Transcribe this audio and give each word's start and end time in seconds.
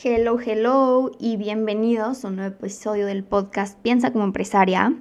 Hello, 0.00 0.38
hello 0.38 1.10
y 1.18 1.36
bienvenidos 1.36 2.24
a 2.24 2.28
un 2.28 2.36
nuevo 2.36 2.54
episodio 2.54 3.04
del 3.04 3.24
podcast 3.24 3.76
Piensa 3.80 4.12
como 4.12 4.22
empresaria. 4.22 4.94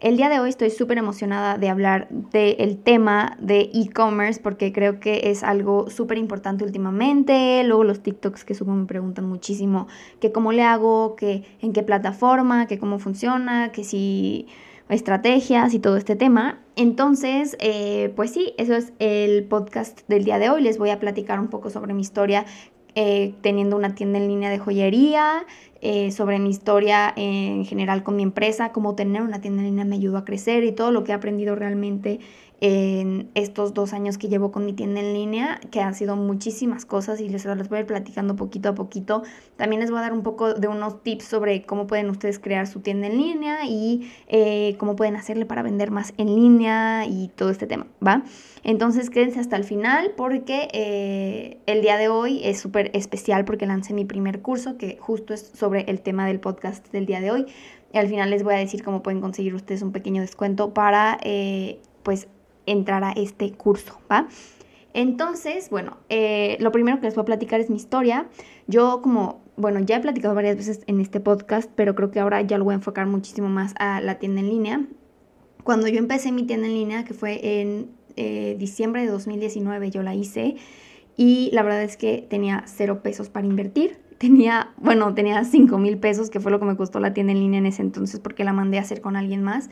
El 0.00 0.16
día 0.16 0.30
de 0.30 0.40
hoy 0.40 0.48
estoy 0.48 0.70
súper 0.70 0.96
emocionada 0.96 1.58
de 1.58 1.68
hablar 1.68 2.08
del 2.08 2.78
tema 2.78 3.36
de 3.38 3.70
e-commerce 3.74 4.40
porque 4.40 4.72
creo 4.72 4.98
que 4.98 5.30
es 5.30 5.42
algo 5.42 5.90
súper 5.90 6.16
importante 6.16 6.64
últimamente. 6.64 7.62
Luego 7.64 7.84
los 7.84 8.02
TikToks 8.02 8.46
que 8.46 8.54
subo 8.54 8.72
me 8.72 8.86
preguntan 8.86 9.26
muchísimo 9.26 9.88
que 10.20 10.32
cómo 10.32 10.52
le 10.52 10.62
hago, 10.62 11.16
que 11.16 11.44
en 11.60 11.74
qué 11.74 11.82
plataforma, 11.82 12.66
que 12.66 12.78
cómo 12.78 12.98
funciona, 12.98 13.72
que 13.72 13.84
si 13.84 14.46
estrategias 14.88 15.74
y 15.74 15.80
todo 15.80 15.98
este 15.98 16.16
tema. 16.16 16.60
Entonces, 16.76 17.58
eh, 17.60 18.10
pues 18.16 18.30
sí, 18.30 18.54
eso 18.56 18.74
es 18.74 18.94
el 19.00 19.44
podcast 19.44 20.00
del 20.08 20.24
día 20.24 20.38
de 20.38 20.48
hoy. 20.48 20.62
Les 20.62 20.78
voy 20.78 20.88
a 20.88 20.98
platicar 20.98 21.38
un 21.40 21.48
poco 21.48 21.68
sobre 21.68 21.92
mi 21.92 22.00
historia 22.00 22.46
eh, 22.94 23.34
teniendo 23.40 23.76
una 23.76 23.94
tienda 23.94 24.18
en 24.18 24.28
línea 24.28 24.50
de 24.50 24.58
joyería, 24.58 25.44
eh, 25.82 26.10
sobre 26.10 26.38
mi 26.38 26.50
historia 26.50 27.12
en 27.16 27.64
general 27.64 28.02
con 28.02 28.16
mi 28.16 28.22
empresa, 28.22 28.70
cómo 28.70 28.94
tener 28.94 29.22
una 29.22 29.40
tienda 29.40 29.62
en 29.62 29.68
línea 29.68 29.84
me 29.84 29.96
ayudó 29.96 30.18
a 30.18 30.24
crecer 30.26 30.62
y 30.64 30.72
todo 30.72 30.90
lo 30.90 31.04
que 31.04 31.12
he 31.12 31.14
aprendido 31.14 31.54
realmente 31.54 32.20
en 32.60 33.30
estos 33.34 33.72
dos 33.72 33.92
años 33.92 34.18
que 34.18 34.28
llevo 34.28 34.52
con 34.52 34.66
mi 34.66 34.72
tienda 34.74 35.00
en 35.00 35.14
línea, 35.14 35.60
que 35.70 35.80
han 35.80 35.94
sido 35.94 36.16
muchísimas 36.16 36.84
cosas 36.84 37.20
y 37.20 37.28
les, 37.28 37.46
voy 37.46 37.78
a 37.78 37.80
ir 37.80 37.86
platicando 37.86 38.36
poquito 38.36 38.68
a 38.68 38.74
poquito. 38.74 39.22
También 39.56 39.80
les 39.80 39.90
voy 39.90 39.98
a 39.98 40.02
dar 40.02 40.12
un 40.12 40.22
poco 40.22 40.52
de 40.54 40.68
unos 40.68 41.02
tips 41.02 41.24
sobre 41.24 41.62
cómo 41.64 41.86
pueden 41.86 42.10
ustedes 42.10 42.38
crear 42.38 42.66
su 42.66 42.80
tienda 42.80 43.06
en 43.06 43.16
línea 43.16 43.64
y 43.66 44.10
eh, 44.28 44.76
cómo 44.78 44.94
pueden 44.94 45.16
hacerle 45.16 45.46
para 45.46 45.62
vender 45.62 45.90
más 45.90 46.12
en 46.18 46.34
línea 46.34 47.06
y 47.06 47.28
todo 47.28 47.50
este 47.50 47.66
tema, 47.66 47.86
¿va? 48.06 48.22
Entonces 48.62 49.08
quédense 49.08 49.40
hasta 49.40 49.56
el 49.56 49.64
final 49.64 50.12
porque 50.16 50.68
eh, 50.72 51.58
el 51.66 51.80
día 51.80 51.96
de 51.96 52.08
hoy 52.08 52.40
es 52.44 52.60
súper 52.60 52.90
especial 52.94 53.46
porque 53.46 53.64
lancé 53.64 53.94
mi 53.94 54.04
primer 54.04 54.42
curso 54.42 54.76
que 54.76 54.98
justo 55.00 55.32
es 55.32 55.50
sobre 55.54 55.82
el 55.82 56.02
tema 56.02 56.26
del 56.26 56.40
podcast 56.40 56.90
del 56.92 57.06
día 57.06 57.20
de 57.20 57.30
hoy. 57.30 57.46
Y 57.92 57.98
al 57.98 58.06
final 58.06 58.30
les 58.30 58.44
voy 58.44 58.54
a 58.54 58.58
decir 58.58 58.84
cómo 58.84 59.02
pueden 59.02 59.20
conseguir 59.20 59.54
ustedes 59.54 59.82
un 59.82 59.90
pequeño 59.90 60.20
descuento 60.20 60.72
para, 60.74 61.18
eh, 61.22 61.80
pues, 62.04 62.28
entrar 62.70 63.04
a 63.04 63.12
este 63.12 63.52
curso, 63.52 63.98
¿va? 64.10 64.28
Entonces, 64.92 65.70
bueno, 65.70 65.98
eh, 66.08 66.56
lo 66.60 66.72
primero 66.72 66.98
que 66.98 67.06
les 67.06 67.14
voy 67.14 67.22
a 67.22 67.26
platicar 67.26 67.60
es 67.60 67.70
mi 67.70 67.76
historia. 67.76 68.26
Yo 68.66 69.02
como, 69.02 69.40
bueno, 69.56 69.80
ya 69.80 69.96
he 69.96 70.00
platicado 70.00 70.34
varias 70.34 70.56
veces 70.56 70.80
en 70.86 71.00
este 71.00 71.20
podcast, 71.20 71.70
pero 71.76 71.94
creo 71.94 72.10
que 72.10 72.20
ahora 72.20 72.42
ya 72.42 72.58
lo 72.58 72.64
voy 72.64 72.72
a 72.72 72.76
enfocar 72.76 73.06
muchísimo 73.06 73.48
más 73.48 73.74
a 73.78 74.00
la 74.00 74.18
tienda 74.18 74.40
en 74.40 74.48
línea. 74.48 74.86
Cuando 75.62 75.86
yo 75.86 75.98
empecé 75.98 76.32
mi 76.32 76.44
tienda 76.44 76.66
en 76.66 76.74
línea, 76.74 77.04
que 77.04 77.14
fue 77.14 77.60
en 77.60 77.90
eh, 78.16 78.56
diciembre 78.58 79.02
de 79.02 79.08
2019, 79.08 79.90
yo 79.90 80.02
la 80.02 80.14
hice 80.14 80.56
y 81.16 81.50
la 81.52 81.62
verdad 81.62 81.82
es 81.82 81.96
que 81.96 82.26
tenía 82.28 82.64
cero 82.66 83.02
pesos 83.02 83.28
para 83.28 83.46
invertir. 83.46 83.98
Tenía, 84.18 84.74
bueno, 84.76 85.14
tenía 85.14 85.44
cinco 85.44 85.78
mil 85.78 85.98
pesos, 85.98 86.28
que 86.28 86.40
fue 86.40 86.50
lo 86.50 86.58
que 86.58 86.66
me 86.66 86.76
costó 86.76 87.00
la 87.00 87.14
tienda 87.14 87.32
en 87.32 87.38
línea 87.38 87.58
en 87.58 87.66
ese 87.66 87.82
entonces 87.82 88.20
porque 88.20 88.44
la 88.44 88.52
mandé 88.52 88.78
a 88.78 88.82
hacer 88.82 89.00
con 89.00 89.16
alguien 89.16 89.42
más. 89.42 89.70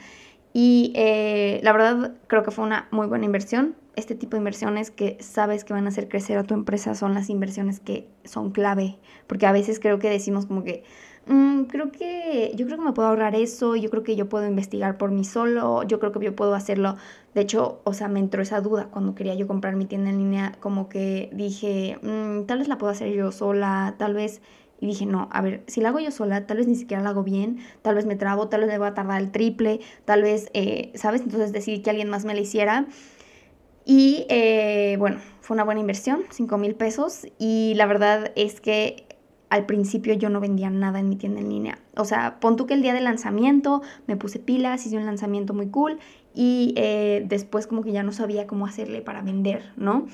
Y 0.61 0.91
eh, 0.97 1.61
la 1.62 1.70
verdad 1.70 2.14
creo 2.27 2.42
que 2.42 2.51
fue 2.51 2.64
una 2.64 2.89
muy 2.91 3.06
buena 3.06 3.25
inversión. 3.25 3.77
Este 3.95 4.17
tipo 4.17 4.33
de 4.33 4.39
inversiones 4.39 4.91
que 4.91 5.17
sabes 5.20 5.64
que 5.64 5.73
van 5.73 5.85
a 5.85 5.91
hacer 5.91 6.08
crecer 6.08 6.36
a 6.36 6.42
tu 6.42 6.52
empresa 6.55 6.96
son 6.96 7.14
las 7.14 7.30
inversiones 7.30 7.79
que 7.79 8.08
son 8.24 8.51
clave. 8.51 8.98
Porque 9.29 9.46
a 9.46 9.52
veces 9.52 9.79
creo 9.79 10.01
que 10.01 10.11
decimos 10.11 10.46
como 10.46 10.64
que, 10.64 10.83
mm, 11.27 11.67
creo 11.67 11.92
que 11.92 12.51
yo 12.57 12.67
creo 12.67 12.77
que 12.77 12.85
me 12.85 12.92
puedo 12.92 13.07
ahorrar 13.07 13.36
eso, 13.36 13.77
yo 13.77 13.89
creo 13.89 14.02
que 14.02 14.17
yo 14.17 14.29
puedo 14.29 14.48
investigar 14.48 14.98
por 14.98 15.13
mí 15.13 15.23
solo, 15.23 15.85
yo 15.85 16.01
creo 16.01 16.11
que 16.11 16.24
yo 16.24 16.35
puedo 16.35 16.57
hacerlo. 16.57 16.96
De 17.35 17.42
hecho, 17.42 17.80
o 17.85 17.92
sea, 17.92 18.08
me 18.08 18.19
entró 18.19 18.42
esa 18.42 18.61
duda 18.61 18.89
cuando 18.90 19.14
quería 19.14 19.35
yo 19.36 19.46
comprar 19.46 19.77
mi 19.77 19.85
tienda 19.85 20.11
en 20.11 20.19
línea, 20.19 20.57
como 20.58 20.89
que 20.89 21.30
dije, 21.33 22.01
mm, 22.02 22.46
tal 22.46 22.58
vez 22.58 22.67
la 22.67 22.79
puedo 22.79 22.90
hacer 22.90 23.13
yo 23.13 23.30
sola, 23.30 23.95
tal 23.96 24.14
vez 24.14 24.42
y 24.80 24.86
dije, 24.86 25.06
no, 25.06 25.28
a 25.33 25.40
ver, 25.40 25.64
si 25.66 25.80
la 25.80 25.89
hago 25.89 25.98
yo 25.98 26.11
sola, 26.11 26.46
tal 26.46 26.58
vez 26.58 26.68
ni 26.68 26.77
siquiera 26.77 27.02
la 27.02 27.11
hago 27.11 27.24
bien, 27.24 27.58
tal 27.83 27.96
vez 27.96 28.06
me 28.06 28.16
trabo, 28.16 28.48
tal 28.48 28.61
vez 28.61 28.68
me 28.68 28.78
va 28.78 28.89
a 28.89 28.94
tardar 28.94 29.20
el 29.20 29.33
triple, 29.33 29.80
tal 30.05 30.22
vez, 30.22 30.50
eh, 30.55 30.92
¿sabes? 30.94 31.22
Entonces 31.22 31.52
decidí 31.52 31.80
que 31.80 31.90
alguien 31.90 32.08
más 32.08 32.24
me 32.24 32.34
la 32.34 32.40
hiciera. 32.40 32.86
Y 33.84 34.27
eh, 34.28 34.96
bueno, 34.98 35.18
fue 35.40 35.55
una 35.55 35.64
buena 35.64 35.80
inversión, 35.80 36.24
5 36.30 36.58
mil 36.58 36.74
pesos. 36.74 37.27
Y 37.39 37.72
la 37.77 37.86
verdad 37.86 38.33
es 38.36 38.61
que 38.61 39.06
al 39.50 39.66
principio 39.66 40.14
yo 40.14 40.28
no 40.28 40.40
vendía 40.40 40.70
nada 40.70 41.00
en 41.00 41.08
mi 41.08 41.16
tienda 41.16 41.40
en 41.40 41.48
línea. 41.48 41.78
O 41.96 42.05
sea, 42.05 42.39
pon 42.39 42.56
tú 42.56 42.66
que 42.66 42.74
el 42.74 42.83
día 42.83 42.92
del 42.92 43.05
lanzamiento 43.05 43.83
me 44.06 44.16
puse 44.16 44.39
pilas, 44.39 44.84
hice 44.86 44.96
un 44.96 45.06
lanzamiento 45.06 45.55
muy 45.55 45.68
cool 45.68 45.98
y 46.34 46.74
eh, 46.77 47.24
después 47.27 47.66
como 47.66 47.83
que 47.83 47.92
ya 47.92 48.02
no 48.02 48.12
sabía 48.12 48.46
cómo 48.46 48.66
hacerle 48.66 49.00
para 49.00 49.22
vender, 49.22 49.72
¿no? 49.77 50.06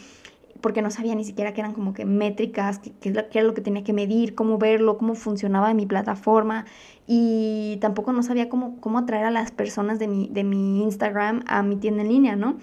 Porque 0.65 0.81
no 0.81 0.91
sabía 0.91 1.15
ni 1.15 1.25
siquiera 1.25 1.53
que 1.53 1.61
eran 1.61 1.75
como 1.75 1.93
que 1.93 2.07
métricas, 2.07 2.79
qué 2.79 3.11
era 3.11 3.43
lo 3.43 3.53
que 3.53 3.61
tenía 3.61 3.85
que 3.85 3.93
medir, 3.93 4.35
cómo 4.35 4.57
verlo, 4.57 4.97
cómo 4.97 5.15
funcionaba 5.15 5.75
mi 5.75 5.85
plataforma 5.85 6.65
y 7.07 7.77
tampoco 7.83 8.15
no 8.15 8.23
sabía 8.23 8.49
cómo, 8.49 8.81
cómo 8.81 8.97
atraer 9.01 9.27
a 9.27 9.31
las 9.31 9.51
personas 9.51 9.99
de 9.99 10.09
mi, 10.09 10.27
de 10.29 10.43
mi 10.43 10.83
Instagram 10.83 11.45
a 11.49 11.63
mi 11.63 11.77
tienda 11.77 12.01
en 12.01 12.09
línea, 12.09 12.35
¿no? 12.35 12.57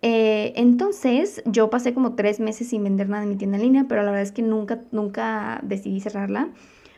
Eh, 0.00 0.54
entonces 0.56 1.42
yo 1.44 1.68
pasé 1.68 1.92
como 1.92 2.14
tres 2.14 2.40
meses 2.40 2.70
sin 2.70 2.82
vender 2.82 3.10
nada 3.10 3.24
en 3.24 3.28
mi 3.28 3.36
tienda 3.36 3.58
en 3.58 3.64
línea, 3.64 3.84
pero 3.90 4.02
la 4.04 4.10
verdad 4.10 4.22
es 4.22 4.32
que 4.32 4.40
nunca, 4.40 4.80
nunca 4.90 5.60
decidí 5.64 6.00
cerrarla 6.00 6.48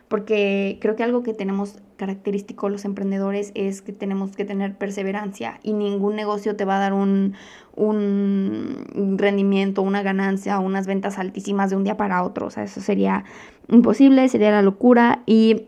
porque 0.06 0.78
creo 0.80 0.94
que 0.94 1.02
algo 1.02 1.24
que 1.24 1.34
tenemos 1.34 1.80
característico 1.96 2.68
los 2.68 2.84
emprendedores 2.84 3.52
es 3.54 3.82
que 3.82 3.92
tenemos 3.92 4.36
que 4.36 4.44
tener 4.44 4.76
perseverancia 4.76 5.60
y 5.62 5.72
ningún 5.72 6.16
negocio 6.16 6.56
te 6.56 6.64
va 6.64 6.76
a 6.76 6.80
dar 6.80 6.92
un, 6.92 7.34
un 7.74 9.16
rendimiento, 9.18 9.82
una 9.82 10.02
ganancia, 10.02 10.58
unas 10.58 10.86
ventas 10.86 11.18
altísimas 11.18 11.70
de 11.70 11.76
un 11.76 11.84
día 11.84 11.96
para 11.96 12.22
otro. 12.22 12.46
O 12.46 12.50
sea, 12.50 12.64
eso 12.64 12.80
sería 12.80 13.24
imposible, 13.68 14.28
sería 14.28 14.50
la 14.50 14.62
locura 14.62 15.22
y 15.26 15.66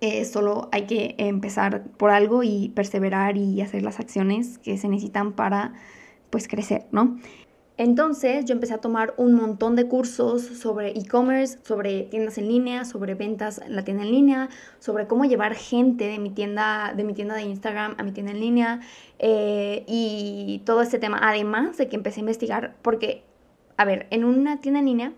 eh, 0.00 0.24
solo 0.24 0.68
hay 0.72 0.86
que 0.86 1.14
empezar 1.18 1.84
por 1.98 2.10
algo 2.10 2.42
y 2.42 2.70
perseverar 2.70 3.36
y 3.36 3.60
hacer 3.60 3.82
las 3.82 4.00
acciones 4.00 4.58
que 4.58 4.78
se 4.78 4.88
necesitan 4.88 5.32
para 5.32 5.74
pues 6.30 6.48
crecer, 6.48 6.86
¿no? 6.92 7.18
Entonces 7.80 8.44
yo 8.44 8.52
empecé 8.52 8.74
a 8.74 8.78
tomar 8.82 9.14
un 9.16 9.32
montón 9.32 9.74
de 9.74 9.88
cursos 9.88 10.42
sobre 10.42 10.90
e-commerce, 10.90 11.58
sobre 11.62 12.02
tiendas 12.02 12.36
en 12.36 12.46
línea, 12.46 12.84
sobre 12.84 13.14
ventas 13.14 13.56
en 13.56 13.74
la 13.74 13.84
tienda 13.84 14.02
en 14.02 14.10
línea, 14.10 14.50
sobre 14.80 15.06
cómo 15.06 15.24
llevar 15.24 15.54
gente 15.54 16.04
de 16.06 16.18
mi 16.18 16.28
tienda 16.28 16.92
de, 16.94 17.04
mi 17.04 17.14
tienda 17.14 17.36
de 17.36 17.44
Instagram 17.44 17.94
a 17.96 18.02
mi 18.02 18.12
tienda 18.12 18.32
en 18.32 18.40
línea 18.40 18.80
eh, 19.18 19.84
y 19.86 20.60
todo 20.66 20.82
este 20.82 20.98
tema. 20.98 21.20
Además 21.22 21.78
de 21.78 21.88
que 21.88 21.96
empecé 21.96 22.20
a 22.20 22.20
investigar, 22.20 22.76
porque, 22.82 23.24
a 23.78 23.86
ver, 23.86 24.08
en 24.10 24.24
una 24.24 24.60
tienda 24.60 24.80
en 24.80 24.84
línea 24.84 25.12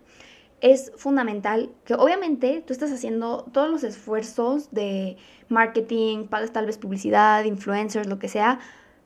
es 0.60 0.92
fundamental 0.94 1.68
que 1.84 1.94
obviamente 1.94 2.62
tú 2.64 2.72
estás 2.72 2.92
haciendo 2.92 3.44
todos 3.52 3.72
los 3.72 3.82
esfuerzos 3.82 4.70
de 4.70 5.16
marketing, 5.48 6.28
pagas 6.28 6.52
tal 6.52 6.66
vez 6.66 6.78
publicidad, 6.78 7.42
influencers, 7.42 8.06
lo 8.06 8.20
que 8.20 8.28
sea, 8.28 8.60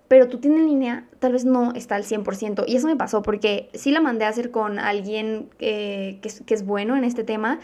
pero 0.09 0.29
tu 0.29 0.39
tienda 0.39 0.61
en 0.61 0.67
línea 0.67 1.09
tal 1.19 1.33
vez 1.33 1.45
no 1.45 1.73
está 1.73 1.97
al 1.97 2.05
100%. 2.05 2.65
Y 2.67 2.77
eso 2.77 2.87
me 2.87 2.97
pasó 2.97 3.23
porque 3.23 3.69
sí 3.75 3.91
la 3.91 4.01
mandé 4.01 4.25
a 4.25 4.29
hacer 4.29 4.51
con 4.51 4.79
alguien 4.79 5.49
que, 5.59 6.21
es, 6.23 6.67
bueno 6.67 6.97
en 6.97 7.05
este 7.05 7.25
tema, 7.25 7.59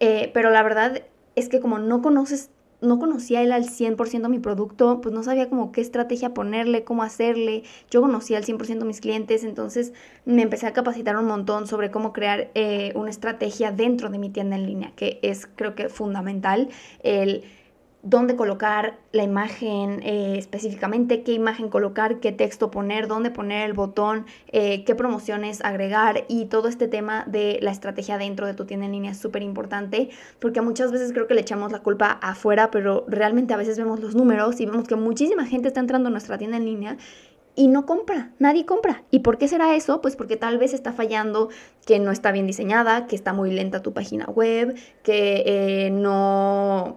eh, 0.00 0.30
pero 0.34 0.50
la 0.50 0.62
verdad 0.62 1.02
es 1.34 1.48
que 1.48 1.60
como 1.60 1.78
no 1.78 2.02
conoces, 2.02 2.50
no 2.80 2.98
conocía 2.98 3.42
él 3.42 3.52
al 3.52 3.64
100% 3.64 4.28
mi 4.28 4.40
producto, 4.40 5.00
pues 5.00 5.14
no 5.14 5.22
sabía 5.22 5.48
como 5.48 5.70
qué 5.70 5.80
estrategia 5.80 6.34
ponerle, 6.34 6.82
cómo 6.82 7.04
hacerle. 7.04 7.62
Yo 7.90 8.00
conocía 8.00 8.38
al 8.38 8.44
100% 8.44 8.84
mis 8.84 9.00
clientes, 9.00 9.44
entonces 9.44 9.92
me 10.24 10.42
empecé 10.42 10.66
a 10.66 10.72
capacitar 10.72 11.16
un 11.16 11.26
montón 11.26 11.66
sobre 11.68 11.90
cómo 11.90 12.12
crear 12.12 12.50
eh, 12.54 12.92
una 12.96 13.10
estrategia 13.10 13.70
dentro 13.70 14.10
de 14.10 14.18
mi 14.18 14.30
tienda 14.30 14.56
en 14.56 14.66
línea, 14.66 14.92
que 14.96 15.20
es 15.22 15.46
creo 15.46 15.76
que 15.76 15.88
fundamental 15.88 16.68
el 17.02 17.44
dónde 18.02 18.34
colocar 18.34 18.98
la 19.12 19.22
imagen 19.22 20.00
eh, 20.02 20.34
específicamente, 20.36 21.22
qué 21.22 21.32
imagen 21.32 21.68
colocar, 21.68 22.18
qué 22.18 22.32
texto 22.32 22.70
poner, 22.70 23.06
dónde 23.06 23.30
poner 23.30 23.64
el 23.64 23.74
botón, 23.74 24.26
eh, 24.48 24.84
qué 24.84 24.94
promociones 24.96 25.64
agregar 25.64 26.24
y 26.28 26.46
todo 26.46 26.68
este 26.68 26.88
tema 26.88 27.24
de 27.26 27.58
la 27.62 27.70
estrategia 27.70 28.18
dentro 28.18 28.46
de 28.46 28.54
tu 28.54 28.64
tienda 28.64 28.86
en 28.86 28.92
línea 28.92 29.12
es 29.12 29.18
súper 29.18 29.42
importante 29.42 30.10
porque 30.40 30.60
muchas 30.60 30.90
veces 30.90 31.12
creo 31.12 31.28
que 31.28 31.34
le 31.34 31.42
echamos 31.42 31.70
la 31.70 31.78
culpa 31.78 32.18
afuera, 32.22 32.72
pero 32.72 33.04
realmente 33.06 33.54
a 33.54 33.56
veces 33.56 33.78
vemos 33.78 34.00
los 34.00 34.16
números 34.16 34.60
y 34.60 34.66
vemos 34.66 34.88
que 34.88 34.96
muchísima 34.96 35.46
gente 35.46 35.68
está 35.68 35.78
entrando 35.78 36.08
a 36.08 36.12
nuestra 36.12 36.38
tienda 36.38 36.56
en 36.56 36.64
línea 36.64 36.96
y 37.54 37.68
no 37.68 37.84
compra, 37.86 38.32
nadie 38.38 38.64
compra. 38.64 39.04
¿Y 39.10 39.20
por 39.20 39.38
qué 39.38 39.46
será 39.46 39.76
eso? 39.76 40.00
Pues 40.00 40.16
porque 40.16 40.36
tal 40.36 40.58
vez 40.58 40.72
está 40.72 40.92
fallando, 40.92 41.50
que 41.86 41.98
no 41.98 42.10
está 42.10 42.32
bien 42.32 42.46
diseñada, 42.46 43.06
que 43.06 43.14
está 43.14 43.32
muy 43.34 43.52
lenta 43.52 43.82
tu 43.82 43.92
página 43.92 44.24
web, 44.24 44.74
que 45.02 45.42
eh, 45.46 45.90
no 45.90 46.96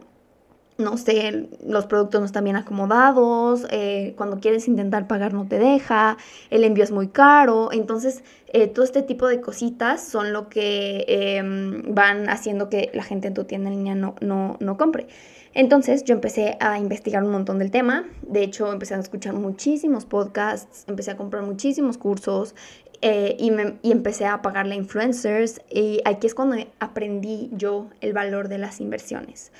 no 0.77 0.97
sé, 0.97 1.47
los 1.65 1.85
productos 1.85 2.19
no 2.19 2.25
están 2.25 2.43
bien 2.43 2.57
acomodados, 2.57 3.65
eh, 3.71 4.13
cuando 4.17 4.39
quieres 4.39 4.67
intentar 4.67 5.07
pagar 5.07 5.33
no 5.33 5.47
te 5.47 5.57
deja, 5.57 6.17
el 6.49 6.63
envío 6.65 6.83
es 6.83 6.91
muy 6.91 7.07
caro, 7.07 7.71
entonces 7.71 8.23
eh, 8.47 8.67
todo 8.67 8.83
este 8.83 9.01
tipo 9.01 9.27
de 9.27 9.39
cositas 9.39 10.03
son 10.03 10.33
lo 10.33 10.49
que 10.49 11.05
em, 11.07 11.93
van 11.93 12.29
haciendo 12.29 12.69
que 12.69 12.91
la 12.93 13.03
gente 13.03 13.29
en 13.29 13.33
tu 13.33 13.45
tienda 13.45 13.69
en 13.69 13.77
línea 13.77 13.95
no, 13.95 14.15
no, 14.19 14.57
no 14.59 14.77
compre. 14.77 15.07
Entonces 15.53 16.03
yo 16.03 16.13
empecé 16.13 16.57
a 16.59 16.77
investigar 16.77 17.23
un 17.23 17.31
montón 17.31 17.59
del 17.59 17.71
tema, 17.71 18.05
de 18.23 18.43
hecho 18.43 18.73
empecé 18.73 18.95
a 18.95 18.99
escuchar 18.99 19.33
muchísimos 19.33 20.03
podcasts, 20.05 20.83
empecé 20.87 21.11
a 21.11 21.17
comprar 21.17 21.43
muchísimos 21.43 21.97
cursos, 21.97 22.55
eh, 23.01 23.35
y, 23.39 23.51
me, 23.51 23.77
y, 23.81 23.91
empecé 23.91 24.25
a 24.25 24.41
pagarle 24.41 24.73
a 24.73 24.77
influencers. 24.77 25.61
Y 25.69 26.01
aquí 26.05 26.27
es 26.27 26.33
cuando 26.33 26.55
aprendí 26.79 27.49
yo 27.53 27.89
el 28.01 28.13
valor 28.13 28.47
de 28.47 28.57
las 28.57 28.81
inversiones 28.81 29.51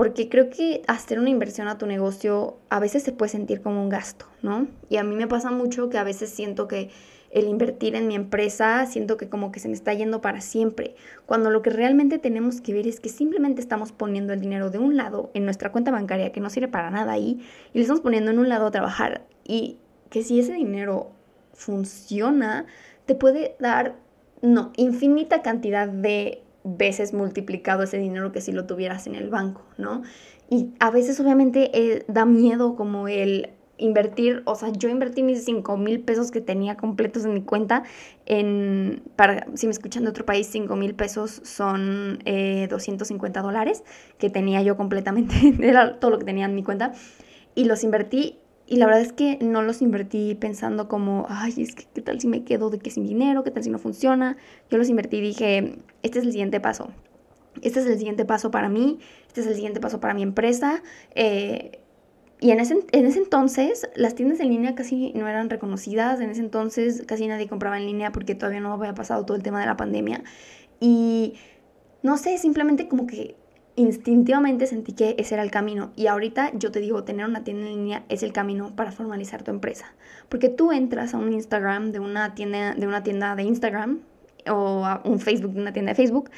porque 0.00 0.30
creo 0.30 0.48
que 0.48 0.80
hacer 0.86 1.18
una 1.18 1.28
inversión 1.28 1.68
a 1.68 1.76
tu 1.76 1.84
negocio 1.84 2.56
a 2.70 2.80
veces 2.80 3.02
se 3.02 3.12
puede 3.12 3.28
sentir 3.28 3.60
como 3.60 3.82
un 3.82 3.90
gasto, 3.90 4.24
¿no? 4.40 4.66
Y 4.88 4.96
a 4.96 5.04
mí 5.04 5.14
me 5.14 5.26
pasa 5.26 5.50
mucho 5.50 5.90
que 5.90 5.98
a 5.98 6.04
veces 6.04 6.30
siento 6.30 6.66
que 6.68 6.88
el 7.30 7.46
invertir 7.46 7.94
en 7.94 8.08
mi 8.08 8.14
empresa, 8.14 8.86
siento 8.86 9.18
que 9.18 9.28
como 9.28 9.52
que 9.52 9.60
se 9.60 9.68
me 9.68 9.74
está 9.74 9.92
yendo 9.92 10.22
para 10.22 10.40
siempre, 10.40 10.94
cuando 11.26 11.50
lo 11.50 11.60
que 11.60 11.68
realmente 11.68 12.18
tenemos 12.18 12.62
que 12.62 12.72
ver 12.72 12.86
es 12.86 12.98
que 12.98 13.10
simplemente 13.10 13.60
estamos 13.60 13.92
poniendo 13.92 14.32
el 14.32 14.40
dinero 14.40 14.70
de 14.70 14.78
un 14.78 14.96
lado 14.96 15.30
en 15.34 15.44
nuestra 15.44 15.70
cuenta 15.70 15.90
bancaria 15.90 16.32
que 16.32 16.40
no 16.40 16.48
sirve 16.48 16.68
para 16.68 16.90
nada 16.90 17.12
ahí 17.12 17.46
y 17.74 17.76
le 17.76 17.82
estamos 17.82 18.00
poniendo 18.00 18.30
en 18.30 18.38
un 18.38 18.48
lado 18.48 18.68
a 18.68 18.70
trabajar 18.70 19.26
y 19.44 19.80
que 20.08 20.22
si 20.22 20.40
ese 20.40 20.54
dinero 20.54 21.10
funciona, 21.52 22.64
te 23.04 23.14
puede 23.14 23.54
dar, 23.60 23.96
no, 24.40 24.72
infinita 24.76 25.42
cantidad 25.42 25.88
de 25.88 26.42
veces 26.64 27.12
multiplicado 27.12 27.82
ese 27.82 27.98
dinero 27.98 28.32
que 28.32 28.40
si 28.40 28.52
lo 28.52 28.66
tuvieras 28.66 29.06
en 29.06 29.14
el 29.14 29.30
banco, 29.30 29.64
¿no? 29.78 30.02
Y 30.48 30.70
a 30.80 30.90
veces 30.90 31.18
obviamente 31.20 31.70
eh, 31.72 32.04
da 32.08 32.24
miedo 32.24 32.76
como 32.76 33.08
el 33.08 33.50
invertir, 33.80 34.42
o 34.44 34.54
sea, 34.54 34.70
yo 34.70 34.88
invertí 34.88 35.22
mis 35.22 35.44
5 35.44 35.76
mil 35.76 36.00
pesos 36.00 36.30
que 36.30 36.40
tenía 36.40 36.76
completos 36.76 37.24
en 37.24 37.34
mi 37.34 37.42
cuenta 37.42 37.82
en, 38.26 39.02
para, 39.16 39.46
si 39.54 39.66
me 39.66 39.72
escuchan 39.72 40.04
de 40.04 40.10
otro 40.10 40.26
país, 40.26 40.46
5 40.50 40.76
mil 40.76 40.94
pesos 40.94 41.40
son 41.44 42.18
250 42.18 43.40
eh, 43.40 43.42
dólares 43.42 43.82
que 44.18 44.28
tenía 44.28 44.62
yo 44.62 44.76
completamente, 44.76 45.34
era 45.62 45.98
todo 45.98 46.10
lo 46.10 46.18
que 46.18 46.26
tenía 46.26 46.44
en 46.44 46.54
mi 46.54 46.62
cuenta, 46.62 46.92
y 47.54 47.64
los 47.64 47.82
invertí 47.82 48.38
y 48.70 48.76
la 48.76 48.86
verdad 48.86 49.02
es 49.02 49.12
que 49.12 49.36
no 49.42 49.62
los 49.62 49.82
invertí 49.82 50.36
pensando 50.36 50.86
como, 50.86 51.26
ay, 51.28 51.52
es 51.58 51.74
que 51.74 51.86
qué 51.92 52.02
tal 52.02 52.20
si 52.20 52.28
me 52.28 52.44
quedo 52.44 52.70
de 52.70 52.78
que 52.78 52.92
sin 52.92 53.04
dinero, 53.04 53.42
qué 53.42 53.50
tal 53.50 53.64
si 53.64 53.68
no 53.68 53.80
funciona. 53.80 54.36
Yo 54.70 54.78
los 54.78 54.88
invertí 54.88 55.16
y 55.16 55.22
dije, 55.22 55.78
este 56.04 56.20
es 56.20 56.24
el 56.24 56.30
siguiente 56.30 56.60
paso. 56.60 56.90
Este 57.62 57.80
es 57.80 57.86
el 57.86 57.98
siguiente 57.98 58.24
paso 58.24 58.52
para 58.52 58.68
mí, 58.68 59.00
este 59.26 59.40
es 59.40 59.48
el 59.48 59.56
siguiente 59.56 59.80
paso 59.80 59.98
para 59.98 60.14
mi 60.14 60.22
empresa. 60.22 60.84
Eh, 61.16 61.80
y 62.38 62.52
en 62.52 62.60
ese, 62.60 62.78
en 62.92 63.06
ese 63.06 63.18
entonces 63.18 63.90
las 63.96 64.14
tiendas 64.14 64.38
en 64.38 64.50
línea 64.50 64.76
casi 64.76 65.12
no 65.14 65.26
eran 65.26 65.50
reconocidas, 65.50 66.20
en 66.20 66.30
ese 66.30 66.40
entonces 66.40 67.02
casi 67.08 67.26
nadie 67.26 67.48
compraba 67.48 67.76
en 67.76 67.86
línea 67.86 68.12
porque 68.12 68.36
todavía 68.36 68.60
no 68.60 68.72
había 68.72 68.94
pasado 68.94 69.26
todo 69.26 69.36
el 69.36 69.42
tema 69.42 69.58
de 69.58 69.66
la 69.66 69.76
pandemia. 69.76 70.22
Y 70.78 71.34
no 72.04 72.16
sé, 72.18 72.38
simplemente 72.38 72.86
como 72.86 73.08
que 73.08 73.34
instintivamente 73.76 74.66
sentí 74.66 74.92
que 74.92 75.14
ese 75.18 75.34
era 75.34 75.42
el 75.42 75.50
camino 75.50 75.92
y 75.96 76.06
ahorita 76.06 76.52
yo 76.54 76.70
te 76.70 76.80
digo, 76.80 77.04
tener 77.04 77.26
una 77.26 77.44
tienda 77.44 77.66
en 77.66 77.76
línea 77.76 78.04
es 78.08 78.22
el 78.22 78.32
camino 78.32 78.74
para 78.76 78.92
formalizar 78.92 79.42
tu 79.42 79.50
empresa. 79.50 79.94
Porque 80.28 80.48
tú 80.48 80.72
entras 80.72 81.14
a 81.14 81.18
un 81.18 81.32
Instagram 81.32 81.92
de 81.92 82.00
una 82.00 82.34
tienda 82.34 82.74
de, 82.74 82.86
una 82.86 83.02
tienda 83.02 83.34
de 83.36 83.42
Instagram 83.44 84.00
o 84.48 84.84
a 84.84 85.02
un 85.04 85.20
Facebook 85.20 85.52
de 85.52 85.60
una 85.60 85.72
tienda 85.72 85.92
de 85.92 85.96
Facebook 85.96 86.30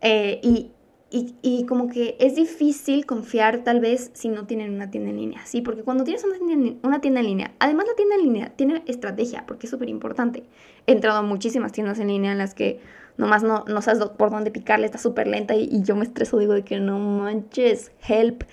eh, 0.00 0.40
y, 0.42 0.70
y, 1.10 1.66
como 1.66 1.88
que 1.88 2.16
es 2.20 2.36
difícil 2.36 3.04
confiar 3.04 3.64
tal 3.64 3.80
vez 3.80 4.10
si 4.14 4.28
no 4.28 4.46
tienen 4.46 4.72
una 4.72 4.90
tienda 4.90 5.10
en 5.10 5.16
línea, 5.16 5.44
¿sí? 5.44 5.60
Porque 5.60 5.82
cuando 5.82 6.04
tienes 6.04 6.24
una 6.24 6.38
tienda, 6.38 6.78
una 6.84 7.00
tienda 7.00 7.20
en 7.20 7.26
línea, 7.26 7.52
además 7.58 7.86
la 7.88 7.94
tienda 7.96 8.14
en 8.14 8.22
línea 8.22 8.52
tiene 8.54 8.82
estrategia 8.86 9.44
porque 9.46 9.66
es 9.66 9.70
súper 9.70 9.88
importante. 9.88 10.44
He 10.86 10.92
entrado 10.92 11.18
a 11.18 11.22
muchísimas 11.22 11.72
tiendas 11.72 11.98
en 11.98 12.08
línea 12.08 12.32
en 12.32 12.38
las 12.38 12.54
que 12.54 12.80
nomás 13.16 13.42
no, 13.42 13.64
no 13.66 13.82
sabes 13.82 14.04
por 14.16 14.30
dónde 14.30 14.50
picarle, 14.50 14.86
está 14.86 14.98
súper 14.98 15.26
lenta 15.26 15.54
y, 15.54 15.82
yo 15.82 15.96
me 15.96 16.04
estreso, 16.04 16.38
digo 16.38 16.54
de 16.54 16.64
que 16.64 16.80
no 16.80 16.98
manches, 16.98 17.92
help, 18.06 18.44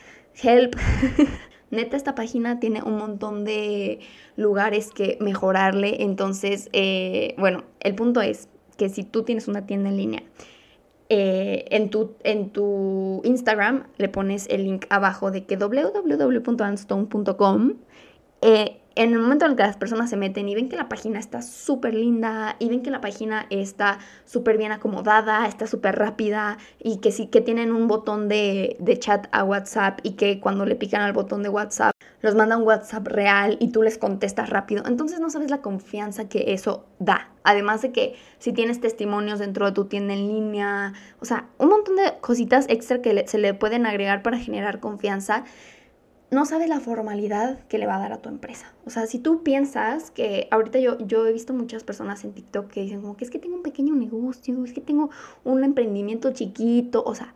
help. 0.41 0.75
Neta, 1.71 1.97
esta 1.97 2.15
página 2.15 2.59
tiene 2.59 2.81
un 2.81 2.97
montón 2.97 3.43
de 3.43 3.99
lugares 4.37 4.91
que 4.91 5.17
mejorarle, 5.19 6.03
entonces, 6.03 6.69
eh, 6.71 7.35
bueno, 7.37 7.65
el 7.81 7.95
punto 7.95 8.21
es 8.21 8.47
que 8.77 8.87
si 8.89 9.03
tú 9.03 9.23
tienes 9.23 9.49
una 9.49 9.65
tienda 9.65 9.89
en 9.89 9.97
línea, 9.97 10.23
eh, 11.09 11.63
en, 11.69 11.89
tu, 11.89 12.15
en 12.23 12.49
tu 12.49 13.21
Instagram 13.23 13.87
le 13.97 14.09
pones 14.09 14.45
el 14.49 14.65
link 14.65 14.85
abajo 14.89 15.31
de 15.31 15.45
que 15.45 15.55
www.anstone.com 15.55 17.75
eh, 18.41 18.81
en 18.97 19.13
el 19.13 19.19
momento 19.19 19.45
en 19.45 19.51
el 19.51 19.57
que 19.57 19.63
las 19.63 19.77
personas 19.77 20.09
se 20.09 20.17
meten 20.17 20.49
y 20.49 20.55
ven 20.55 20.69
que 20.69 20.75
la 20.75 20.89
página 20.89 21.19
está 21.19 21.41
súper 21.43 21.93
linda 21.93 22.55
y 22.59 22.67
ven 22.67 22.81
que 22.81 22.89
la 22.89 22.99
página 22.99 23.45
está 23.51 23.99
súper 24.25 24.57
bien 24.57 24.71
acomodada, 24.71 25.45
está 25.45 25.67
súper 25.67 25.95
rápida 25.95 26.57
y 26.79 26.97
que 26.97 27.11
sí 27.11 27.27
que 27.27 27.41
tienen 27.41 27.71
un 27.71 27.87
botón 27.87 28.27
de, 28.27 28.75
chat 28.99 29.27
a 29.31 29.43
WhatsApp 29.43 29.99
y 30.01 30.11
que 30.11 30.39
cuando 30.39 30.65
le 30.65 30.75
pican 30.75 31.01
al 31.01 31.13
botón 31.13 31.43
de 31.43 31.49
WhatsApp 31.49 31.93
los 32.21 32.33
manda 32.33 32.57
un 32.57 32.63
WhatsApp 32.63 33.07
real 33.07 33.57
y 33.59 33.67
tú 33.67 33.83
les 33.83 33.99
contestas 33.99 34.49
rápido. 34.49 34.83
Entonces 34.87 35.19
no 35.19 35.29
sabes 35.29 35.51
la 35.51 35.61
confianza 35.61 36.27
que 36.27 36.53
eso 36.53 36.85
da. 36.97 37.29
Además 37.43 37.83
de 37.83 37.91
que 37.91 38.15
si 38.39 38.51
tienes 38.51 38.81
testimonios 38.81 39.37
dentro 39.37 39.67
de 39.67 39.71
tu 39.71 39.85
tienda 39.85 40.15
en 40.15 40.27
línea, 40.27 40.93
o 41.19 41.25
sea, 41.25 41.47
un 41.59 41.69
montón 41.69 41.95
de 41.95 42.13
cositas 42.19 42.65
extra 42.69 43.01
que 43.01 43.27
se 43.27 43.37
le 43.37 43.53
pueden 43.53 43.85
agregar 43.85 44.23
para 44.23 44.39
generar 44.39 44.79
confianza 44.79 45.45
no 46.29 46.45
sabes 46.45 46.67
la 46.67 46.79
formalidad 46.79 47.59
que 47.67 47.77
le 47.77 47.87
va 47.87 47.95
a 47.95 47.99
dar 47.99 48.11
a 48.11 48.17
tu 48.17 48.29
empresa. 48.29 48.73
O 48.85 48.89
sea, 48.89 49.07
si 49.07 49.19
tú 49.19 49.43
piensas 49.43 50.11
que 50.11 50.47
ahorita 50.51 50.79
yo, 50.79 50.97
yo 50.99 51.25
he 51.25 51.31
visto 51.31 51.53
muchas 51.53 51.83
personas 51.83 52.23
en 52.25 52.33
TikTok 52.33 52.67
que 52.69 52.81
dicen 52.81 53.01
como 53.01 53.15
que 53.15 53.23
es 53.23 53.31
que 53.31 53.39
tengo 53.39 53.55
un 53.55 53.63
pequeño 53.63 53.95
negocio, 53.95 54.63
es 54.65 54.73
que 54.73 54.81
tengo 54.81 55.09
un 55.45 55.63
emprendimiento 55.63 56.31
chiquito, 56.33 57.03
o 57.05 57.15
sea, 57.15 57.33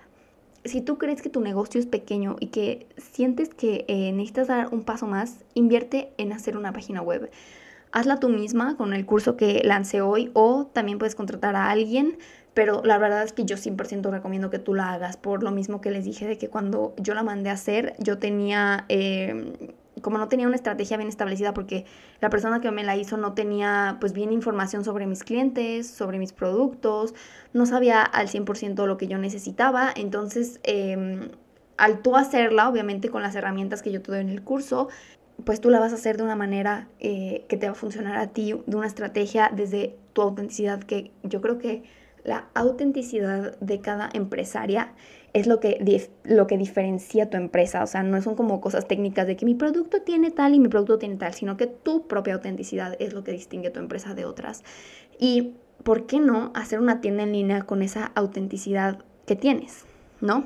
si 0.66 0.82
tú 0.82 0.98
crees 0.98 1.22
que 1.22 1.30
tu 1.30 1.42
negocio 1.42 1.80
es 1.80 1.88
pequeño 1.88 2.36
y 2.40 2.48
que 2.48 2.88
sientes 2.98 3.50
que 3.50 3.86
eh, 3.88 4.12
necesitas 4.12 4.48
dar 4.48 4.74
un 4.74 4.84
paso 4.84 5.08
más, 5.08 5.38
invierte 5.54 6.12
en 6.18 6.34
hacer 6.34 6.58
una 6.58 6.74
página 6.74 7.02
web. 7.02 7.32
Hazla 7.94 8.20
tú 8.20 8.30
misma 8.30 8.78
con 8.78 8.94
el 8.94 9.06
curso 9.06 9.36
que 9.36 9.62
lancé 9.64 10.02
hoy 10.02 10.32
o 10.34 10.68
también 10.68 10.98
puedes 10.98 11.16
contratar 11.16 11.56
a 11.56 11.70
alguien 11.70 12.18
pero 12.54 12.82
la 12.84 12.98
verdad 12.98 13.24
es 13.24 13.34
que 13.34 13.46
yo 13.46 13.56
100% 13.56 14.10
recomiendo 14.10 14.50
que 14.50 14.60
tú 14.60 14.74
la 14.74 14.92
hagas, 14.92 15.18
por 15.18 15.44
lo 15.44 15.52
mismo 15.52 15.80
que 15.80 15.92
les 15.92 16.04
dije 16.06 16.28
de 16.28 16.38
que 16.38 16.50
cuando 16.50 16.94
yo 16.98 17.14
la 17.14 17.24
mandé 17.24 17.50
a 17.50 17.54
hacer, 17.54 17.96
yo 18.00 18.18
tenía, 18.18 18.86
em, 18.90 19.54
como 20.02 20.18
no 20.18 20.28
tenía 20.28 20.48
una 20.48 20.56
estrategia 20.56 20.98
bien 20.98 21.08
establecida, 21.08 21.54
porque 21.54 21.86
la 22.20 22.30
persona 22.30 22.60
que 22.60 22.72
me 22.72 22.84
la 22.84 22.98
hizo 22.98 23.16
no 23.18 23.34
tenía 23.34 23.98
pues 24.02 24.12
bien 24.14 24.34
información 24.34 24.84
sobre 24.84 25.06
mis 25.08 25.24
clientes, 25.24 25.88
sobre 25.88 26.20
mis 26.20 26.34
productos, 26.34 27.14
no 27.54 27.66
sabía 27.66 28.02
al 28.02 28.28
100% 28.28 28.86
lo 28.86 28.98
que 28.98 29.08
yo 29.08 29.18
necesitaba, 29.18 29.92
entonces 29.96 30.60
em, 30.64 31.30
al 31.78 32.02
tú 32.02 32.18
hacerla, 32.18 32.68
obviamente 32.68 33.10
con 33.10 33.22
las 33.22 33.36
herramientas 33.36 33.82
que 33.82 33.92
yo 33.92 34.02
te 34.02 34.12
doy 34.12 34.22
en 34.22 34.30
el 34.30 34.44
curso, 34.44 34.90
pues 35.46 35.62
tú 35.62 35.70
la 35.70 35.80
vas 35.80 35.94
a 35.94 35.96
hacer 35.96 36.18
de 36.18 36.24
una 36.24 36.36
manera 36.36 36.88
eh, 37.00 37.46
que 37.48 37.58
te 37.58 37.68
va 37.68 37.72
a 37.72 37.76
funcionar 37.76 38.18
a 38.18 38.28
ti, 38.28 38.54
de 38.66 38.76
una 38.76 38.88
estrategia 38.88 39.50
desde 39.54 39.96
tu 40.14 40.22
autenticidad, 40.22 40.84
que 40.84 41.12
yo 41.24 41.42
creo 41.42 41.58
que 41.58 41.84
la 42.24 42.50
autenticidad 42.54 43.58
de 43.60 43.82
cada 43.82 44.10
empresaria 44.14 44.94
es 45.34 45.48
lo 45.48 45.60
que, 45.60 46.10
lo 46.24 46.48
que 46.48 46.58
diferencia 46.58 47.30
tu 47.30 47.38
empresa. 47.38 47.84
O 47.84 47.88
sea, 47.88 48.04
no 48.04 48.22
son 48.22 48.36
como 48.36 48.62
cosas 48.62 48.88
técnicas 48.88 49.28
de 49.28 49.36
que 49.36 49.46
mi 49.46 49.56
producto 49.56 50.02
tiene 50.02 50.32
tal 50.32 50.54
y 50.54 50.60
mi 50.60 50.68
producto 50.68 50.98
tiene 50.98 51.16
tal, 51.16 51.34
sino 51.34 51.58
que 51.58 51.68
tu 51.68 52.08
propia 52.08 52.34
autenticidad 52.34 52.96
es 53.00 53.14
lo 53.14 53.24
que 53.24 53.32
distingue 53.32 53.70
tu 53.70 53.80
empresa 53.80 54.14
de 54.14 54.26
otras. 54.26 54.64
Y, 55.20 55.54
¿por 55.84 56.06
qué 56.06 56.20
no 56.20 56.52
hacer 56.54 56.80
una 56.80 57.02
tienda 57.02 57.24
en 57.24 57.32
línea 57.32 57.64
con 57.64 57.82
esa 57.82 58.12
autenticidad 58.16 59.00
que 59.26 59.36
tienes? 59.36 59.86
¿No? 60.20 60.46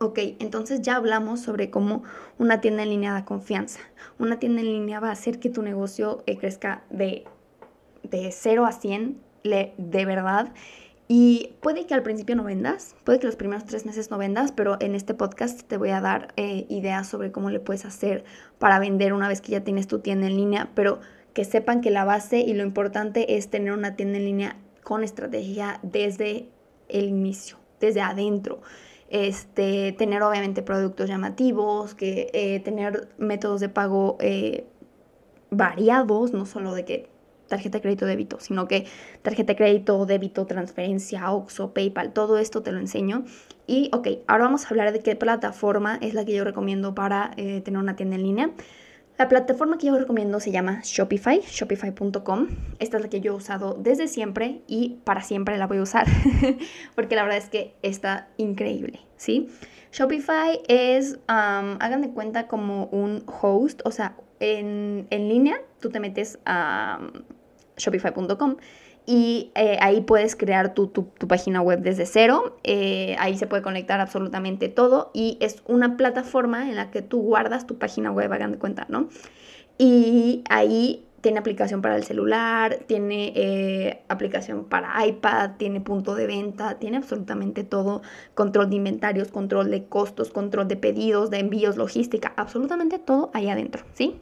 Ok, 0.00 0.18
entonces 0.40 0.82
ya 0.82 0.96
hablamos 0.96 1.40
sobre 1.40 1.70
cómo 1.70 2.02
una 2.38 2.60
tienda 2.60 2.82
en 2.82 2.90
línea 2.90 3.12
da 3.12 3.24
confianza. 3.24 3.80
Una 4.18 4.38
tienda 4.38 4.60
en 4.60 4.66
línea 4.66 5.00
va 5.00 5.08
a 5.08 5.12
hacer 5.12 5.38
que 5.38 5.50
tu 5.50 5.62
negocio 5.62 6.24
eh, 6.26 6.36
crezca 6.36 6.82
de, 6.90 7.24
de 8.02 8.32
0 8.32 8.66
a 8.66 8.72
100 8.72 9.23
de 9.44 10.04
verdad. 10.06 10.52
Y 11.06 11.52
puede 11.60 11.84
que 11.84 11.92
al 11.92 12.02
principio 12.02 12.34
no 12.34 12.44
vendas, 12.44 12.96
puede 13.04 13.18
que 13.18 13.26
los 13.26 13.36
primeros 13.36 13.66
tres 13.66 13.84
meses 13.84 14.10
no 14.10 14.16
vendas, 14.16 14.52
pero 14.52 14.78
en 14.80 14.94
este 14.94 15.12
podcast 15.12 15.62
te 15.62 15.76
voy 15.76 15.90
a 15.90 16.00
dar 16.00 16.32
eh, 16.36 16.64
ideas 16.70 17.06
sobre 17.06 17.30
cómo 17.30 17.50
le 17.50 17.60
puedes 17.60 17.84
hacer 17.84 18.24
para 18.58 18.78
vender 18.78 19.12
una 19.12 19.28
vez 19.28 19.42
que 19.42 19.52
ya 19.52 19.60
tienes 19.60 19.86
tu 19.86 19.98
tienda 19.98 20.26
en 20.26 20.36
línea, 20.36 20.70
pero 20.74 21.00
que 21.34 21.44
sepan 21.44 21.82
que 21.82 21.90
la 21.90 22.04
base 22.04 22.38
y 22.38 22.54
lo 22.54 22.62
importante 22.62 23.36
es 23.36 23.50
tener 23.50 23.74
una 23.74 23.96
tienda 23.96 24.16
en 24.16 24.24
línea 24.24 24.56
con 24.82 25.04
estrategia 25.04 25.78
desde 25.82 26.48
el 26.88 27.04
inicio, 27.04 27.58
desde 27.80 28.00
adentro. 28.00 28.62
Este, 29.10 29.92
tener 29.92 30.22
obviamente 30.22 30.62
productos 30.62 31.08
llamativos, 31.08 31.94
que 31.94 32.30
eh, 32.32 32.60
tener 32.60 33.08
métodos 33.18 33.60
de 33.60 33.68
pago 33.68 34.16
eh, 34.20 34.64
variados, 35.50 36.32
no 36.32 36.46
solo 36.46 36.72
de 36.72 36.86
que 36.86 37.13
tarjeta 37.48 37.78
de 37.78 37.82
crédito 37.82 38.06
débito, 38.06 38.40
sino 38.40 38.66
que 38.68 38.86
tarjeta 39.22 39.52
de 39.52 39.56
crédito, 39.56 40.06
débito, 40.06 40.46
transferencia, 40.46 41.30
OXO, 41.30 41.72
PayPal, 41.72 42.12
todo 42.12 42.38
esto 42.38 42.62
te 42.62 42.72
lo 42.72 42.78
enseño. 42.78 43.24
Y 43.66 43.90
ok, 43.92 44.08
ahora 44.26 44.44
vamos 44.44 44.64
a 44.64 44.68
hablar 44.68 44.92
de 44.92 45.00
qué 45.00 45.16
plataforma 45.16 45.98
es 46.00 46.14
la 46.14 46.24
que 46.24 46.34
yo 46.34 46.44
recomiendo 46.44 46.94
para 46.94 47.32
eh, 47.36 47.60
tener 47.60 47.80
una 47.80 47.96
tienda 47.96 48.16
en 48.16 48.22
línea. 48.22 48.50
La 49.16 49.28
plataforma 49.28 49.78
que 49.78 49.86
yo 49.86 49.96
recomiendo 49.96 50.40
se 50.40 50.50
llama 50.50 50.80
Shopify, 50.82 51.40
shopify.com. 51.40 52.48
Esta 52.80 52.96
es 52.96 53.02
la 53.02 53.08
que 53.08 53.20
yo 53.20 53.32
he 53.32 53.36
usado 53.36 53.74
desde 53.74 54.08
siempre 54.08 54.62
y 54.66 54.98
para 55.04 55.22
siempre 55.22 55.56
la 55.56 55.68
voy 55.68 55.78
a 55.78 55.82
usar, 55.82 56.06
porque 56.96 57.14
la 57.14 57.22
verdad 57.22 57.38
es 57.38 57.48
que 57.48 57.76
está 57.82 58.28
increíble, 58.38 59.00
¿sí? 59.16 59.48
Shopify 59.92 60.60
es, 60.66 61.20
hagan 61.28 62.02
de 62.02 62.10
cuenta 62.10 62.48
como 62.48 62.86
un 62.86 63.22
host, 63.40 63.82
o 63.84 63.92
sea, 63.92 64.16
en, 64.44 65.06
en 65.10 65.28
línea, 65.28 65.60
tú 65.80 65.90
te 65.90 66.00
metes 66.00 66.38
a 66.44 67.00
shopify.com 67.76 68.56
y 69.06 69.50
eh, 69.54 69.76
ahí 69.80 70.00
puedes 70.00 70.34
crear 70.34 70.72
tu, 70.74 70.90
página 71.28 71.60
web 71.60 71.80
desde 71.80 72.06
cero. 72.06 72.56
Eh, 72.64 73.16
ahí 73.18 73.36
se 73.36 73.46
puede 73.46 73.62
conectar 73.62 74.00
absolutamente 74.00 74.68
todo 74.68 75.10
y 75.12 75.36
es 75.40 75.62
una 75.66 75.96
plataforma 75.96 76.68
en 76.68 76.76
la 76.76 76.90
que 76.90 77.02
tú 77.02 77.20
guardas 77.20 77.66
tu 77.66 77.78
página 77.78 78.10
web, 78.10 78.32
hagan 78.32 78.52
de 78.52 78.58
cuenta, 78.58 78.86
¿no? 78.88 79.08
Y 79.76 80.42
ahí 80.48 81.04
tiene 81.20 81.38
aplicación 81.38 81.82
para 81.82 81.96
el 81.96 82.04
celular, 82.04 82.80
tiene 82.86 83.32
eh, 83.34 84.02
aplicación 84.08 84.64
para 84.66 85.06
iPad, 85.06 85.52
tiene 85.58 85.80
punto 85.80 86.14
de 86.14 86.26
venta, 86.26 86.78
tiene 86.78 86.98
absolutamente 86.98 87.64
todo, 87.64 88.02
control 88.34 88.70
de 88.70 88.76
inventarios, 88.76 89.28
control 89.28 89.70
de 89.70 89.84
costos, 89.84 90.30
control 90.30 90.68
de 90.68 90.76
pedidos, 90.76 91.30
de 91.30 91.38
envíos, 91.38 91.76
logística, 91.76 92.32
absolutamente 92.36 92.98
todo 92.98 93.30
ahí 93.34 93.48
adentro, 93.48 93.84
¿sí? 93.94 94.20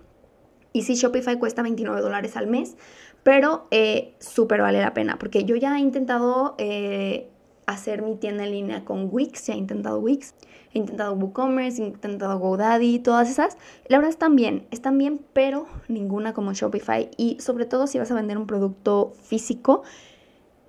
Y 0.72 0.82
si 0.82 0.94
Shopify 0.94 1.38
cuesta 1.38 1.62
29 1.62 2.00
dólares 2.00 2.36
al 2.36 2.46
mes, 2.46 2.76
pero 3.22 3.66
eh, 3.70 4.14
súper 4.18 4.62
vale 4.62 4.80
la 4.80 4.94
pena, 4.94 5.18
porque 5.18 5.44
yo 5.44 5.56
ya 5.56 5.76
he 5.76 5.80
intentado 5.80 6.54
eh, 6.58 7.28
hacer 7.66 8.02
mi 8.02 8.16
tienda 8.16 8.44
en 8.44 8.52
línea 8.52 8.84
con 8.84 9.08
Wix, 9.10 9.46
ya 9.46 9.54
he 9.54 9.58
intentado 9.58 9.98
Wix, 9.98 10.34
he 10.72 10.78
intentado 10.78 11.14
WooCommerce, 11.14 11.82
he 11.82 11.86
intentado 11.86 12.38
GoDaddy, 12.38 12.98
todas 12.98 13.30
esas. 13.30 13.58
La 13.86 13.98
verdad 13.98 14.10
están 14.10 14.34
bien, 14.34 14.66
están 14.70 14.98
bien, 14.98 15.20
pero 15.32 15.66
ninguna 15.88 16.32
como 16.32 16.52
Shopify. 16.52 17.10
Y 17.16 17.38
sobre 17.40 17.66
todo 17.66 17.86
si 17.86 17.98
vas 17.98 18.10
a 18.10 18.14
vender 18.14 18.38
un 18.38 18.46
producto 18.46 19.12
físico, 19.22 19.82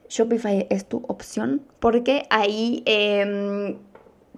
Shopify 0.09 0.67
es 0.69 0.85
tu 0.87 1.03
opción, 1.07 1.61
porque 1.79 2.27
ahí... 2.29 2.83
Eh, 2.85 3.77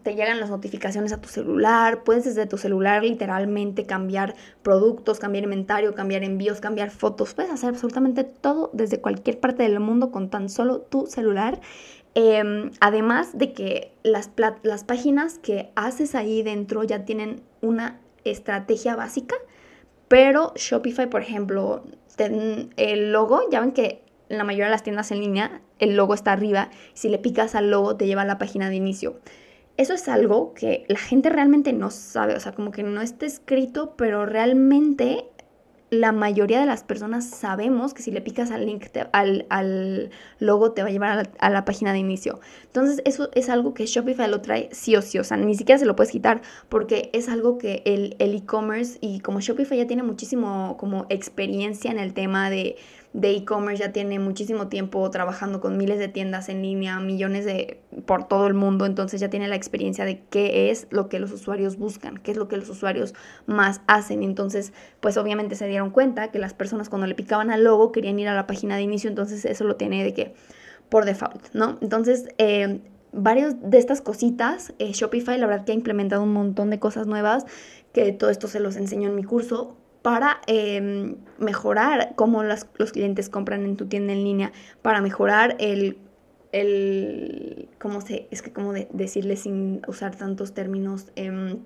te 0.05 0.13
llegan 0.13 0.39
las 0.39 0.51
notificaciones 0.51 1.11
a 1.13 1.19
tu 1.19 1.27
celular, 1.29 2.03
puedes 2.03 2.25
desde 2.25 2.45
tu 2.45 2.59
celular 2.59 3.03
literalmente 3.03 3.87
cambiar 3.87 4.35
productos, 4.61 5.17
cambiar 5.17 5.45
inventario, 5.45 5.95
cambiar 5.95 6.23
envíos, 6.23 6.61
cambiar 6.61 6.91
fotos, 6.91 7.33
puedes 7.33 7.51
hacer 7.51 7.69
absolutamente 7.69 8.23
todo 8.23 8.69
desde 8.71 9.01
cualquier 9.01 9.39
parte 9.39 9.63
del 9.63 9.79
mundo 9.79 10.11
con 10.11 10.29
tan 10.29 10.47
solo 10.47 10.81
tu 10.81 11.07
celular. 11.07 11.59
Em, 12.13 12.69
además 12.81 13.35
de 13.35 13.51
que 13.51 13.93
las, 14.03 14.29
las 14.61 14.83
páginas 14.83 15.39
que 15.39 15.71
haces 15.75 16.13
ahí 16.13 16.43
dentro 16.43 16.83
ya 16.83 17.03
tienen 17.03 17.41
una 17.61 17.99
estrategia 18.25 18.95
básica, 18.95 19.35
pero 20.07 20.53
Shopify, 20.55 21.09
por 21.09 21.23
ejemplo, 21.23 21.83
el 22.77 23.11
logo, 23.11 23.41
ya 23.49 23.59
ven 23.59 23.71
que 23.71 24.03
la 24.29 24.43
mayoría 24.43 24.65
de 24.65 24.71
las 24.71 24.83
tiendas 24.83 25.11
en 25.11 25.19
línea 25.19 25.61
el 25.79 25.95
logo 25.95 26.13
está 26.13 26.31
arriba, 26.31 26.69
si 26.93 27.09
le 27.09 27.17
picas 27.17 27.55
al 27.55 27.71
logo 27.71 27.97
te 27.97 28.05
lleva 28.05 28.21
a 28.21 28.25
la 28.25 28.37
página 28.37 28.69
de 28.69 28.75
inicio 28.75 29.15
eso 29.77 29.93
es 29.93 30.07
algo 30.07 30.53
que 30.53 30.85
la 30.87 30.99
gente 30.99 31.29
realmente 31.29 31.73
no 31.73 31.91
sabe, 31.91 32.35
o 32.35 32.39
sea, 32.39 32.53
como 32.53 32.71
que 32.71 32.83
no 32.83 33.01
está 33.01 33.25
escrito, 33.25 33.95
pero 33.97 34.25
realmente 34.25 35.25
la 35.89 36.11
mayoría 36.11 36.59
de 36.59 36.65
las 36.65 36.83
personas 36.83 37.29
sabemos 37.29 37.93
que 37.93 38.01
si 38.01 38.11
le 38.11 38.21
picas 38.21 38.51
al 38.51 38.65
link, 38.65 38.85
al, 39.11 40.09
logo, 40.39 40.71
te 40.71 40.81
va 40.81 40.89
a 40.89 40.91
llevar 40.91 41.29
a 41.37 41.49
la, 41.49 41.65
página 41.65 41.93
de 41.93 41.99
inicio. 41.99 42.39
Entonces, 42.63 43.01
eso 43.05 43.29
es 43.33 43.49
algo 43.49 43.73
que 43.73 43.85
Shopify 43.85 44.29
lo 44.29 44.41
trae 44.41 44.69
sí 44.71 44.95
o 44.95 45.01
sí, 45.01 45.19
o 45.19 45.23
sea, 45.23 45.37
ni 45.37 45.55
siquiera 45.55 45.77
se 45.79 45.85
lo 45.85 45.95
puedes 45.95 46.11
quitar 46.11 46.41
porque 46.69 47.09
es 47.13 47.29
algo 47.29 47.57
que 47.57 47.81
el 47.85 48.15
e-commerce 48.19 48.97
y 49.01 49.19
como 49.19 49.39
Shopify 49.39 49.77
ya 49.77 49.87
tiene 49.87 50.03
muchísimo 50.03 50.75
como 50.77 51.05
experiencia 51.09 51.91
en 51.91 51.99
el 51.99 52.13
tema 52.13 52.49
de 52.49 52.75
de 53.15 53.31
e-commerce 53.31 53.81
ya 53.81 53.93
tiene 53.93 54.19
muchísimo 54.19 54.67
tiempo 54.67 55.09
trabajando 55.09 55.61
con 55.61 55.77
miles 55.77 55.99
de 55.99 56.09
tiendas 56.09 56.49
en 56.49 56.61
línea, 56.61 56.99
millones 56.99 57.45
de 57.45 57.79
por 58.05 58.27
todo 58.27 58.45
el 58.45 58.53
mundo, 58.53 58.85
entonces 58.85 59.21
ya 59.21 59.29
tiene 59.29 59.47
la 59.47 59.55
experiencia 59.55 60.03
de 60.03 60.21
qué 60.29 60.69
es 60.69 60.87
lo 60.89 61.07
que 61.07 61.19
los 61.19 61.31
usuarios 61.31 61.77
buscan, 61.77 62.17
qué 62.17 62.31
es 62.31 62.37
lo 62.37 62.49
que 62.49 62.57
los 62.57 62.69
usuarios 62.69 63.13
más 63.45 63.79
hacen. 63.87 64.21
Entonces, 64.21 64.73
pues 64.99 65.15
obviamente 65.15 65.55
se 65.55 65.65
dieron 65.65 65.91
cuenta 65.91 66.29
que 66.29 66.39
las 66.39 66.53
personas 66.53 66.89
cuando 66.89 67.07
le 67.07 67.15
picaban 67.15 67.51
al 67.51 67.63
logo 67.63 67.93
querían 67.93 68.19
ir 68.19 68.27
a 68.27 68.35
la 68.35 68.47
página 68.47 68.75
de 68.75 68.81
inicio, 68.81 69.09
entonces 69.09 69.45
eso 69.45 69.63
lo 69.63 69.77
tiene 69.77 70.03
de 70.03 70.13
que 70.13 70.33
por 70.89 71.05
default, 71.05 71.53
¿no? 71.53 71.77
Entonces, 71.81 72.27
eh, 72.37 72.81
varios 73.13 73.55
de 73.61 73.77
estas 73.77 74.01
cositas, 74.01 74.73
eh, 74.77 74.91
Shopify 74.91 75.37
la 75.37 75.47
verdad 75.47 75.63
que 75.63 75.71
ha 75.71 75.75
implementado 75.75 76.21
un 76.21 76.33
montón 76.33 76.69
de 76.69 76.79
cosas 76.79 77.07
nuevas, 77.07 77.45
que 77.93 78.11
todo 78.11 78.29
esto 78.29 78.49
se 78.49 78.59
los 78.59 78.75
enseño 78.75 79.07
en 79.07 79.15
mi 79.15 79.23
curso, 79.23 79.77
para 80.05 80.39
em, 80.45 81.15
mejorar 81.39 82.13
cómo 82.15 82.43
los 82.43 82.91
clientes 82.91 83.27
compran 83.27 83.65
en 83.65 83.75
tu 83.75 83.87
tienda 83.87 84.13
en 84.13 84.23
línea, 84.23 84.51
para 84.83 85.01
mejorar 85.01 85.55
el, 85.57 85.97
el 86.51 87.67
¿cómo 87.79 88.01
se, 88.01 88.27
es 88.29 88.43
que 88.43 88.53
cómo 88.53 88.71
decirle 88.71 89.35
sin 89.35 89.81
usar 89.87 90.15
tantos 90.15 90.53
términos? 90.53 91.11
Em, 91.15 91.57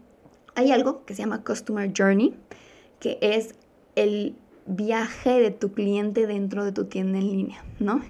hay 0.55 0.71
algo 0.71 1.03
que 1.03 1.15
se 1.15 1.23
llama 1.23 1.43
Customer 1.43 1.91
Journey, 1.93 2.33
que 3.01 3.17
es 3.19 3.55
el 3.95 4.37
viaje 4.65 5.41
de 5.41 5.51
tu 5.51 5.73
cliente 5.73 6.25
dentro 6.25 6.63
de 6.63 6.71
tu 6.71 6.85
tienda 6.85 7.17
en 7.17 7.29
línea, 7.29 7.65
¿no? 7.79 8.01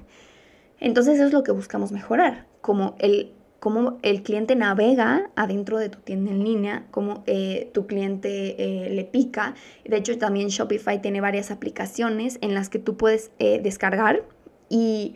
Entonces 0.79 1.15
eso 1.15 1.25
es 1.25 1.33
lo 1.33 1.41
que 1.41 1.53
buscamos 1.53 1.91
mejorar, 1.91 2.45
como 2.61 2.95
el 2.99 3.33
cómo 3.59 3.99
el 4.01 4.23
cliente 4.23 4.55
navega 4.55 5.29
adentro 5.35 5.77
de 5.77 5.89
tu 5.89 5.99
tienda 5.99 6.31
en 6.31 6.43
línea, 6.43 6.85
cómo 6.91 7.23
eh, 7.27 7.69
tu 7.73 7.87
cliente 7.87 8.55
eh, 8.57 8.89
le 8.89 9.03
pica. 9.03 9.53
De 9.85 9.97
hecho, 9.97 10.17
también 10.17 10.47
Shopify 10.47 11.01
tiene 11.01 11.21
varias 11.21 11.51
aplicaciones 11.51 12.39
en 12.41 12.53
las 12.53 12.69
que 12.69 12.79
tú 12.79 12.97
puedes 12.97 13.31
eh, 13.39 13.59
descargar 13.61 14.23
y, 14.69 15.15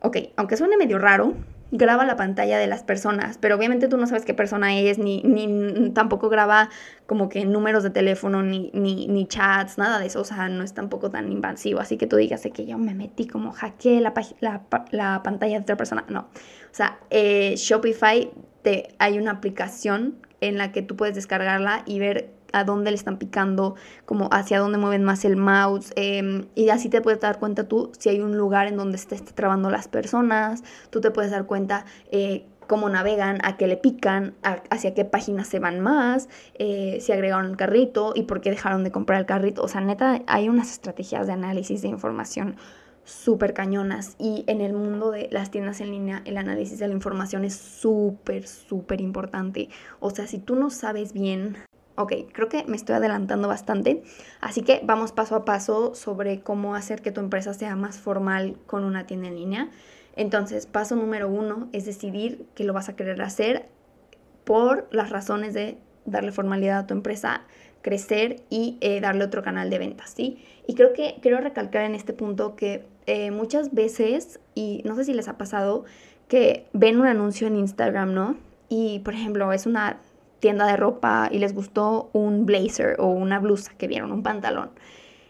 ok, 0.00 0.18
aunque 0.36 0.56
suene 0.56 0.76
medio 0.76 0.98
raro, 0.98 1.34
graba 1.70 2.04
la 2.04 2.14
pantalla 2.14 2.58
de 2.58 2.68
las 2.68 2.84
personas, 2.84 3.36
pero 3.38 3.56
obviamente 3.56 3.88
tú 3.88 3.96
no 3.96 4.06
sabes 4.06 4.24
qué 4.24 4.32
persona 4.32 4.78
es, 4.78 4.98
ni, 4.98 5.22
ni 5.22 5.90
tampoco 5.90 6.28
graba 6.28 6.70
como 7.06 7.28
que 7.28 7.44
números 7.44 7.82
de 7.82 7.90
teléfono, 7.90 8.42
ni, 8.42 8.70
ni, 8.74 9.08
ni, 9.08 9.26
chats, 9.26 9.76
nada 9.76 9.98
de 9.98 10.06
eso, 10.06 10.20
o 10.20 10.24
sea, 10.24 10.48
no 10.48 10.62
es 10.62 10.72
tampoco 10.72 11.10
tan 11.10 11.32
invasivo, 11.32 11.80
así 11.80 11.96
que 11.96 12.06
tú 12.06 12.16
digas 12.16 12.46
que 12.54 12.64
yo 12.64 12.78
me 12.78 12.94
metí 12.94 13.26
como 13.26 13.50
hackeé 13.50 14.00
la, 14.00 14.14
la, 14.40 14.62
la 14.92 15.22
pantalla 15.24 15.56
de 15.56 15.62
otra 15.62 15.76
persona, 15.76 16.04
no, 16.08 16.28
sea, 16.76 16.98
eh, 17.10 17.54
Shopify 17.56 18.30
te, 18.62 18.88
hay 18.98 19.18
una 19.18 19.32
aplicación 19.32 20.16
en 20.40 20.58
la 20.58 20.72
que 20.72 20.82
tú 20.82 20.96
puedes 20.96 21.14
descargarla 21.14 21.82
y 21.86 21.98
ver 21.98 22.34
a 22.52 22.64
dónde 22.64 22.90
le 22.90 22.96
están 22.96 23.18
picando, 23.18 23.74
como 24.04 24.28
hacia 24.32 24.60
dónde 24.60 24.78
mueven 24.78 25.02
más 25.02 25.24
el 25.24 25.36
mouse, 25.36 25.92
em, 25.96 26.46
y 26.54 26.68
así 26.68 26.88
te 26.88 27.00
puedes 27.00 27.20
dar 27.20 27.38
cuenta 27.40 27.68
tú 27.68 27.90
si 27.98 28.08
hay 28.10 28.20
un 28.20 28.38
lugar 28.38 28.68
en 28.68 28.76
donde 28.76 28.96
se 28.96 29.14
esté 29.14 29.32
trabando 29.32 29.70
las 29.70 29.88
personas, 29.88 30.62
tú 30.90 31.00
te 31.00 31.10
puedes 31.10 31.32
dar 31.32 31.46
cuenta 31.46 31.84
eh, 32.12 32.46
cómo 32.66 32.88
navegan, 32.88 33.38
a 33.42 33.56
qué 33.56 33.66
le 33.66 33.76
pican, 33.76 34.34
hacia 34.70 34.94
qué 34.94 35.04
páginas 35.04 35.48
se 35.48 35.58
van 35.58 35.80
más, 35.80 36.28
eh, 36.58 36.98
si 37.00 37.12
agregaron 37.12 37.50
el 37.50 37.56
carrito 37.56 38.12
y 38.14 38.22
por 38.22 38.40
qué 38.40 38.50
dejaron 38.50 38.84
de 38.84 38.90
comprar 38.90 39.20
el 39.20 39.26
carrito. 39.26 39.62
O 39.62 39.68
sea, 39.68 39.80
neta, 39.80 40.22
hay 40.26 40.48
unas 40.48 40.70
estrategias 40.70 41.26
de 41.26 41.34
análisis 41.34 41.82
de 41.82 41.88
información 41.88 42.56
súper 43.04 43.54
cañonas 43.54 44.16
y 44.18 44.44
en 44.46 44.60
el 44.60 44.72
mundo 44.72 45.10
de 45.10 45.28
las 45.30 45.50
tiendas 45.50 45.80
en 45.80 45.90
línea 45.90 46.22
el 46.24 46.36
análisis 46.36 46.78
de 46.78 46.88
la 46.88 46.94
información 46.94 47.44
es 47.44 47.54
súper, 47.54 48.46
súper 48.46 49.00
importante. 49.00 49.68
O 50.00 50.10
sea, 50.10 50.26
si 50.26 50.38
tú 50.38 50.56
no 50.56 50.70
sabes 50.70 51.12
bien 51.12 51.56
Ok, 51.96 52.12
creo 52.32 52.48
que 52.48 52.64
me 52.64 52.76
estoy 52.76 52.96
adelantando 52.96 53.46
bastante, 53.46 54.02
así 54.40 54.62
que 54.62 54.80
vamos 54.82 55.12
paso 55.12 55.36
a 55.36 55.44
paso 55.44 55.94
sobre 55.94 56.40
cómo 56.40 56.74
hacer 56.74 57.02
que 57.02 57.12
tu 57.12 57.20
empresa 57.20 57.54
sea 57.54 57.76
más 57.76 57.98
formal 57.98 58.56
con 58.66 58.82
una 58.82 59.06
tienda 59.06 59.28
en 59.28 59.36
línea. 59.36 59.70
Entonces, 60.16 60.66
paso 60.66 60.96
número 60.96 61.28
uno 61.28 61.68
es 61.72 61.84
decidir 61.84 62.46
que 62.56 62.64
lo 62.64 62.72
vas 62.72 62.88
a 62.88 62.96
querer 62.96 63.22
hacer 63.22 63.68
por 64.42 64.88
las 64.90 65.10
razones 65.10 65.54
de 65.54 65.78
darle 66.04 66.32
formalidad 66.32 66.80
a 66.80 66.86
tu 66.88 66.94
empresa, 66.94 67.42
crecer 67.80 68.42
y 68.50 68.76
eh, 68.80 69.00
darle 69.00 69.24
otro 69.24 69.42
canal 69.42 69.70
de 69.70 69.78
ventas, 69.78 70.10
¿sí? 70.16 70.44
Y 70.66 70.74
creo 70.74 70.94
que 70.94 71.18
quiero 71.22 71.38
recalcar 71.38 71.84
en 71.84 71.94
este 71.94 72.12
punto 72.12 72.56
que 72.56 72.86
eh, 73.06 73.30
muchas 73.30 73.74
veces, 73.74 74.40
y 74.54 74.82
no 74.84 74.94
sé 74.96 75.04
si 75.04 75.14
les 75.14 75.28
ha 75.28 75.36
pasado, 75.36 75.84
que 76.28 76.66
ven 76.72 77.00
un 77.00 77.06
anuncio 77.06 77.46
en 77.46 77.56
Instagram, 77.56 78.14
¿no? 78.14 78.36
Y, 78.68 79.00
por 79.00 79.14
ejemplo, 79.14 79.52
es 79.52 79.66
una 79.66 80.00
tienda 80.40 80.66
de 80.66 80.76
ropa 80.76 81.28
y 81.30 81.38
les 81.38 81.54
gustó 81.54 82.10
un 82.12 82.44
blazer 82.44 82.96
o 82.98 83.06
una 83.06 83.38
blusa 83.38 83.72
que 83.76 83.86
vieron, 83.86 84.12
un 84.12 84.22
pantalón. 84.22 84.70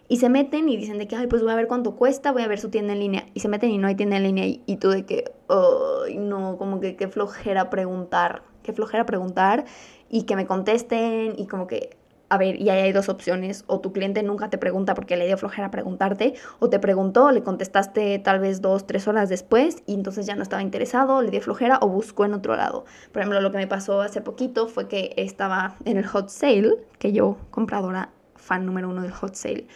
Y 0.09 0.19
se 0.19 0.28
meten 0.28 0.69
y 0.69 0.76
dicen 0.76 0.99
de 0.99 1.09
que, 1.09 1.16
ay, 1.16 1.26
pues 1.26 1.43
voy 1.43 1.52
a 1.52 1.57
ver 1.57 1.66
cuánto 1.66 1.97
cuesta, 1.97 2.33
voy 2.33 2.43
a 2.43 2.49
ver 2.49 2.59
su 2.59 2.69
tienda 2.69 2.93
en 2.93 3.00
línea. 3.00 3.26
Y 3.33 3.40
se 3.40 3.49
meten 3.49 3.71
y 3.71 3.78
no 3.78 3.87
hay 3.88 3.95
tienda 3.95 4.16
en 4.16 4.25
línea 4.25 4.47
y, 4.47 4.76
tú 4.76 4.90
de 4.90 5.07
que, 5.07 5.33
ay, 5.49 6.19
no, 6.19 6.57
como 6.59 6.81
que 6.81 6.97
qué 6.97 7.09
flojera 7.09 7.71
preguntar, 7.71 8.43
qué 8.62 8.73
flojera 8.73 9.07
preguntar 9.07 9.64
y 10.11 10.25
que 10.25 10.37
me 10.37 10.47
contesten 10.47 11.35
y 11.38 11.47
como 11.47 11.66
que 11.66 11.97
a 12.35 12.38
ver, 12.38 12.61
y 12.61 12.71
ahí 12.71 12.81
hay 12.81 12.93
dos 12.93 13.09
opciones, 13.09 13.64
o 13.67 13.81
tu 13.81 13.93
cliente 13.93 14.23
nunca 14.23 14.50
te 14.50 14.59
pregunta 14.59 14.95
porque 14.95 15.17
le 15.17 15.26
dio 15.26 15.38
flojera 15.38 15.71
preguntarte, 15.71 16.35
o 16.59 16.69
te 16.69 16.79
preguntó, 16.79 17.31
le 17.31 17.43
contestaste 17.43 18.19
tal 18.19 18.41
vez 18.41 18.61
dos, 18.61 18.87
tres 18.87 19.09
horas 19.09 19.29
después 19.29 19.83
y 19.87 19.95
entonces 19.95 20.26
ya 20.26 20.35
no 20.35 20.43
estaba 20.43 20.62
interesado, 20.62 21.23
le 21.23 21.31
dio 21.31 21.41
flojera 21.41 21.79
o 21.81 21.88
buscó 21.88 22.25
en 22.25 22.35
otro 22.35 22.57
lado. 22.57 22.85
Por 23.12 23.23
ejemplo, 23.23 23.41
lo 23.41 23.50
que 23.50 23.59
me 23.59 23.67
pasó 23.67 24.00
hace 24.00 24.21
poquito 24.21 24.69
fue 24.69 24.88
que 24.88 25.14
estaba 25.17 25.76
en 25.85 25.97
el 25.97 26.07
hot 26.07 26.29
sale, 26.29 26.76
que 26.99 27.12
yo, 27.12 27.38
compradora 27.50 28.11
fan 28.37 28.67
número 28.67 28.91
uno 28.91 29.03
del 29.03 29.12
hot 29.12 29.35
sale, 29.35 29.67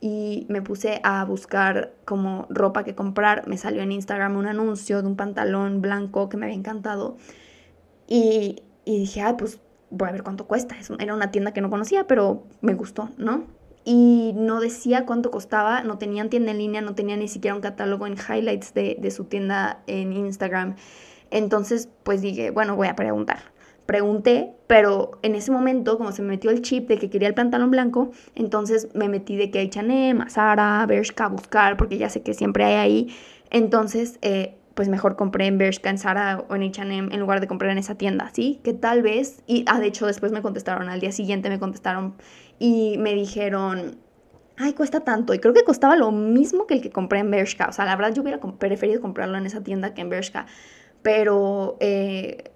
y 0.00 0.46
me 0.48 0.62
puse 0.62 1.00
a 1.04 1.24
buscar 1.24 1.92
como 2.04 2.46
ropa 2.48 2.84
que 2.84 2.94
comprar, 2.94 3.46
me 3.46 3.56
salió 3.56 3.82
en 3.82 3.92
Instagram 3.92 4.36
un 4.36 4.46
anuncio 4.46 5.02
de 5.02 5.08
un 5.08 5.16
pantalón 5.16 5.80
blanco 5.80 6.28
que 6.28 6.36
me 6.36 6.46
había 6.46 6.56
encantado 6.56 7.16
y, 8.06 8.62
y 8.84 8.98
dije, 8.98 9.20
ah, 9.22 9.36
pues 9.36 9.60
voy 9.90 10.08
a 10.08 10.12
ver 10.12 10.22
cuánto 10.22 10.46
cuesta. 10.46 10.76
Era 10.98 11.14
una 11.14 11.30
tienda 11.30 11.52
que 11.52 11.60
no 11.60 11.70
conocía, 11.70 12.06
pero 12.06 12.44
me 12.60 12.74
gustó, 12.74 13.10
¿no? 13.18 13.44
Y 13.84 14.32
no 14.36 14.60
decía 14.60 15.06
cuánto 15.06 15.30
costaba, 15.30 15.82
no 15.82 15.98
tenían 15.98 16.28
tienda 16.28 16.52
en 16.52 16.58
línea, 16.58 16.80
no 16.80 16.94
tenía 16.94 17.16
ni 17.16 17.28
siquiera 17.28 17.54
un 17.54 17.60
catálogo 17.60 18.06
en 18.06 18.14
highlights 18.14 18.74
de, 18.74 18.96
de 19.00 19.10
su 19.10 19.24
tienda 19.24 19.82
en 19.86 20.12
Instagram. 20.12 20.76
Entonces, 21.30 21.88
pues 22.02 22.20
dije, 22.20 22.50
bueno, 22.50 22.76
voy 22.76 22.88
a 22.88 22.96
preguntar. 22.96 23.38
Pregunté, 23.86 24.52
pero 24.66 25.18
en 25.22 25.34
ese 25.34 25.50
momento, 25.50 25.98
como 25.98 26.12
se 26.12 26.22
me 26.22 26.28
metió 26.28 26.50
el 26.50 26.62
chip 26.62 26.86
de 26.88 26.98
que 26.98 27.10
quería 27.10 27.26
el 27.26 27.34
pantalón 27.34 27.70
blanco, 27.72 28.10
entonces 28.36 28.88
me 28.94 29.08
metí 29.08 29.36
de 29.36 29.50
que 29.50 29.60
H&M, 29.60 30.30
Zara, 30.30 30.84
Bershka 30.86 31.28
buscar, 31.28 31.76
porque 31.76 31.98
ya 31.98 32.08
sé 32.08 32.22
que 32.22 32.34
siempre 32.34 32.64
hay 32.64 32.74
ahí. 32.74 33.16
Entonces, 33.50 34.18
eh, 34.22 34.59
pues 34.80 34.88
mejor 34.88 35.14
compré 35.14 35.44
en 35.44 35.58
Bershka, 35.58 35.90
en 35.90 35.98
Zara 35.98 36.42
o 36.48 36.56
en 36.56 36.62
H&M 36.62 37.14
en 37.14 37.20
lugar 37.20 37.42
de 37.42 37.46
comprar 37.46 37.70
en 37.70 37.76
esa 37.76 37.96
tienda, 37.96 38.30
¿sí? 38.32 38.62
Que 38.64 38.72
tal 38.72 39.02
vez, 39.02 39.42
y 39.46 39.62
ah, 39.66 39.78
de 39.78 39.88
hecho 39.88 40.06
después 40.06 40.32
me 40.32 40.40
contestaron, 40.40 40.88
al 40.88 41.00
día 41.00 41.12
siguiente 41.12 41.50
me 41.50 41.58
contestaron 41.58 42.14
y 42.58 42.96
me 42.96 43.12
dijeron, 43.12 43.98
ay, 44.56 44.72
cuesta 44.72 45.00
tanto, 45.00 45.34
y 45.34 45.38
creo 45.38 45.52
que 45.52 45.64
costaba 45.64 45.96
lo 45.96 46.12
mismo 46.12 46.66
que 46.66 46.76
el 46.76 46.80
que 46.80 46.88
compré 46.88 47.18
en 47.18 47.30
Bershka, 47.30 47.68
o 47.68 47.72
sea, 47.72 47.84
la 47.84 47.94
verdad 47.94 48.14
yo 48.14 48.22
hubiera 48.22 48.40
preferido 48.40 49.02
comprarlo 49.02 49.36
en 49.36 49.44
esa 49.44 49.62
tienda 49.62 49.92
que 49.92 50.00
en 50.00 50.08
Bershka, 50.08 50.46
pero... 51.02 51.76
Eh, 51.80 52.49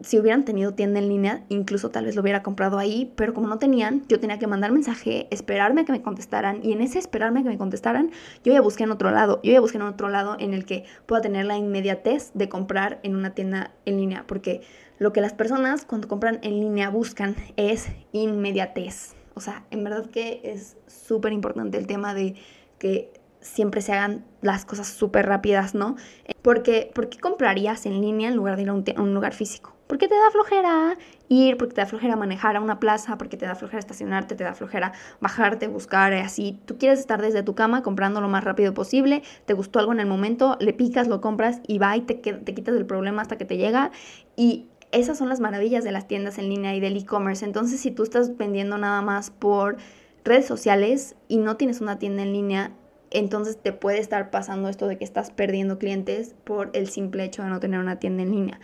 si 0.00 0.18
hubieran 0.18 0.44
tenido 0.44 0.74
tienda 0.74 1.00
en 1.00 1.08
línea, 1.08 1.44
incluso 1.48 1.90
tal 1.90 2.04
vez 2.04 2.14
lo 2.14 2.22
hubiera 2.22 2.42
comprado 2.42 2.78
ahí, 2.78 3.12
pero 3.16 3.34
como 3.34 3.48
no 3.48 3.58
tenían, 3.58 4.04
yo 4.08 4.20
tenía 4.20 4.38
que 4.38 4.46
mandar 4.46 4.70
mensaje, 4.72 5.26
esperarme 5.30 5.80
a 5.80 5.84
que 5.84 5.92
me 5.92 6.02
contestaran 6.02 6.60
y 6.62 6.72
en 6.72 6.80
ese 6.80 6.98
esperarme 6.98 7.40
a 7.40 7.42
que 7.42 7.48
me 7.48 7.58
contestaran, 7.58 8.10
yo 8.44 8.52
ya 8.52 8.60
busqué 8.60 8.84
en 8.84 8.92
otro 8.92 9.10
lado, 9.10 9.40
yo 9.42 9.52
ya 9.52 9.60
busqué 9.60 9.78
en 9.78 9.82
otro 9.82 10.08
lado 10.08 10.36
en 10.38 10.54
el 10.54 10.64
que 10.64 10.84
pueda 11.06 11.22
tener 11.22 11.46
la 11.46 11.56
inmediatez 11.56 12.30
de 12.34 12.48
comprar 12.48 13.00
en 13.02 13.16
una 13.16 13.34
tienda 13.34 13.72
en 13.86 13.96
línea, 13.96 14.24
porque 14.26 14.62
lo 14.98 15.12
que 15.12 15.20
las 15.20 15.32
personas 15.32 15.84
cuando 15.84 16.08
compran 16.08 16.38
en 16.42 16.60
línea 16.60 16.90
buscan 16.90 17.36
es 17.56 17.88
inmediatez. 18.12 19.14
O 19.34 19.40
sea, 19.40 19.64
en 19.70 19.84
verdad 19.84 20.06
que 20.06 20.40
es 20.44 20.76
súper 20.86 21.32
importante 21.32 21.78
el 21.78 21.86
tema 21.86 22.14
de 22.14 22.34
que 22.78 23.12
siempre 23.40 23.80
se 23.82 23.92
hagan 23.92 24.24
las 24.42 24.64
cosas 24.64 24.88
súper 24.88 25.26
rápidas, 25.26 25.74
¿no? 25.74 25.96
Porque, 26.42 26.90
¿por 26.92 27.08
qué 27.08 27.18
comprarías 27.18 27.86
en 27.86 28.00
línea 28.00 28.28
en 28.28 28.36
lugar 28.36 28.56
de 28.56 28.62
ir 28.62 28.68
a 28.70 29.02
un 29.02 29.14
lugar 29.14 29.34
físico? 29.34 29.77
Porque 29.88 30.06
te 30.06 30.14
da 30.14 30.30
flojera 30.30 30.96
ir, 31.28 31.56
porque 31.56 31.74
te 31.74 31.80
da 31.80 31.86
flojera 31.86 32.14
manejar 32.14 32.56
a 32.56 32.60
una 32.60 32.78
plaza, 32.78 33.18
porque 33.18 33.36
te 33.36 33.46
da 33.46 33.54
flojera 33.54 33.80
estacionarte, 33.80 34.36
te 34.36 34.44
da 34.44 34.54
flojera 34.54 34.92
bajarte, 35.20 35.66
buscar, 35.66 36.12
así. 36.12 36.60
Tú 36.66 36.78
quieres 36.78 37.00
estar 37.00 37.20
desde 37.20 37.42
tu 37.42 37.54
cama 37.54 37.82
comprando 37.82 38.20
lo 38.20 38.28
más 38.28 38.44
rápido 38.44 38.74
posible, 38.74 39.22
te 39.46 39.54
gustó 39.54 39.80
algo 39.80 39.92
en 39.92 40.00
el 40.00 40.06
momento, 40.06 40.56
le 40.60 40.74
picas, 40.74 41.08
lo 41.08 41.20
compras 41.20 41.60
y 41.66 41.78
va 41.78 41.96
y 41.96 42.02
te, 42.02 42.14
te 42.14 42.54
quitas 42.54 42.74
del 42.74 42.86
problema 42.86 43.22
hasta 43.22 43.38
que 43.38 43.46
te 43.46 43.56
llega. 43.56 43.90
Y 44.36 44.66
esas 44.92 45.18
son 45.18 45.28
las 45.28 45.40
maravillas 45.40 45.84
de 45.84 45.92
las 45.92 46.06
tiendas 46.06 46.38
en 46.38 46.48
línea 46.48 46.74
y 46.74 46.80
del 46.80 46.96
e-commerce. 46.96 47.44
Entonces, 47.44 47.80
si 47.80 47.90
tú 47.90 48.02
estás 48.02 48.36
vendiendo 48.36 48.78
nada 48.78 49.02
más 49.02 49.30
por 49.30 49.78
redes 50.24 50.46
sociales 50.46 51.16
y 51.28 51.38
no 51.38 51.56
tienes 51.56 51.80
una 51.80 51.98
tienda 51.98 52.22
en 52.22 52.32
línea, 52.32 52.72
entonces 53.10 53.56
te 53.56 53.72
puede 53.72 53.98
estar 53.98 54.30
pasando 54.30 54.68
esto 54.68 54.86
de 54.86 54.98
que 54.98 55.04
estás 55.04 55.30
perdiendo 55.30 55.78
clientes 55.78 56.34
por 56.44 56.70
el 56.74 56.88
simple 56.88 57.24
hecho 57.24 57.42
de 57.42 57.48
no 57.48 57.60
tener 57.60 57.80
una 57.80 57.98
tienda 57.98 58.22
en 58.22 58.30
línea. 58.30 58.60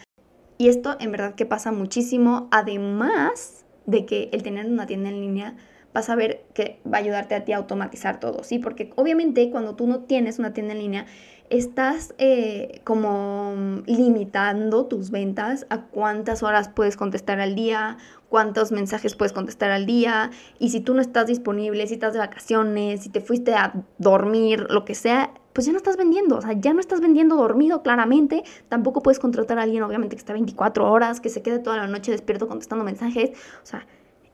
Y 0.59 0.69
esto 0.69 0.97
en 1.01 1.11
verdad 1.11 1.35
que 1.35 1.47
pasa 1.47 1.73
muchísimo, 1.73 2.49
además 2.51 3.65
de 3.87 4.07
que 4.07 4.31
el 4.33 4.43
tener 4.43 4.67
una 4.67 4.87
tienda 4.87 5.11
en 5.11 5.21
línea 5.21 5.57
vas 5.93 6.11
a 6.11 6.17
ver 6.17 6.45
que 6.55 6.81
va 6.85 6.99
a 6.99 7.01
ayudarte 7.01 7.35
a 7.37 7.45
ti 7.45 7.53
a 7.53 7.59
automatizar 7.59 8.19
todo, 8.19 8.43
¿sí? 8.43 8.59
Porque 8.59 8.93
obviamente 8.97 9.49
cuando 9.51 9.77
tú 9.77 9.87
no 9.87 10.01
tienes 10.01 10.41
una 10.41 10.53
tienda 10.53 10.73
en 10.73 10.81
línea, 10.81 11.07
estás 11.51 12.15
eh, 12.19 12.81
como 12.83 13.55
limitando 13.87 14.87
tus 14.87 15.11
ventas 15.11 15.67
a 15.71 15.83
cuántas 15.83 16.43
horas 16.43 16.69
puedes 16.69 16.97
contestar 16.97 17.41
al 17.41 17.55
día, 17.55 17.97
cuántos 18.29 18.73
mensajes 18.73 19.15
puedes 19.15 19.33
contestar 19.33 19.71
al 19.71 19.87
día, 19.87 20.31
y 20.59 20.71
si 20.71 20.81
tú 20.81 20.95
no 20.95 21.01
estás 21.01 21.29
disponible, 21.29 21.87
si 21.87 21.95
estás 21.95 22.13
de 22.13 22.19
vacaciones, 22.19 23.03
si 23.03 23.09
te 23.09 23.21
fuiste 23.21 23.55
a 23.55 23.85
dormir, 23.99 24.67
lo 24.71 24.85
que 24.85 24.97
sea, 24.97 25.31
pues 25.55 25.67
ya 25.67 25.73
no 25.73 25.79
estás 25.79 25.97
vendiendo, 25.97 26.37
o 26.37 26.43
sea, 26.43 26.53
ya 26.53 26.75
no 26.75 26.81
estás 26.81 27.01
vendiendo 27.01 27.37
dormido 27.37 27.83
claramente, 27.83 28.43
tampoco 28.69 29.03
puedes 29.03 29.21
contratar 29.21 29.59
a 29.59 29.63
alguien 29.63 29.85
obviamente 29.85 30.17
que 30.17 30.21
esté 30.21 30.33
24 30.33 30.91
horas, 30.91 31.21
que 31.21 31.31
se 31.31 31.43
quede 31.43 31.61
toda 31.61 31.77
la 31.77 31.87
noche 31.87 32.11
despierto 32.11 32.49
contestando 32.49 32.85
mensajes, 32.85 33.31
o 33.63 33.67
sea, 33.67 33.87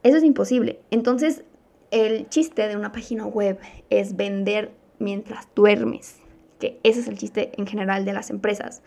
eso 0.02 0.16
es 0.16 0.24
imposible. 0.24 0.80
Entonces, 0.90 1.44
el 1.90 2.28
chiste 2.30 2.66
de 2.66 2.76
una 2.76 2.90
página 2.90 3.26
web 3.26 3.58
es 3.90 4.16
vender 4.16 4.72
mientras 4.98 5.46
duermes, 5.54 6.16
que 6.58 6.80
ese 6.82 7.00
es 7.00 7.08
el 7.08 7.18
chiste 7.18 7.52
en 7.56 7.66
general 7.66 8.06
de 8.06 8.14
las 8.14 8.30
empresas. 8.30 8.82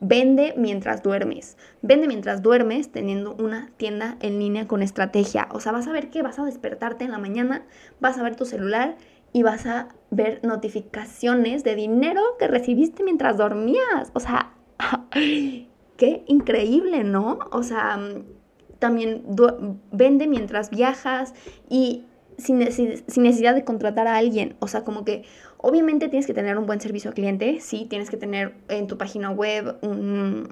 Vende 0.00 0.54
mientras 0.56 1.02
duermes. 1.02 1.56
Vende 1.80 2.06
mientras 2.06 2.42
duermes 2.42 2.90
teniendo 2.90 3.34
una 3.34 3.70
tienda 3.78 4.16
en 4.20 4.38
línea 4.38 4.66
con 4.66 4.82
estrategia. 4.82 5.48
O 5.52 5.60
sea, 5.60 5.72
vas 5.72 5.86
a 5.86 5.92
ver 5.92 6.10
que 6.10 6.22
vas 6.22 6.38
a 6.38 6.44
despertarte 6.44 7.04
en 7.04 7.12
la 7.12 7.18
mañana, 7.18 7.64
vas 7.98 8.18
a 8.18 8.22
ver 8.22 8.36
tu 8.36 8.44
celular 8.44 8.96
y 9.36 9.42
vas 9.42 9.66
a 9.66 9.88
ver 10.10 10.40
notificaciones 10.44 11.62
de 11.62 11.74
dinero 11.74 12.22
que 12.38 12.48
recibiste 12.48 13.02
mientras 13.02 13.36
dormías. 13.36 14.10
O 14.14 14.20
sea, 14.20 14.54
qué 15.10 16.22
increíble, 16.26 17.04
¿no? 17.04 17.40
O 17.52 17.62
sea, 17.62 18.00
también 18.78 19.24
vende 19.92 20.26
mientras 20.26 20.70
viajas 20.70 21.34
y 21.68 22.06
sin, 22.38 22.60
necesidad 22.60 23.54
de 23.54 23.62
contratar 23.62 24.06
a 24.06 24.16
alguien. 24.16 24.56
O 24.58 24.68
sea, 24.68 24.84
como 24.84 25.04
que 25.04 25.24
obviamente 25.58 26.08
tienes 26.08 26.26
que 26.26 26.32
tener 26.32 26.56
un 26.56 26.64
buen 26.64 26.80
servicio 26.80 27.10
al 27.10 27.14
cliente, 27.14 27.58
sí, 27.60 27.84
tienes 27.90 28.08
que 28.08 28.16
tener 28.16 28.54
en 28.68 28.86
tu 28.86 28.96
página 28.96 29.28
web 29.28 29.76
un, 29.82 30.48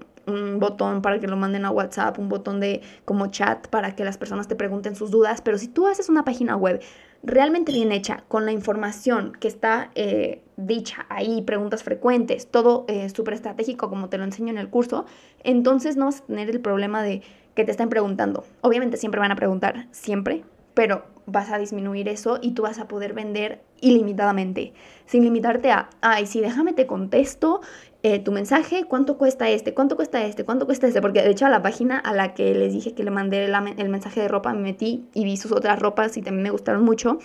botón 0.58 1.00
para 1.00 1.20
que 1.20 1.26
lo 1.26 1.36
manden 1.38 1.64
a 1.64 1.70
WhatsApp, 1.70 2.18
un 2.18 2.28
botón 2.28 2.60
de 2.60 2.82
como 3.06 3.28
chat 3.28 3.66
para 3.68 3.94
que 3.94 4.04
las 4.04 4.18
personas 4.18 4.46
te 4.46 4.56
pregunten 4.56 4.94
sus 4.94 5.10
dudas, 5.10 5.40
pero 5.42 5.56
si 5.56 5.68
tú 5.68 5.86
haces 5.86 6.10
una 6.10 6.24
página 6.24 6.56
web 6.56 6.82
realmente 7.24 7.72
bien 7.72 7.92
hecha, 7.92 8.24
con 8.28 8.44
la 8.44 8.52
información 8.52 9.32
que 9.40 9.48
está 9.48 9.90
eh, 9.94 10.42
dicha 10.56 11.06
ahí, 11.08 11.42
preguntas 11.42 11.82
frecuentes, 11.82 12.46
todo 12.46 12.84
eh, 12.88 13.08
súper 13.08 13.34
estratégico 13.34 13.88
como 13.88 14.08
te 14.08 14.18
lo 14.18 14.24
enseño 14.24 14.50
en 14.50 14.58
el 14.58 14.68
curso, 14.68 15.06
entonces 15.42 15.96
no 15.96 16.06
vas 16.06 16.20
a 16.20 16.26
tener 16.26 16.50
el 16.50 16.60
problema 16.60 17.02
de 17.02 17.22
que 17.54 17.64
te 17.64 17.70
estén 17.70 17.88
preguntando. 17.88 18.44
Obviamente 18.60 18.96
siempre 18.96 19.20
van 19.20 19.32
a 19.32 19.36
preguntar, 19.36 19.86
siempre, 19.90 20.44
pero 20.74 21.04
vas 21.26 21.50
a 21.50 21.58
disminuir 21.58 22.08
eso 22.08 22.38
y 22.42 22.52
tú 22.52 22.62
vas 22.62 22.78
a 22.78 22.88
poder 22.88 23.14
vender 23.14 23.62
ilimitadamente, 23.80 24.72
sin 25.06 25.22
limitarte 25.22 25.70
a, 25.70 25.88
ay, 26.00 26.26
sí, 26.26 26.40
déjame 26.40 26.72
te 26.72 26.86
contesto 26.86 27.60
eh, 28.04 28.18
tu 28.18 28.32
mensaje, 28.32 28.84
cuánto 28.84 29.16
cuesta 29.16 29.48
este, 29.48 29.72
cuánto 29.72 29.96
cuesta 29.96 30.22
este, 30.26 30.44
cuánto 30.44 30.66
cuesta 30.66 30.86
este, 30.86 31.00
porque 31.00 31.22
de 31.22 31.30
hecho 31.30 31.46
a 31.46 31.48
la 31.48 31.62
página 31.62 31.98
a 31.98 32.12
la 32.12 32.34
que 32.34 32.54
les 32.54 32.74
dije 32.74 32.92
que 32.92 33.02
le 33.02 33.10
mandé 33.10 33.46
el 33.46 33.88
mensaje 33.88 34.20
de 34.20 34.28
ropa 34.28 34.52
me 34.52 34.60
metí 34.60 35.08
y 35.14 35.24
vi 35.24 35.38
sus 35.38 35.52
otras 35.52 35.78
ropas 35.78 36.14
y 36.18 36.20
también 36.20 36.42
me 36.42 36.50
gustaron 36.50 36.84
mucho, 36.84 37.18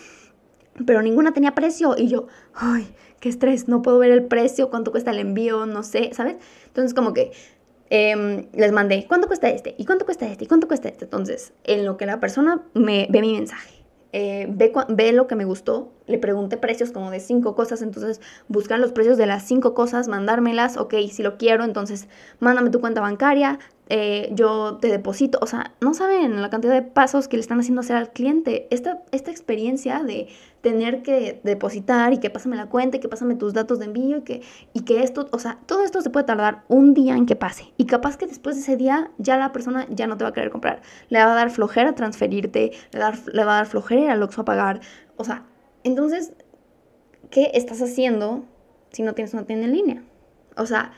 pero 0.86 1.02
ninguna 1.02 1.34
tenía 1.34 1.54
precio 1.54 1.96
y 1.98 2.08
yo, 2.08 2.28
ay, 2.54 2.88
qué 3.20 3.28
estrés, 3.28 3.68
no 3.68 3.82
puedo 3.82 4.00
ver 4.00 4.12
el 4.12 4.24
precio, 4.24 4.70
cuánto 4.70 4.92
cuesta 4.92 5.12
el 5.12 5.20
envío, 5.20 5.66
no 5.66 5.84
sé, 5.84 6.12
¿sabes? 6.14 6.38
Entonces 6.68 6.94
como 6.94 7.12
que 7.12 7.34
em, 7.90 8.48
les 8.54 8.72
mandé, 8.72 9.06
¿cuánto 9.06 9.28
cuesta 9.28 9.50
este? 9.50 9.76
¿Y 9.78 9.84
cuánto 9.84 10.06
cuesta 10.06 10.28
este? 10.28 10.46
¿Y 10.46 10.48
cuánto 10.48 10.68
cuesta 10.70 10.88
este? 10.88 11.04
Entonces, 11.04 11.52
en 11.66 11.86
lo 11.86 11.98
que 11.98 12.06
la 12.06 12.22
persona 12.22 12.62
me 12.74 13.06
ve 13.10 13.20
mi 13.20 13.34
mensaje 13.34 13.79
eh, 14.12 14.48
ve, 14.50 14.74
ve, 14.88 15.12
lo 15.12 15.28
que 15.28 15.36
me 15.36 15.46
gustó, 15.46 15.92
le 16.08 16.18
pregunté 16.18 16.58
precios 16.58 16.92
como 16.92 17.12
de 17.12 17.20
cinco 17.20 17.56
cosas, 17.56 17.82
entonces 17.82 18.22
buscar 18.48 18.80
los 18.80 18.92
precios 18.92 19.18
de 19.18 19.26
las 19.26 19.44
cinco 19.44 19.74
cosas, 19.74 20.08
mandármelas, 20.08 20.78
ok, 20.78 20.96
si 21.12 21.22
lo 21.22 21.38
quiero, 21.38 21.64
entonces 21.64 22.08
mándame 22.40 22.72
tu 22.72 22.82
cuenta 22.82 23.02
bancaria, 23.02 23.60
eh, 23.92 24.30
yo 24.34 24.78
te 24.80 24.88
deposito, 24.88 25.40
o 25.42 25.48
sea, 25.48 25.74
no 25.82 25.96
saben 25.96 26.42
la 26.42 26.50
cantidad 26.52 26.74
de 26.74 26.84
pasos 26.84 27.28
que 27.28 27.38
le 27.38 27.42
están 27.42 27.60
haciendo 27.60 27.82
hacer 27.82 27.96
al 27.96 28.12
cliente. 28.12 28.68
Esta, 28.70 29.02
esta 29.12 29.32
experiencia 29.32 30.04
de 30.04 30.28
tener 30.62 31.04
que 31.04 31.40
depositar 31.44 32.14
y 32.14 32.18
que 32.18 32.30
pásame 32.30 32.56
la 32.56 32.68
cuenta 32.68 32.98
y 32.98 33.00
que 33.00 33.08
pásame 33.08 33.36
tus 33.36 33.54
datos 33.54 33.80
de 33.80 33.86
envío 33.86 34.18
y 34.18 34.22
que, 34.22 34.42
y 34.74 34.82
que 34.82 35.04
esto, 35.04 35.28
o 35.32 35.40
sea, 35.40 35.60
todo 35.66 35.84
esto 35.84 36.02
se 36.02 36.10
puede 36.10 36.26
tardar 36.26 36.64
un 36.68 36.94
día 36.94 37.16
en 37.16 37.26
que 37.26 37.36
pase. 37.36 37.74
Y 37.78 37.86
capaz 37.86 38.18
que 38.18 38.28
después 38.28 38.56
de 38.56 38.62
ese 38.62 38.76
día 38.76 39.12
ya 39.18 39.38
la 39.38 39.52
persona 39.52 39.88
ya 39.90 40.08
no 40.08 40.18
te 40.18 40.24
va 40.24 40.32
a 40.32 40.34
querer 40.34 40.50
comprar. 40.50 40.82
Le 41.10 41.20
va 41.20 41.32
a 41.32 41.36
dar 41.36 41.50
flojera 41.50 41.96
transferirte, 41.96 42.72
le, 42.92 43.00
le 43.34 43.44
va 43.46 43.54
a 43.54 43.56
dar 43.58 43.66
flojera 43.66 44.14
al 44.14 44.24
Oxxo 44.24 44.42
a 44.42 44.46
pagar. 44.46 44.82
O 45.18 45.24
sea, 45.24 45.46
entonces, 45.84 46.34
¿qué 47.30 47.52
estás 47.54 47.82
haciendo 47.82 48.46
si 48.92 49.04
no 49.04 49.14
tienes 49.14 49.34
una 49.34 49.46
tienda 49.46 49.66
en 49.66 49.74
línea? 49.74 50.04
O 50.58 50.66
sea, 50.66 50.92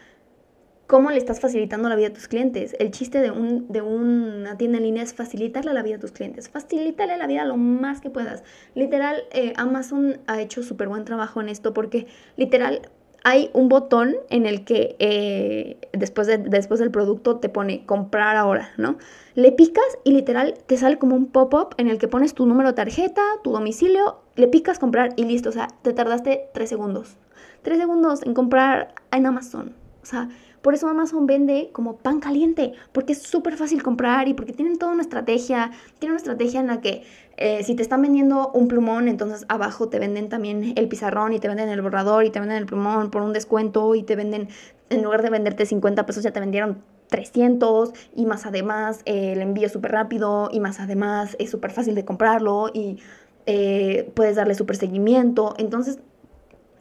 ¿Cómo 0.91 1.10
le 1.10 1.15
estás 1.15 1.39
facilitando 1.39 1.88
la 1.88 1.95
vida 1.95 2.08
a 2.08 2.13
tus 2.13 2.27
clientes? 2.27 2.75
El 2.77 2.91
chiste 2.91 3.21
de, 3.21 3.32
un, 3.32 3.65
de 3.69 3.82
una 3.82 4.58
tienda 4.58 4.77
en 4.77 4.84
línea 4.84 5.04
es 5.04 5.13
facilitarle 5.13 5.73
la 5.73 5.84
vida 5.84 5.95
a 5.95 5.99
tus 5.99 6.12
clientes. 6.12 6.49
Facilítale 6.49 7.15
la 7.15 7.27
vida 7.27 7.45
lo 7.45 7.56
más 7.56 8.01
que 8.01 8.10
puedas. 8.10 8.43
Literal, 8.75 9.23
eh, 9.32 9.54
Amazon 9.56 10.19
ha 10.27 10.41
hecho 10.41 10.63
súper 10.63 10.89
buen 10.89 11.06
trabajo 11.06 11.39
en 11.39 11.47
esto 11.47 11.73
porque 11.73 12.08
literal 12.36 12.82
hay 13.23 13.51
un 13.54 13.69
botón 13.69 14.17
en 14.30 14.45
el 14.45 14.65
que 14.65 14.97
eh, 14.99 15.77
después, 15.93 16.27
de, 16.27 16.39
después 16.39 16.82
del 16.82 16.91
producto 16.91 17.38
te 17.38 17.47
pone 17.47 17.86
comprar 17.86 18.36
ahora, 18.36 18.71
¿no? 18.75 18.97
Le 19.34 19.54
picas 19.54 19.86
y 20.04 20.12
literal 20.12 20.56
te 20.65 20.75
sale 20.75 20.99
como 20.99 21.15
un 21.15 21.27
pop-up 21.27 21.73
en 21.77 21.88
el 21.88 21.99
que 21.99 22.10
pones 22.10 22.34
tu 22.34 22.45
número 22.45 22.67
de 22.67 22.75
tarjeta, 22.75 23.21
tu 23.45 23.54
domicilio, 23.54 24.19
le 24.36 24.49
picas 24.49 24.77
comprar 24.77 25.13
y 25.15 25.23
listo. 25.23 25.47
O 25.47 25.54
sea, 25.54 25.69
te 25.84 25.93
tardaste 25.93 26.49
tres 26.54 26.67
segundos. 26.67 27.15
Tres 27.62 27.77
segundos 27.77 28.23
en 28.23 28.34
comprar 28.34 28.93
en 29.13 29.25
Amazon. 29.25 29.73
O 30.04 30.06
sea, 30.06 30.30
por 30.62 30.76
eso 30.76 30.88
Amazon 30.88 31.26
vende 31.26 31.69
como 31.74 31.97
pan 31.97 32.19
caliente, 32.19 32.74
porque 32.91 33.13
es 33.13 33.21
súper 33.24 33.58
fácil 33.58 33.82
comprar 33.82 34.28
y 34.28 34.34
porque 34.34 34.54
tienen 34.54 34.78
toda 34.78 34.91
una 34.91 35.02
estrategia. 35.02 35.71
Tienen 36.00 36.13
una 36.13 36.17
estrategia 36.17 36.60
en 36.60 36.67
la 36.67 36.82
que 36.82 37.04
eh, 37.38 37.63
si 37.63 37.76
te 37.76 37.82
están 37.82 38.02
vendiendo 38.02 38.52
un 38.54 38.67
plumón, 38.67 39.08
entonces 39.08 39.45
abajo 39.50 39.89
te 39.89 39.97
venden 39.97 40.30
también 40.30 40.74
el 40.76 40.88
pizarrón 40.88 41.34
y 41.34 41.39
te 41.39 41.47
venden 41.47 41.69
el 41.69 41.82
borrador 41.82 42.26
y 42.26 42.30
te 42.30 42.39
venden 42.39 42.58
el 42.58 42.67
plumón 42.67 43.10
por 43.10 43.24
un 43.24 43.34
descuento 43.34 43.95
y 43.95 44.04
te 44.04 44.15
venden, 44.15 44.50
en 44.89 45.02
lugar 45.02 45.24
de 45.24 45.32
venderte 45.32 45.65
50 45.65 46.06
pesos, 46.06 46.24
ya 46.24 46.32
te 46.32 46.39
vendieron 46.39 46.84
300 47.08 47.93
y 48.15 48.26
más 48.26 48.45
además 48.45 49.02
eh, 49.06 49.34
el 49.34 49.41
envío 49.41 49.69
súper 49.69 49.91
rápido 49.91 50.50
y 50.52 50.60
más 50.60 50.80
además 50.80 51.36
es 51.39 51.50
súper 51.50 51.71
fácil 51.71 51.95
de 51.95 52.06
comprarlo 52.06 52.69
y 52.74 53.00
eh, 53.47 54.12
puedes 54.13 54.36
darle 54.36 54.54
súper 54.54 54.76
seguimiento. 54.76 55.56
Entonces, 55.58 56.00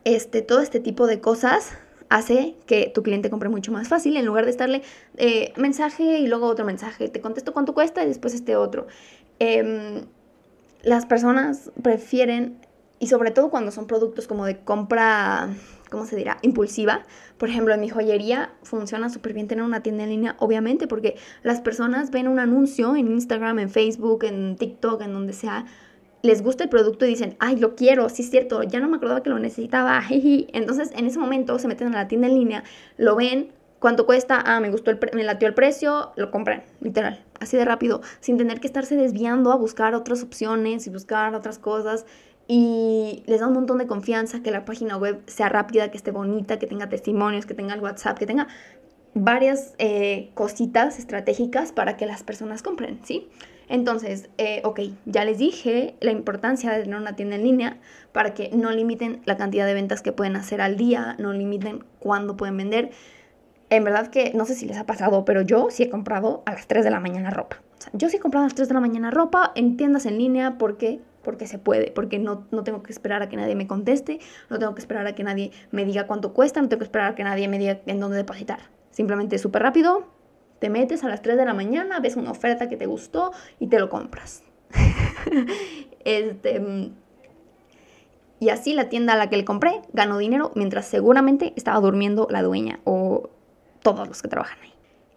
este, 0.04 0.42
todo 0.42 0.60
este 0.60 0.80
tipo 0.80 1.06
de 1.06 1.20
cosas 1.20 1.72
hace 2.10 2.56
que 2.66 2.90
tu 2.92 3.02
cliente 3.02 3.30
compre 3.30 3.48
mucho 3.48 3.72
más 3.72 3.88
fácil 3.88 4.16
en 4.16 4.26
lugar 4.26 4.44
de 4.44 4.50
estarle 4.50 4.82
eh, 5.16 5.52
mensaje 5.56 6.18
y 6.18 6.26
luego 6.26 6.46
otro 6.46 6.66
mensaje, 6.66 7.08
te 7.08 7.20
contesto 7.20 7.52
cuánto 7.54 7.72
cuesta 7.72 8.04
y 8.04 8.08
después 8.08 8.34
este 8.34 8.56
otro. 8.56 8.88
Em, 9.38 10.02
las 10.82 11.06
personas 11.06 11.70
prefieren, 11.82 12.58
y 12.98 13.06
sobre 13.06 13.30
todo 13.30 13.48
cuando 13.48 13.70
son 13.70 13.86
productos 13.86 14.26
como 14.26 14.44
de 14.44 14.58
compra, 14.58 15.50
¿cómo 15.88 16.04
se 16.04 16.16
dirá? 16.16 16.38
Impulsiva. 16.42 17.06
Por 17.38 17.48
ejemplo, 17.48 17.74
en 17.74 17.80
mi 17.80 17.88
joyería 17.88 18.52
funciona 18.64 19.08
súper 19.08 19.32
bien 19.32 19.46
tener 19.46 19.64
una 19.64 19.82
tienda 19.82 20.02
en 20.02 20.10
línea, 20.10 20.36
obviamente, 20.40 20.88
porque 20.88 21.16
las 21.42 21.60
personas 21.60 22.10
ven 22.10 22.26
un 22.26 22.40
anuncio 22.40 22.96
en 22.96 23.06
Instagram, 23.06 23.60
en 23.60 23.70
Facebook, 23.70 24.24
en 24.24 24.56
TikTok, 24.56 25.02
en 25.02 25.12
donde 25.12 25.32
sea 25.32 25.64
les 26.22 26.42
gusta 26.42 26.64
el 26.64 26.70
producto 26.70 27.06
y 27.06 27.08
dicen, 27.08 27.36
ay, 27.38 27.56
lo 27.56 27.74
quiero, 27.74 28.08
sí 28.08 28.22
es 28.22 28.30
cierto, 28.30 28.62
ya 28.62 28.80
no 28.80 28.88
me 28.88 28.96
acordaba 28.96 29.22
que 29.22 29.30
lo 29.30 29.38
necesitaba, 29.38 30.02
Entonces, 30.10 30.90
en 30.96 31.06
ese 31.06 31.18
momento 31.18 31.58
se 31.58 31.68
meten 31.68 31.88
a 31.88 31.98
la 31.98 32.08
tienda 32.08 32.28
en 32.28 32.34
línea, 32.34 32.64
lo 32.96 33.16
ven, 33.16 33.52
cuánto 33.78 34.06
cuesta, 34.06 34.42
ah, 34.44 34.60
me 34.60 34.70
gustó, 34.70 34.90
el 34.90 34.98
me 35.14 35.24
latió 35.24 35.48
el 35.48 35.54
precio, 35.54 36.12
lo 36.16 36.30
compran, 36.30 36.62
literal, 36.80 37.24
así 37.40 37.56
de 37.56 37.64
rápido, 37.64 38.02
sin 38.20 38.36
tener 38.36 38.60
que 38.60 38.66
estarse 38.66 38.96
desviando 38.96 39.52
a 39.52 39.56
buscar 39.56 39.94
otras 39.94 40.22
opciones 40.22 40.86
y 40.86 40.90
buscar 40.90 41.34
otras 41.34 41.58
cosas. 41.58 42.06
Y 42.52 43.22
les 43.26 43.38
da 43.38 43.46
un 43.46 43.54
montón 43.54 43.78
de 43.78 43.86
confianza 43.86 44.42
que 44.42 44.50
la 44.50 44.64
página 44.64 44.96
web 44.96 45.22
sea 45.26 45.48
rápida, 45.48 45.92
que 45.92 45.96
esté 45.96 46.10
bonita, 46.10 46.58
que 46.58 46.66
tenga 46.66 46.88
testimonios, 46.88 47.46
que 47.46 47.54
tenga 47.54 47.74
el 47.74 47.80
WhatsApp, 47.80 48.18
que 48.18 48.26
tenga 48.26 48.48
varias 49.14 49.74
eh, 49.78 50.30
cositas 50.34 50.98
estratégicas 50.98 51.70
para 51.70 51.96
que 51.96 52.06
las 52.06 52.24
personas 52.24 52.62
compren, 52.62 53.00
¿sí? 53.04 53.28
Entonces, 53.70 54.28
eh, 54.36 54.60
ok, 54.64 54.80
ya 55.06 55.24
les 55.24 55.38
dije 55.38 55.94
la 56.00 56.10
importancia 56.10 56.72
de 56.72 56.82
tener 56.82 56.98
una 56.98 57.14
tienda 57.14 57.36
en 57.36 57.44
línea 57.44 57.78
para 58.10 58.34
que 58.34 58.50
no 58.52 58.72
limiten 58.72 59.22
la 59.26 59.36
cantidad 59.36 59.64
de 59.64 59.74
ventas 59.74 60.02
que 60.02 60.10
pueden 60.10 60.34
hacer 60.34 60.60
al 60.60 60.76
día, 60.76 61.14
no 61.20 61.32
limiten 61.32 61.84
cuándo 62.00 62.36
pueden 62.36 62.56
vender. 62.56 62.90
En 63.70 63.84
verdad 63.84 64.08
que 64.08 64.32
no 64.34 64.44
sé 64.44 64.56
si 64.56 64.66
les 64.66 64.76
ha 64.76 64.86
pasado, 64.86 65.24
pero 65.24 65.42
yo 65.42 65.68
sí 65.70 65.84
he 65.84 65.88
comprado 65.88 66.42
a 66.46 66.54
las 66.54 66.66
3 66.66 66.82
de 66.82 66.90
la 66.90 66.98
mañana 66.98 67.30
ropa. 67.30 67.62
Yo 67.92 68.08
sí 68.08 68.16
he 68.16 68.20
comprado 68.20 68.42
a 68.42 68.48
las 68.48 68.56
3 68.56 68.66
de 68.66 68.74
la 68.74 68.80
mañana 68.80 69.12
ropa 69.12 69.52
en 69.54 69.76
tiendas 69.76 70.04
en 70.04 70.18
línea 70.18 70.58
porque 70.58 71.00
porque 71.22 71.46
se 71.46 71.58
puede, 71.58 71.92
porque 71.92 72.18
no, 72.18 72.46
no, 72.50 72.64
tengo 72.64 72.82
que 72.82 72.90
esperar 72.90 73.22
a 73.22 73.28
que 73.28 73.36
nadie 73.36 73.54
me 73.54 73.66
conteste, 73.66 74.20
no 74.48 74.58
tengo 74.58 74.74
que 74.74 74.80
esperar 74.80 75.06
a 75.06 75.14
que 75.14 75.22
nadie 75.22 75.52
me 75.70 75.84
diga 75.84 76.06
cuánto 76.06 76.32
cuesta, 76.32 76.62
no 76.62 76.70
tengo 76.70 76.78
que 76.78 76.84
esperar 76.84 77.12
a 77.12 77.14
que 77.14 77.22
nadie 77.22 77.46
me 77.46 77.58
diga 77.58 77.78
en 77.84 78.00
dónde 78.00 78.16
depositar. 78.16 78.58
Simplemente 78.90 79.36
súper 79.38 79.62
rápido, 79.62 80.08
te 80.60 80.70
metes 80.70 81.02
a 81.02 81.08
las 81.08 81.22
3 81.22 81.36
de 81.36 81.44
la 81.44 81.54
mañana, 81.54 81.98
ves 82.00 82.16
una 82.16 82.30
oferta 82.30 82.68
que 82.68 82.76
te 82.76 82.86
gustó 82.86 83.32
y 83.58 83.66
te 83.66 83.78
lo 83.80 83.88
compras. 83.88 84.44
este, 86.04 86.92
y 88.38 88.48
así 88.50 88.74
la 88.74 88.88
tienda 88.88 89.14
a 89.14 89.16
la 89.16 89.28
que 89.28 89.36
le 89.36 89.44
compré 89.44 89.82
ganó 89.92 90.18
dinero 90.18 90.52
mientras 90.54 90.86
seguramente 90.86 91.52
estaba 91.56 91.80
durmiendo 91.80 92.28
la 92.30 92.42
dueña 92.42 92.78
o 92.84 93.30
todos 93.82 94.06
los 94.06 94.22
que 94.22 94.28
trabajan 94.28 94.58
ahí. 94.62 94.72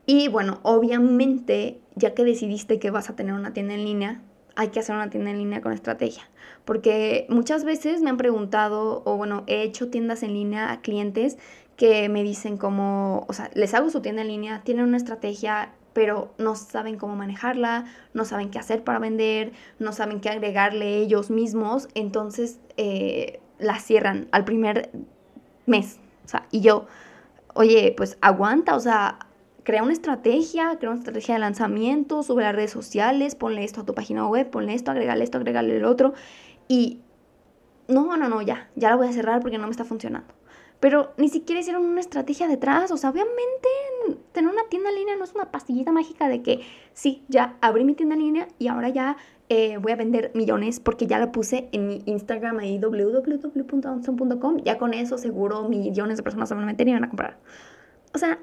Y 0.06 0.28
bueno, 0.28 0.60
obviamente, 0.64 1.80
ya 1.96 2.14
que 2.14 2.24
decidiste 2.24 2.80
que 2.80 2.92
vas 2.92 3.10
a 3.10 3.16
tener 3.16 3.34
una 3.34 3.54
tienda 3.54 3.74
en 3.74 3.86
línea, 3.86 4.22
hay 4.56 4.70
que 4.70 4.80
hacer 4.80 4.96
una 4.96 5.10
tienda 5.10 5.32
en 5.32 5.38
línea 5.38 5.62
con 5.62 5.72
estrategia. 5.72 6.30
Porque 6.66 7.26
muchas 7.30 7.64
veces 7.64 8.02
me 8.02 8.10
han 8.10 8.18
preguntado, 8.18 9.02
o 9.06 9.18
bueno, 9.18 9.44
he 9.48 9.64
hecho 9.64 9.90
tiendas 9.90 10.24
en 10.24 10.34
línea 10.34 10.72
a 10.72 10.82
clientes 10.82 11.38
que 11.84 12.08
me 12.08 12.24
dicen 12.24 12.56
cómo, 12.56 13.26
o 13.28 13.34
sea, 13.34 13.52
les 13.56 13.74
hago 13.74 13.90
su 13.90 14.00
tienda 14.00 14.22
en 14.22 14.30
línea, 14.30 14.62
tienen 14.64 14.86
una 14.86 14.96
estrategia, 14.96 15.74
pero 15.92 16.34
no 16.38 16.56
saben 16.56 16.98
cómo 16.98 17.18
manejarla, 17.18 17.84
no 18.14 18.24
saben 18.24 18.52
qué 18.52 18.58
hacer 18.58 18.86
para 18.86 19.00
vender, 19.00 19.52
no 19.80 19.92
saben 19.92 20.22
qué 20.22 20.30
agregarle 20.30 21.00
ellos 21.00 21.30
mismos, 21.30 21.90
entonces 21.94 22.62
eh, 22.78 23.42
la 23.60 23.80
cierran 23.80 24.30
al 24.32 24.46
primer 24.46 24.92
mes. 25.66 26.00
O 26.24 26.30
sea, 26.30 26.48
y 26.52 26.62
yo, 26.62 26.86
oye, 27.54 27.94
pues 27.98 28.18
aguanta, 28.22 28.78
o 28.78 28.80
sea, 28.80 29.20
crea 29.64 29.84
una 29.84 29.92
estrategia, 29.92 30.78
crea 30.80 30.92
una 30.92 31.00
estrategia 31.00 31.34
de 31.34 31.42
lanzamiento, 31.42 32.24
sube 32.24 32.44
las 32.44 32.56
redes 32.56 32.72
sociales, 32.72 33.36
ponle 33.36 33.66
esto 33.66 33.82
a 33.82 33.86
tu 33.86 33.94
página 33.94 34.26
web, 34.26 34.50
ponle 34.50 34.74
esto, 34.74 34.92
agregale 34.92 35.26
esto, 35.26 35.38
agregale 35.38 35.76
el 35.76 35.84
otro. 35.84 36.14
Y 36.70 37.02
no, 37.90 38.16
no, 38.16 38.30
no, 38.30 38.42
ya, 38.42 38.70
ya 38.78 38.90
la 38.90 38.96
voy 38.96 39.10
a 39.10 39.12
cerrar 39.12 39.42
porque 39.42 39.58
no 39.58 39.66
me 39.66 39.72
está 39.72 39.84
funcionando 39.84 40.34
pero 40.84 41.14
ni 41.16 41.30
siquiera 41.30 41.62
hicieron 41.62 41.86
una 41.86 42.02
estrategia 42.02 42.46
detrás. 42.46 42.92
O 42.92 42.98
sea, 42.98 43.10
obviamente 43.10 43.70
tener 44.34 44.52
una 44.52 44.64
tienda 44.70 44.90
en 44.90 44.96
línea 44.96 45.16
no 45.16 45.24
es 45.24 45.34
una 45.34 45.50
pastillita 45.50 45.94
mágica 45.94 46.28
de 46.28 46.42
que 46.42 46.60
sí, 46.92 47.24
ya 47.30 47.56
abrí 47.62 47.86
mi 47.86 47.94
tienda 47.94 48.16
en 48.16 48.22
línea 48.22 48.48
y 48.60 48.68
ahora 48.68 48.90
ya 48.90 49.16
eh, 49.48 49.78
voy 49.78 49.94
a 49.94 49.96
vender 49.96 50.32
millones 50.34 50.82
porque 50.82 51.08
ya 51.08 51.20
la 51.20 51.32
puse 51.32 51.70
en 51.72 51.88
mi 51.88 52.02
Instagram 52.06 52.60
ahí 52.60 52.80
www.amazon.com. 52.80 54.58
Ya 54.66 54.78
con 54.78 54.94
eso 54.94 55.18
seguro 55.18 55.70
millones 55.70 56.18
de 56.18 56.24
personas 56.24 56.52
y 56.52 56.56
van 56.92 57.04
a 57.06 57.08
comprar. 57.08 57.40
O 58.14 58.18
sea, 58.18 58.40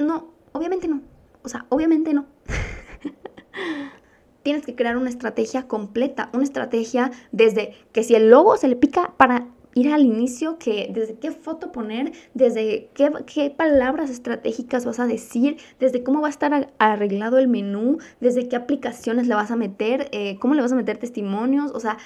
no, 0.00 0.34
obviamente 0.50 0.88
no. 0.88 1.02
O 1.44 1.48
sea, 1.48 1.66
obviamente 1.68 2.12
no. 2.12 2.26
Tienes 4.42 4.66
que 4.66 4.74
crear 4.74 4.96
una 4.96 5.08
estrategia 5.08 5.68
completa, 5.68 6.30
una 6.32 6.42
estrategia 6.42 7.12
desde 7.30 7.74
que 7.92 8.02
si 8.02 8.16
el 8.16 8.28
logo 8.28 8.56
se 8.56 8.66
le 8.66 8.74
pica 8.74 9.14
para 9.16 9.46
ir 9.74 9.92
al 9.92 10.04
inicio, 10.04 10.58
que 10.58 10.90
desde 10.92 11.14
qué 11.14 11.30
foto 11.30 11.72
poner, 11.72 12.12
desde 12.34 12.90
qué, 12.94 13.12
qué, 13.26 13.50
palabras 13.50 14.10
estratégicas 14.10 14.84
vas 14.84 15.00
a 15.00 15.06
decir, 15.06 15.58
desde 15.78 16.02
cómo 16.02 16.20
va 16.20 16.28
a 16.28 16.30
estar 16.30 16.72
arreglado 16.78 17.38
el 17.38 17.48
menú, 17.48 17.98
desde 18.20 18.48
qué 18.48 18.56
aplicaciones 18.56 19.26
le 19.26 19.34
vas 19.34 19.50
a 19.50 19.56
meter, 19.56 20.08
eh, 20.12 20.38
cómo 20.40 20.54
le 20.54 20.62
vas 20.62 20.72
a 20.72 20.76
meter 20.76 20.98
testimonios, 20.98 21.70
o 21.72 21.80
sea, 21.80 21.98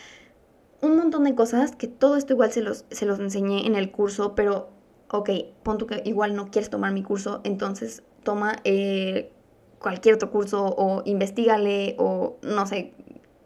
un 0.83 0.97
montón 0.97 1.25
de 1.25 1.35
cosas 1.35 1.75
que 1.75 1.87
todo 1.89 2.17
esto 2.17 2.35
igual 2.35 2.53
se 2.53 2.61
los, 2.61 2.85
se 2.91 3.07
los 3.07 3.19
enseñé 3.19 3.67
en 3.67 3.75
el 3.75 3.91
curso, 3.91 4.35
pero 4.35 4.69
ok, 5.11 5.31
pon 5.63 5.79
que 5.79 6.03
igual 6.05 6.35
no 6.35 6.51
quieres 6.51 6.71
tomar 6.71 6.93
mi 6.93 7.03
curso, 7.03 7.41
entonces 7.45 8.03
toma 8.23 8.57
eh, 8.65 9.31
cualquier 9.79 10.17
otro 10.17 10.31
curso 10.31 10.65
o 10.67 11.03
investigale 11.05 11.95
o 11.99 12.37
no 12.43 12.67
sé, 12.67 12.95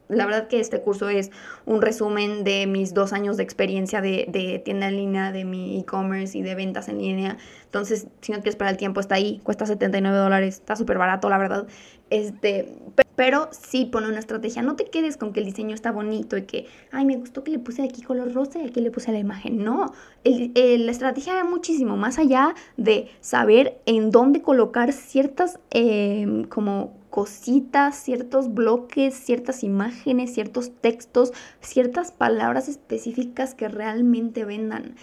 la 0.09 0.27
verdad 0.27 0.49
que 0.49 0.61
este 0.61 0.81
curso 0.81 1.09
es 1.09 1.31
un 1.67 1.83
resumen 1.83 2.45
de 2.45 2.67
mis 2.67 2.95
dos 2.95 3.13
años 3.13 3.37
de 3.37 3.43
experiencia 3.43 4.01
de, 4.01 4.27
de 4.29 4.59
tienda 4.59 4.89
en 4.89 4.97
línea, 4.97 5.33
de 5.33 5.45
mi 5.45 5.81
e-commerce 5.81 6.37
y 6.37 6.43
de 6.43 6.55
ventas 6.55 6.89
en 6.89 6.99
línea. 6.99 7.37
Entonces, 7.65 8.07
si 8.21 8.33
no 8.33 8.39
quieres 8.39 8.55
esperar 8.55 8.73
el 8.73 8.79
tiempo, 8.79 9.01
está 9.01 9.17
ahí, 9.17 9.41
cuesta 9.43 9.67
79 9.67 10.17
dólares, 10.17 10.55
está 10.57 10.77
súper 10.77 10.99
barato, 10.99 11.29
la 11.29 11.39
verdad. 11.39 11.67
Este, 12.11 12.75
pero 13.19 13.49
sí 13.51 13.85
pone 13.85 14.09
una 14.09 14.21
estrategia. 14.21 14.63
No 14.63 14.77
te 14.77 14.87
quedes 14.87 15.17
con 15.17 15.33
que 15.33 15.41
el 15.41 15.47
diseño 15.47 15.75
está 15.75 15.91
bonito 15.91 16.37
y 16.37 16.43
que, 16.43 16.67
ay, 16.93 17.05
me 17.05 17.17
gustó 17.17 17.45
que 17.45 17.51
le 17.51 17.59
puse 17.59 17.83
aquí 17.83 18.01
color 18.01 18.33
rosa 18.33 18.61
y 18.61 18.67
aquí 18.67 18.81
le 18.81 18.91
puse 18.91 19.13
la 19.13 19.19
imagen. 19.19 19.63
No, 19.65 19.93
la 20.25 20.91
estrategia 20.91 21.35
va 21.35 21.45
muchísimo 21.45 21.97
más 21.97 22.19
allá 22.19 22.55
de 22.77 23.11
saber 23.21 23.81
en 23.87 24.11
dónde 24.11 24.41
colocar 24.41 24.93
ciertas 24.93 25.59
em, 25.71 26.45
como 26.45 26.98
cositas, 27.11 27.97
ciertos 27.97 28.53
bloques, 28.53 29.15
ciertas 29.15 29.65
imágenes, 29.65 30.35
ciertos 30.35 30.73
textos, 30.81 31.33
ciertas 31.61 32.13
palabras 32.13 32.69
específicas 32.69 33.55
que 33.55 33.69
realmente 33.69 34.45
vendan. 34.45 34.97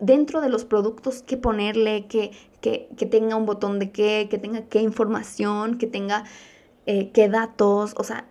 Dentro 0.00 0.40
de 0.40 0.48
los 0.48 0.64
productos, 0.64 1.22
qué 1.22 1.36
ponerle, 1.36 2.06
que, 2.06 2.32
que, 2.60 2.88
que 2.96 3.06
tenga 3.06 3.36
un 3.36 3.46
botón 3.46 3.78
de 3.78 3.90
qué, 3.90 4.26
que 4.28 4.38
tenga 4.38 4.62
qué 4.62 4.80
información, 4.80 5.78
que 5.78 5.86
tenga 5.86 6.24
eh, 6.86 7.10
qué 7.12 7.28
datos, 7.28 7.94
o 7.96 8.04
sea, 8.04 8.26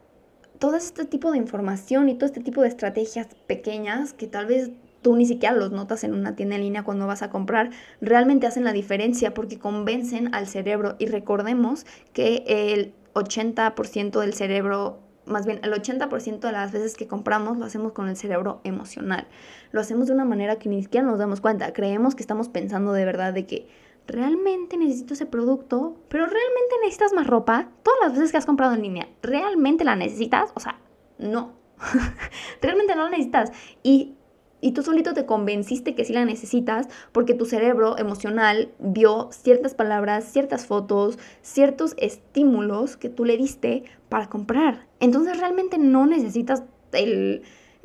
todo 0.60 0.76
este 0.76 1.06
tipo 1.06 1.32
de 1.32 1.38
información 1.38 2.08
y 2.10 2.16
todo 2.16 2.28
este 2.28 2.42
tipo 2.42 2.62
de 2.62 2.68
estrategias 2.68 3.28
pequeñas 3.48 4.14
que 4.14 4.28
tal 4.28 4.46
vez 4.46 4.72
tú 5.02 5.16
ni 5.16 5.26
siquiera 5.26 5.56
los 5.56 5.72
notas 5.72 6.04
en 6.04 6.14
una 6.14 6.36
tienda 6.36 6.56
en 6.56 6.62
línea 6.62 6.84
cuando 6.84 7.06
vas 7.06 7.22
a 7.22 7.30
comprar, 7.30 7.72
realmente 8.00 8.48
hacen 8.48 8.64
la 8.64 8.72
diferencia 8.72 9.34
porque 9.34 9.60
convencen 9.60 10.34
al 10.34 10.48
cerebro 10.48 10.96
y 11.00 11.08
recordemos 11.08 11.86
que 12.14 12.44
el 12.48 12.94
80% 13.14 14.20
del 14.20 14.34
cerebro 14.34 15.00
más 15.26 15.46
bien 15.46 15.60
el 15.64 15.72
80% 15.72 16.40
de 16.40 16.52
las 16.52 16.72
veces 16.72 16.96
que 16.96 17.08
compramos 17.08 17.58
lo 17.58 17.66
hacemos 17.66 17.94
con 17.94 18.10
el 18.10 18.18
cerebro 18.18 18.62
emocional. 18.64 19.28
Lo 19.72 19.82
hacemos 19.82 20.08
de 20.08 20.14
una 20.14 20.26
manera 20.26 20.58
que 20.58 20.70
ni 20.70 20.82
siquiera 20.84 21.06
nos 21.06 21.20
damos 21.20 21.42
cuenta. 21.42 21.74
Creemos 21.74 22.16
que 22.16 22.24
estamos 22.24 22.50
pensando 22.50 22.94
de 22.94 23.06
verdad 23.06 23.34
de 23.34 23.46
que 23.46 23.68
realmente 24.08 24.78
necesito 24.78 25.14
ese 25.14 25.26
producto, 25.26 25.96
pero 26.10 26.26
realmente 26.26 26.76
necesitas 26.82 27.14
más 27.14 27.28
ropa. 27.28 27.70
Todas 27.84 28.00
las 28.02 28.14
veces 28.14 28.32
que 28.32 28.38
has 28.38 28.46
comprado 28.46 28.74
en 28.74 28.82
línea, 28.82 29.08
¿realmente 29.22 29.84
la 29.84 29.96
necesitas? 29.96 30.52
O 30.56 30.60
sea, 30.60 30.80
no. 31.18 31.54
realmente 32.62 32.96
no 32.96 33.04
la 33.04 33.10
necesitas. 33.10 33.52
Y 33.82 34.16
y 34.64 34.72
tú 34.72 34.82
solito 34.82 35.14
te 35.14 35.26
convenciste 35.26 35.94
que 35.94 36.06
sí 36.06 36.14
la 36.14 36.24
necesitas 36.24 36.88
porque 37.12 37.34
tu 37.34 37.46
cerebro 37.46 37.98
emocional 37.98 38.72
vio 38.80 39.28
ciertas 39.32 39.76
palabras, 39.76 40.24
ciertas 40.24 40.66
fotos, 40.66 41.20
ciertos 41.42 41.96
estímulos 41.98 42.96
que 42.96 43.10
tú 43.10 43.26
le 43.26 43.36
diste 43.36 43.84
para 44.08 44.30
comprar. 44.30 44.88
Entonces 45.02 45.38
realmente 45.38 45.78
no 45.78 46.06
necesitas 46.06 46.64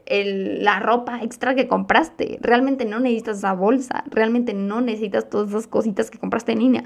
la 0.06 0.78
ropa 0.78 1.20
extra 1.22 1.56
que 1.56 1.66
compraste, 1.66 2.38
realmente 2.40 2.84
no 2.84 3.00
necesitas 3.00 3.38
esa 3.38 3.54
bolsa, 3.54 4.04
realmente 4.06 4.54
no 4.54 4.80
necesitas 4.80 5.28
todas 5.28 5.48
esas 5.50 5.66
cositas 5.66 6.12
que 6.12 6.18
compraste 6.18 6.52
en 6.52 6.60
línea. 6.60 6.84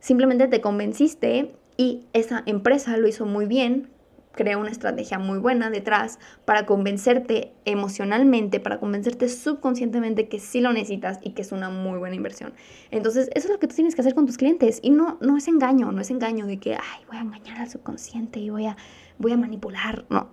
Simplemente 0.00 0.48
te 0.48 0.60
convenciste 0.60 1.54
y 1.76 2.06
esa 2.14 2.42
empresa 2.46 2.96
lo 2.96 3.06
hizo 3.06 3.26
muy 3.26 3.46
bien 3.46 3.90
crea 4.32 4.58
una 4.58 4.70
estrategia 4.70 5.18
muy 5.18 5.38
buena 5.38 5.70
detrás 5.70 6.18
para 6.44 6.66
convencerte 6.66 7.52
emocionalmente, 7.64 8.60
para 8.60 8.78
convencerte 8.78 9.28
subconscientemente 9.28 10.28
que 10.28 10.38
sí 10.38 10.60
lo 10.60 10.72
necesitas 10.72 11.18
y 11.22 11.30
que 11.30 11.42
es 11.42 11.52
una 11.52 11.70
muy 11.70 11.98
buena 11.98 12.16
inversión. 12.16 12.52
Entonces, 12.90 13.28
eso 13.34 13.48
es 13.48 13.52
lo 13.52 13.58
que 13.58 13.66
tú 13.66 13.74
tienes 13.74 13.94
que 13.94 14.00
hacer 14.00 14.14
con 14.14 14.26
tus 14.26 14.36
clientes 14.36 14.78
y 14.82 14.90
no, 14.90 15.18
no 15.20 15.36
es 15.36 15.48
engaño, 15.48 15.92
no 15.92 16.00
es 16.00 16.10
engaño 16.10 16.46
de 16.46 16.58
que, 16.58 16.74
ay, 16.74 17.04
voy 17.08 17.16
a 17.16 17.20
engañar 17.20 17.58
al 17.58 17.68
subconsciente 17.68 18.40
y 18.40 18.50
voy 18.50 18.66
a, 18.66 18.76
voy 19.18 19.32
a 19.32 19.36
manipular. 19.36 20.06
No, 20.10 20.28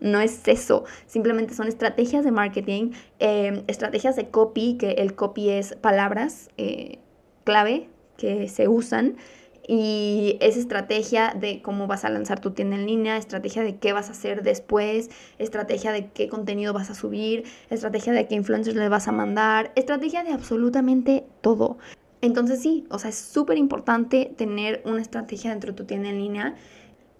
no 0.00 0.20
es 0.20 0.48
eso. 0.48 0.84
Simplemente 1.06 1.54
son 1.54 1.68
estrategias 1.68 2.24
de 2.24 2.32
marketing, 2.32 2.92
eh, 3.18 3.62
estrategias 3.66 4.16
de 4.16 4.30
copy, 4.30 4.76
que 4.78 4.92
el 4.92 5.14
copy 5.14 5.50
es 5.50 5.74
palabras 5.76 6.48
eh, 6.56 6.98
clave 7.44 7.88
que 8.16 8.48
se 8.48 8.68
usan 8.68 9.16
y 9.72 10.36
es 10.40 10.56
estrategia 10.56 11.32
de 11.38 11.62
cómo 11.62 11.86
vas 11.86 12.04
a 12.04 12.10
lanzar 12.10 12.40
tu 12.40 12.50
tienda 12.50 12.74
en 12.74 12.86
línea, 12.86 13.16
estrategia 13.16 13.62
de 13.62 13.76
qué 13.76 13.92
vas 13.92 14.08
a 14.08 14.12
hacer 14.12 14.42
después, 14.42 15.10
estrategia 15.38 15.92
de 15.92 16.08
qué 16.08 16.28
contenido 16.28 16.72
vas 16.72 16.90
a 16.90 16.94
subir, 16.96 17.44
estrategia 17.68 18.12
de 18.12 18.26
qué 18.26 18.34
influencers 18.34 18.74
le 18.74 18.88
vas 18.88 19.06
a 19.06 19.12
mandar, 19.12 19.70
estrategia 19.76 20.24
de 20.24 20.32
absolutamente 20.32 21.24
todo. 21.40 21.78
Entonces 22.20 22.60
sí, 22.60 22.84
o 22.90 22.98
sea, 22.98 23.10
es 23.10 23.16
súper 23.16 23.58
importante 23.58 24.34
tener 24.36 24.82
una 24.84 25.00
estrategia 25.00 25.50
dentro 25.50 25.70
de 25.70 25.76
tu 25.76 25.84
tienda 25.84 26.08
en 26.08 26.18
línea. 26.18 26.56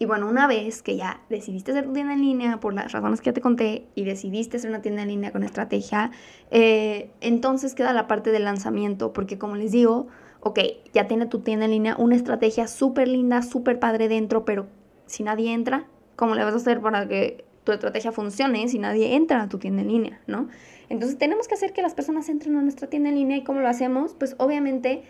Y 0.00 0.06
bueno, 0.06 0.28
una 0.28 0.48
vez 0.48 0.82
que 0.82 0.96
ya 0.96 1.22
decidiste 1.30 1.70
hacer 1.70 1.84
tu 1.84 1.92
tienda 1.92 2.14
en 2.14 2.20
línea 2.20 2.58
por 2.58 2.74
las 2.74 2.90
razones 2.90 3.20
que 3.20 3.26
ya 3.26 3.32
te 3.32 3.40
conté 3.40 3.86
y 3.94 4.02
decidiste 4.02 4.56
hacer 4.56 4.70
una 4.70 4.82
tienda 4.82 5.02
en 5.02 5.08
línea 5.08 5.30
con 5.30 5.44
estrategia, 5.44 6.10
eh, 6.50 7.12
entonces 7.20 7.76
queda 7.76 7.92
la 7.92 8.08
parte 8.08 8.32
del 8.32 8.42
lanzamiento, 8.42 9.12
porque 9.12 9.38
como 9.38 9.54
les 9.54 9.70
digo, 9.70 10.08
ok, 10.40 10.58
ya 10.92 11.06
tiene 11.06 11.26
tu 11.26 11.40
tienda 11.40 11.66
en 11.66 11.72
línea, 11.72 11.96
una 11.96 12.16
estrategia 12.16 12.66
súper 12.66 13.08
linda, 13.08 13.42
súper 13.42 13.78
padre 13.78 14.08
dentro, 14.08 14.44
pero 14.44 14.66
si 15.06 15.22
nadie 15.22 15.52
entra, 15.52 15.86
¿cómo 16.16 16.34
le 16.34 16.44
vas 16.44 16.54
a 16.54 16.56
hacer 16.56 16.80
para 16.80 17.06
que 17.08 17.44
tu 17.64 17.72
estrategia 17.72 18.12
funcione 18.12 18.66
si 18.68 18.78
nadie 18.78 19.14
entra 19.14 19.42
a 19.42 19.48
tu 19.48 19.58
tienda 19.58 19.82
en 19.82 19.88
línea, 19.88 20.20
¿no? 20.26 20.48
Entonces 20.88 21.18
tenemos 21.18 21.46
que 21.46 21.54
hacer 21.54 21.72
que 21.72 21.82
las 21.82 21.94
personas 21.94 22.28
entren 22.28 22.56
a 22.56 22.62
nuestra 22.62 22.88
tienda 22.88 23.10
en 23.10 23.16
línea 23.16 23.36
y 23.36 23.44
cómo 23.44 23.60
lo 23.60 23.68
hacemos, 23.68 24.14
pues 24.14 24.34
obviamente 24.38 25.02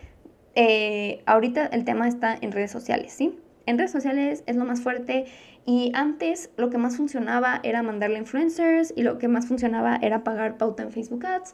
eh, 0.55 1.23
ahorita 1.25 1.67
el 1.67 1.85
tema 1.85 2.07
está 2.07 2.37
en 2.39 2.51
redes 2.51 2.71
sociales, 2.71 3.13
¿sí? 3.13 3.39
En 3.65 3.77
redes 3.77 3.91
sociales 3.91 4.43
es 4.47 4.55
lo 4.55 4.65
más 4.65 4.81
fuerte 4.81 5.25
y 5.65 5.91
antes 5.93 6.49
lo 6.57 6.69
que 6.69 6.77
más 6.77 6.97
funcionaba 6.97 7.59
era 7.63 7.83
mandarle 7.83 8.17
influencers 8.17 8.93
y 8.95 9.03
lo 9.03 9.17
que 9.17 9.27
más 9.27 9.47
funcionaba 9.47 9.97
era 10.01 10.23
pagar 10.23 10.57
pauta 10.57 10.83
en 10.83 10.91
Facebook 10.91 11.25
Ads 11.25 11.53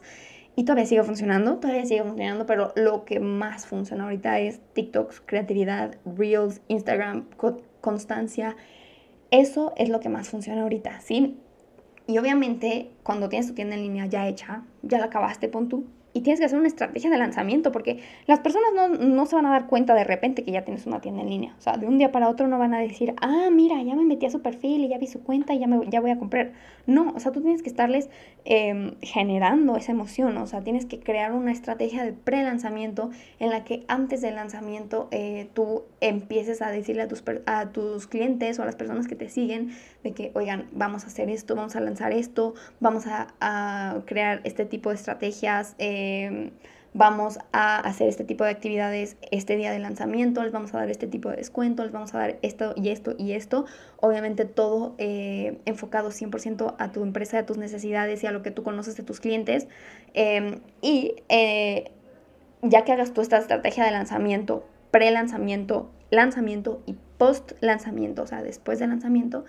y 0.58 0.64
todavía 0.64 0.86
sigue 0.86 1.04
funcionando, 1.04 1.58
todavía 1.58 1.86
sigue 1.86 2.02
funcionando, 2.02 2.44
pero 2.44 2.72
lo 2.74 3.04
que 3.04 3.20
más 3.20 3.64
funciona 3.64 4.02
ahorita 4.02 4.40
es 4.40 4.58
TikToks, 4.72 5.22
creatividad, 5.24 5.94
Reels, 6.04 6.62
Instagram, 6.66 7.26
constancia. 7.80 8.56
Eso 9.30 9.72
es 9.76 9.88
lo 9.88 10.00
que 10.00 10.08
más 10.08 10.28
funciona 10.28 10.62
ahorita, 10.62 11.00
¿sí? 11.00 11.38
Y 12.08 12.18
obviamente, 12.18 12.90
cuando 13.04 13.28
tienes 13.28 13.46
tu 13.46 13.54
tienda 13.54 13.76
en 13.76 13.82
línea 13.82 14.06
ya 14.06 14.26
hecha, 14.26 14.64
ya 14.82 14.98
la 14.98 15.04
acabaste, 15.04 15.48
pon 15.48 15.68
tú, 15.68 15.86
y 16.12 16.22
tienes 16.22 16.40
que 16.40 16.46
hacer 16.46 16.58
una 16.58 16.68
estrategia 16.68 17.10
de 17.10 17.18
lanzamiento 17.18 17.70
porque 17.70 18.00
las 18.26 18.40
personas 18.40 18.70
no, 18.98 19.26
se 19.26 19.36
van 19.36 19.46
a 19.46 19.50
dar 19.50 19.66
cuenta 19.66 19.94
de 19.94 20.04
repente 20.04 20.42
que 20.42 20.52
ya 20.52 20.64
tienes 20.64 20.86
una 20.86 21.00
tienda 21.00 21.22
en 21.22 21.28
línea. 21.28 21.54
O 21.58 21.60
sea, 21.60 21.76
de 21.76 21.86
un 21.86 21.98
día 21.98 22.12
para 22.12 22.28
otro 22.28 22.48
no 22.48 22.58
van 22.58 22.74
a 22.74 22.78
decir, 22.78 23.14
ah, 23.20 23.48
mira, 23.52 23.82
ya 23.82 23.94
me 23.94 24.04
metí 24.04 24.26
a 24.26 24.30
su 24.30 24.40
perfil 24.40 24.84
y 24.84 24.88
ya 24.88 24.98
vi 24.98 25.06
su 25.06 25.22
cuenta 25.22 25.54
y 25.54 25.58
ya, 25.58 25.66
me, 25.66 25.86
ya 25.88 26.00
voy 26.00 26.10
a 26.10 26.18
comprar. 26.18 26.52
No, 26.86 27.12
o 27.14 27.20
sea, 27.20 27.32
tú 27.32 27.42
tienes 27.42 27.62
que 27.62 27.68
estarles 27.68 28.08
em, 28.44 28.94
generando 29.02 29.76
esa 29.76 29.92
emoción. 29.92 30.36
O 30.38 30.46
sea, 30.46 30.62
tienes 30.62 30.86
que 30.86 30.98
crear 30.98 31.32
una 31.32 31.52
estrategia 31.52 32.04
de 32.04 32.12
pre-lanzamiento 32.12 33.10
en 33.38 33.50
la 33.50 33.64
que 33.64 33.84
antes 33.88 34.22
del 34.22 34.36
lanzamiento 34.36 35.08
eh, 35.10 35.48
tú 35.52 35.84
empieces 36.00 36.62
a 36.62 36.70
decirle 36.70 37.02
a 37.02 37.08
tus, 37.08 37.22
a 37.46 37.66
tus 37.70 38.06
clientes 38.06 38.58
o 38.58 38.62
a 38.62 38.66
las 38.66 38.76
personas 38.76 39.06
que 39.06 39.14
te 39.14 39.28
siguen 39.28 39.70
de 40.02 40.12
que, 40.12 40.30
oigan, 40.34 40.68
vamos 40.72 41.04
a 41.04 41.08
hacer 41.08 41.30
esto, 41.30 41.54
vamos 41.54 41.76
a 41.76 41.80
lanzar 41.80 42.12
esto, 42.12 42.54
vamos 42.80 43.04
a, 43.06 44.02
crear 44.06 44.40
este 44.44 44.64
tipo 44.64 44.90
de 44.90 44.96
estrategias. 44.96 45.74
Em, 45.78 46.50
vamos 46.94 47.38
a 47.52 47.78
hacer 47.80 48.08
este 48.08 48.24
tipo 48.24 48.44
de 48.44 48.50
actividades 48.50 49.16
este 49.30 49.56
día 49.56 49.70
de 49.70 49.78
lanzamiento, 49.78 50.42
les 50.42 50.52
vamos 50.52 50.74
a 50.74 50.78
dar 50.78 50.90
este 50.90 51.06
tipo 51.06 51.28
de 51.28 51.36
descuento, 51.36 51.82
les 51.82 51.92
vamos 51.92 52.14
a 52.14 52.18
dar 52.18 52.38
esto 52.42 52.72
y 52.76 52.88
esto 52.88 53.14
y 53.18 53.32
esto. 53.32 53.66
Obviamente 54.00 54.44
todo 54.44 54.94
eh, 54.98 55.60
enfocado 55.64 56.10
100% 56.10 56.74
a 56.78 56.92
tu 56.92 57.02
empresa, 57.02 57.38
a 57.38 57.46
tus 57.46 57.58
necesidades 57.58 58.22
y 58.24 58.26
a 58.26 58.32
lo 58.32 58.42
que 58.42 58.50
tú 58.50 58.62
conoces 58.62 58.96
de 58.96 59.02
tus 59.02 59.20
clientes. 59.20 59.68
Em, 60.14 60.60
y 60.80 61.16
eh, 61.28 61.92
ya 62.62 62.84
que 62.84 62.92
hagas 62.92 63.12
tú 63.12 63.20
esta 63.20 63.38
estrategia 63.38 63.84
de 63.84 63.90
lanzamiento, 63.90 64.66
pre-lanzamiento, 64.90 65.90
lanzamiento 66.10 66.82
y 66.86 66.96
post-lanzamiento, 67.18 68.22
o 68.22 68.26
sea, 68.26 68.42
después 68.42 68.78
del 68.78 68.90
lanzamiento, 68.90 69.44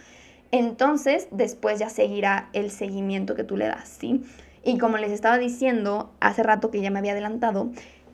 entonces 0.52 1.28
después 1.32 1.80
ya 1.80 1.90
seguirá 1.90 2.50
el 2.54 2.72
seguimiento 2.72 3.36
que 3.36 3.44
tú 3.44 3.58
le 3.58 3.68
das, 3.68 3.90
¿sí? 3.90 4.24
Y 4.64 4.78
como 4.78 4.98
les 4.98 5.12
estaba 5.12 5.38
diciendo 5.38 6.12
hace 6.20 6.44
rato 6.44 6.70
que 6.72 6.82
ya 6.82 6.92
me 6.92 7.00
había 7.00 7.14
adelantado, 7.14 7.72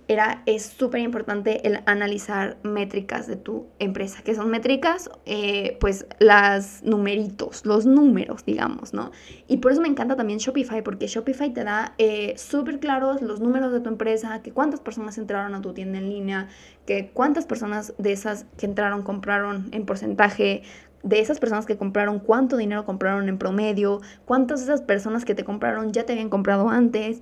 era, 0.08 0.43
es 0.45 0.63
súper 0.63 1.02
importante 1.02 1.65
el 1.67 1.80
analizar 1.86 2.58
métricas 2.63 3.26
de 3.28 3.36
tu 3.36 3.65
empresa. 3.80 4.21
que 4.21 4.36
son 4.36 4.50
métricas? 4.50 5.10
Eh, 5.26 5.78
pues 5.80 6.06
las 6.19 6.84
numeritos, 6.84 7.65
los 7.65 7.86
números, 7.86 8.45
digamos, 8.45 8.93
¿no? 8.93 9.12
Y 9.48 9.58
por 9.58 9.71
eso 9.71 9.82
me 9.82 9.88
encanta 9.88 10.15
también 10.15 10.39
Shopify, 10.39 10.84
porque 10.84 11.08
Shopify 11.08 11.52
te 11.52 11.63
da 11.63 11.95
eh, 11.98 12.36
súper 12.38 12.80
claros 12.80 13.21
los 13.21 13.39
números 13.39 13.71
de 13.74 13.80
tu 13.80 13.89
empresa, 13.89 14.41
que 14.43 14.52
cuántas 14.52 14.80
personas 14.80 15.17
entraron 15.17 15.56
a 15.56 15.62
tu 15.62 15.74
tienda 15.74 15.98
en 15.98 16.10
línea, 16.10 16.48
que 16.86 17.10
cuántas 17.12 17.45
personas 17.45 17.93
de 17.98 18.12
esas 18.12 18.45
que 18.58 18.67
entraron 18.67 19.02
compraron 19.02 19.69
en 19.71 19.86
porcentaje, 19.86 20.62
de 21.05 21.19
esas 21.19 21.39
personas 21.39 21.65
que 21.65 21.77
compraron, 21.77 22.19
cuánto 22.19 22.57
dinero 22.57 22.83
compraron 22.83 23.29
en 23.29 23.37
promedio, 23.37 24.01
cuántas 24.25 24.59
de 24.59 24.65
esas 24.65 24.81
personas 24.81 25.23
que 25.23 25.35
te 25.35 25.45
compraron 25.45 25.93
ya 25.93 26.03
te 26.03 26.13
habían 26.13 26.29
comprado 26.29 26.69
antes. 26.69 27.21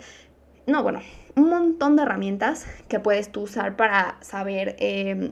No, 0.66 0.82
bueno, 0.82 1.02
un 1.36 1.50
montón 1.50 1.98
de 1.98 2.04
herramientas 2.04 2.66
que 2.88 3.00
puedes 3.02 3.30
tú 3.32 3.42
usar 3.42 3.76
para 3.76 4.16
saber 4.22 4.78
em, 4.80 5.32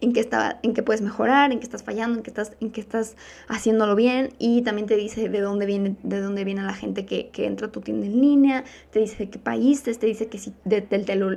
en, 0.00 0.12
qué 0.14 0.20
está, 0.20 0.58
en 0.62 0.72
qué 0.72 0.82
puedes 0.82 1.02
mejorar, 1.02 1.52
en 1.52 1.58
qué 1.58 1.64
estás 1.64 1.82
fallando, 1.82 2.16
en 2.16 2.22
qué 2.22 2.30
estás, 2.30 2.56
en 2.60 2.70
qué 2.70 2.80
estás 2.80 3.14
haciéndolo 3.46 3.94
bien. 3.94 4.30
Y 4.38 4.62
también 4.62 4.86
te 4.86 4.96
dice 4.96 5.28
de 5.28 5.40
dónde 5.42 5.66
viene, 5.66 5.96
de 6.02 6.20
dónde 6.22 6.44
viene 6.44 6.62
la 6.62 6.72
gente 6.72 7.04
que, 7.04 7.30
entra 7.44 7.66
a 7.66 7.72
tu 7.72 7.82
tienda 7.82 8.06
en 8.06 8.18
línea, 8.22 8.64
te 8.90 9.00
dice 9.00 9.24
de 9.24 9.30
qué 9.30 9.38
país, 9.38 9.82
te 9.82 10.06
dice 10.06 10.28
que 10.28 10.38
si 10.38 10.54
del, 10.64 10.88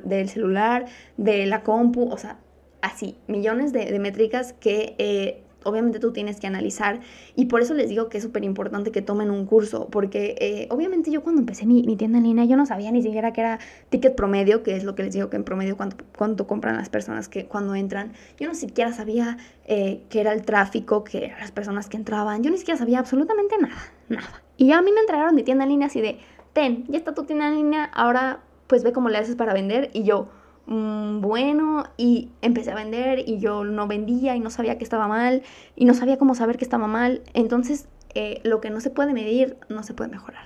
del, 0.05 0.29
celular, 0.29 0.85
de 1.17 1.45
la 1.47 1.63
compu, 1.63 2.09
o 2.09 2.17
sea, 2.17 2.39
así, 2.81 3.17
millones 3.27 3.73
de, 3.73 3.99
métricas 3.99 4.53
que 4.53 4.95
eh, 4.99 5.44
obviamente 5.65 5.99
tú 5.99 6.13
tienes 6.13 6.39
que 6.39 6.47
analizar 6.47 7.01
y 7.36 7.45
por 7.45 7.62
eso 7.62 7.73
les 7.73 7.89
digo 7.89 8.08
que 8.08 8.17
es 8.19 8.23
súper 8.23 8.43
importante 8.43 8.91
que 8.91 9.01
tomen 9.01 9.32
un 9.32 9.45
curso, 9.45 9.89
porque 9.89 10.36
eh, 10.39 10.67
obviamente 10.69 11.12
yo 11.12 11.23
cuando 11.23 11.41
empecé 11.41 11.65
mi, 11.65 11.84
tienda 11.97 12.19
en 12.19 12.23
línea 12.23 12.45
yo 12.45 12.56
no 12.56 12.65
sabía 12.65 12.91
ni 12.91 13.01
siquiera 13.01 13.34
que 13.34 13.41
era 13.41 13.60
ticket 13.89 14.15
promedio, 14.15 14.63
que 14.63 14.75
es 14.75 14.84
lo 14.84 14.95
que 14.95 15.04
les 15.04 15.13
digo 15.13 15.30
que 15.30 15.36
en 15.36 15.43
promedio 15.43 15.75
cuánto, 15.78 16.47
compran 16.47 16.78
las 16.78 16.89
personas 16.89 17.28
que 17.28 17.45
cuando 17.45 17.75
entran, 17.75 18.13
yo 18.39 18.47
no 18.47 18.56
siquiera 18.56 18.93
sabía 18.93 19.38
eh, 19.65 20.04
qué 20.10 20.21
era 20.21 20.32
el 20.34 20.43
tráfico, 20.43 21.04
qué 21.04 21.25
eran 21.25 21.39
las 21.39 21.51
personas 21.51 21.89
que 21.89 21.97
entraban, 21.97 22.43
yo 22.43 22.51
ni 22.51 22.58
siquiera 22.58 22.78
sabía 22.78 22.99
absolutamente 22.99 23.58
nada, 23.58 23.93
nada. 24.08 24.43
Y 24.58 24.71
a 24.71 24.82
mí 24.82 24.91
me 24.91 25.01
entregaron 25.01 25.36
mi 25.36 25.43
tienda 25.43 25.65
en 25.65 25.71
línea 25.71 25.88
así 25.88 25.99
de, 25.99 26.19
ten, 26.54 26.86
ya 26.88 26.97
está 26.97 27.13
tu 27.13 27.23
tienda 27.23 27.47
en 27.47 27.56
línea, 27.56 27.86
ahora 27.86 28.41
pues 28.67 28.84
ve 28.84 28.93
cómo 28.93 29.10
le 29.10 29.17
haces 29.17 29.36
para 29.36 29.54
vender 29.54 29.89
y 29.93 30.04
yo 30.04 30.30
Mm, 30.67 31.21
bueno 31.21 31.84
y 31.95 32.30
empecé 32.41 32.71
a 32.71 32.75
vender 32.75 33.19
y 33.28 33.38
yo 33.38 33.63
no 33.63 33.88
vendía 33.88 34.36
y 34.36 34.39
no 34.39 34.49
sabía 34.49 34.80
que 34.80 34.84
estaba 34.84 35.08
mal 35.08 35.43
y 35.75 35.86
no 35.86 35.93
sabía 35.93 36.17
cómo 36.17 36.36
saber 36.36 36.58
que 36.58 36.63
estaba 36.63 36.88
mal. 36.88 37.21
Entonces, 37.34 37.88
eh, 38.15 38.39
lo 38.43 38.62
que 38.62 38.69
no 38.69 38.80
se 38.82 38.89
puede 38.89 39.13
medir 39.13 39.58
no 39.69 39.84
se 39.84 39.93
puede 39.93 40.10
mejorar. 40.10 40.45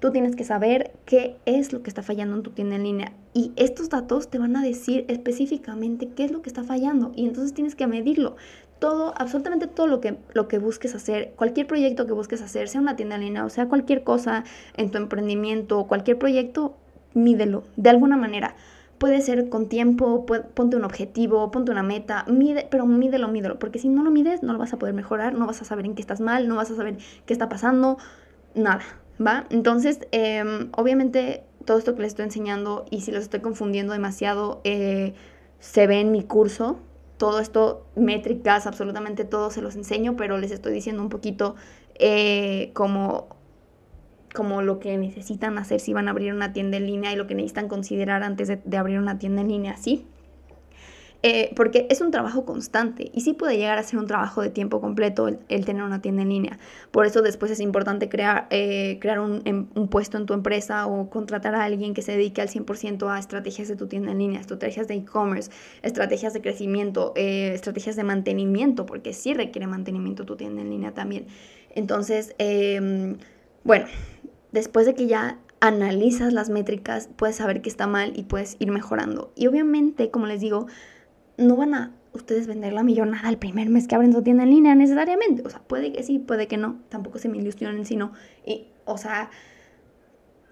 tú 0.00 0.10
tienes 0.10 0.34
que 0.34 0.42
saber 0.42 0.92
qué 1.06 1.36
es 1.46 1.72
lo 1.72 1.84
que 1.84 1.90
está 1.90 2.02
fallando 2.02 2.36
en 2.36 2.42
tu 2.42 2.50
tienda 2.50 2.74
en 2.74 2.82
línea. 2.82 3.12
Y 3.34 3.52
estos 3.54 3.88
datos 3.88 4.28
te 4.28 4.38
van 4.38 4.56
a 4.56 4.62
decir 4.62 5.04
específicamente 5.08 6.08
qué 6.08 6.24
es 6.24 6.32
lo 6.32 6.42
que 6.42 6.48
está 6.48 6.64
fallando. 6.64 7.12
Y 7.14 7.26
entonces 7.26 7.54
tienes 7.54 7.76
que 7.76 7.86
medirlo. 7.86 8.34
Todo, 8.80 9.14
absolutamente 9.16 9.68
todo 9.68 9.86
lo 9.86 10.00
que, 10.00 10.16
lo 10.34 10.48
que 10.48 10.58
busques 10.58 10.96
hacer, 10.96 11.34
cualquier 11.36 11.68
proyecto 11.68 12.06
que 12.06 12.12
busques 12.14 12.42
hacer, 12.42 12.68
sea 12.68 12.80
una 12.80 12.96
tienda 12.96 13.14
en 13.14 13.20
línea 13.22 13.44
o 13.44 13.48
sea 13.48 13.68
cualquier 13.68 14.02
cosa 14.02 14.42
en 14.76 14.90
tu 14.90 14.98
emprendimiento, 14.98 15.84
cualquier 15.84 16.18
proyecto, 16.18 16.74
mídelo 17.14 17.62
de 17.76 17.90
alguna 17.90 18.16
manera 18.16 18.56
Puede 19.02 19.20
ser 19.20 19.48
con 19.48 19.68
tiempo, 19.68 20.24
ponte 20.54 20.76
un 20.76 20.84
objetivo, 20.84 21.50
ponte 21.50 21.72
una 21.72 21.82
meta, 21.82 22.24
mide, 22.28 22.68
pero 22.70 22.86
mídelo, 22.86 23.26
mídelo, 23.26 23.58
porque 23.58 23.80
si 23.80 23.88
no 23.88 24.04
lo 24.04 24.12
mides 24.12 24.44
no 24.44 24.52
lo 24.52 24.60
vas 24.60 24.72
a 24.74 24.78
poder 24.78 24.94
mejorar, 24.94 25.34
no 25.34 25.44
vas 25.44 25.60
a 25.60 25.64
saber 25.64 25.86
en 25.86 25.96
qué 25.96 26.02
estás 26.02 26.20
mal, 26.20 26.46
no 26.46 26.54
vas 26.54 26.70
a 26.70 26.76
saber 26.76 26.98
qué 27.26 27.32
está 27.32 27.48
pasando, 27.48 27.98
nada, 28.54 28.84
¿va? 29.20 29.46
Entonces, 29.50 30.06
em, 30.12 30.68
obviamente 30.76 31.42
todo 31.64 31.78
esto 31.78 31.96
que 31.96 32.02
les 32.02 32.12
estoy 32.12 32.26
enseñando 32.26 32.84
y 32.90 33.00
si 33.00 33.10
los 33.10 33.24
estoy 33.24 33.40
confundiendo 33.40 33.92
demasiado, 33.92 34.60
eh, 34.62 35.14
se 35.58 35.88
ve 35.88 35.98
en 35.98 36.12
mi 36.12 36.22
curso, 36.22 36.78
todo 37.16 37.40
esto, 37.40 37.84
métricas, 37.96 38.68
absolutamente 38.68 39.24
todo 39.24 39.50
se 39.50 39.62
los 39.62 39.74
enseño, 39.74 40.14
pero 40.16 40.38
les 40.38 40.52
estoy 40.52 40.72
diciendo 40.74 41.02
un 41.02 41.08
poquito 41.08 41.56
eh, 41.96 42.70
como 42.72 43.26
como 44.34 44.62
lo 44.62 44.78
que 44.78 44.96
necesitan 44.96 45.58
hacer 45.58 45.80
si 45.80 45.92
van 45.92 46.08
a 46.08 46.12
abrir 46.12 46.32
una 46.32 46.52
tienda 46.52 46.76
en 46.76 46.86
línea 46.86 47.12
y 47.12 47.16
lo 47.16 47.26
que 47.26 47.34
necesitan 47.34 47.68
considerar 47.68 48.22
antes 48.22 48.48
de, 48.48 48.76
abrir 48.76 48.98
una 48.98 49.18
tienda 49.18 49.42
en 49.42 49.48
línea, 49.48 49.76
¿sí? 49.76 50.06
Eh, 51.24 51.52
porque 51.54 51.86
es 51.88 52.00
un 52.00 52.10
trabajo 52.10 52.44
constante 52.44 53.12
y 53.14 53.20
sí 53.20 53.32
puede 53.32 53.56
llegar 53.56 53.78
a 53.78 53.84
ser 53.84 54.00
un 54.00 54.08
trabajo 54.08 54.42
de 54.42 54.50
tiempo 54.50 54.80
completo 54.80 55.28
el, 55.28 55.64
tener 55.64 55.84
una 55.84 56.02
tienda 56.02 56.22
en 56.22 56.30
línea. 56.30 56.58
Por 56.90 57.06
eso 57.06 57.22
después 57.22 57.52
es 57.52 57.60
importante 57.60 58.08
crear, 58.08 58.48
eh, 58.50 58.98
crear 59.00 59.18
em, 59.44 59.68
un, 59.72 59.88
puesto 59.88 60.16
en 60.16 60.26
tu 60.26 60.34
empresa 60.34 60.88
o 60.88 61.10
contratar 61.10 61.54
a 61.54 61.62
alguien 61.62 61.94
que 61.94 62.02
se 62.02 62.10
dedique 62.10 62.40
al 62.40 62.48
100% 62.48 63.08
a 63.08 63.20
estrategias 63.20 63.68
de 63.68 63.76
tu 63.76 63.86
tienda 63.86 64.10
en 64.10 64.18
línea, 64.18 64.40
estrategias 64.40 64.88
de 64.88 64.94
e-commerce, 64.94 65.52
estrategias 65.82 66.32
de 66.32 66.40
crecimiento, 66.40 67.12
eh, 67.14 67.52
estrategias 67.54 67.94
de 67.94 68.02
mantenimiento, 68.02 68.84
porque 68.84 69.12
sí 69.12 69.32
requiere 69.32 69.68
mantenimiento 69.68 70.24
tu 70.24 70.34
tienda 70.34 70.60
en 70.62 70.70
línea 70.70 70.92
también. 70.92 71.28
Entonces, 71.74 72.34
em, 72.38 73.16
bueno, 73.64 73.86
después 74.52 74.86
de 74.86 74.94
que 74.94 75.06
ya 75.06 75.38
analizas 75.60 76.32
las 76.32 76.50
métricas, 76.50 77.08
puedes 77.16 77.36
saber 77.36 77.62
que 77.62 77.68
está 77.68 77.86
mal 77.86 78.12
y 78.16 78.24
puedes 78.24 78.56
ir 78.58 78.70
mejorando. 78.70 79.32
Y 79.36 79.46
obviamente, 79.46 80.10
como 80.10 80.26
les 80.26 80.40
digo, 80.40 80.66
no 81.36 81.56
van 81.56 81.74
a 81.74 81.94
ustedes 82.12 82.46
vender 82.46 82.72
la 82.72 82.82
millonada 82.82 83.28
el 83.28 83.38
primer 83.38 83.70
mes 83.70 83.86
que 83.86 83.94
abren 83.94 84.12
su 84.12 84.22
tienda 84.22 84.42
en 84.42 84.50
línea 84.50 84.74
necesariamente. 84.74 85.42
O 85.46 85.50
sea, 85.50 85.60
puede 85.60 85.92
que 85.92 86.02
sí, 86.02 86.18
puede 86.18 86.48
que 86.48 86.56
no. 86.56 86.80
Tampoco 86.88 87.18
se 87.18 87.28
me 87.28 87.38
ilusionen, 87.38 87.86
sino, 87.86 88.12
y, 88.44 88.66
o 88.84 88.98
sea, 88.98 89.30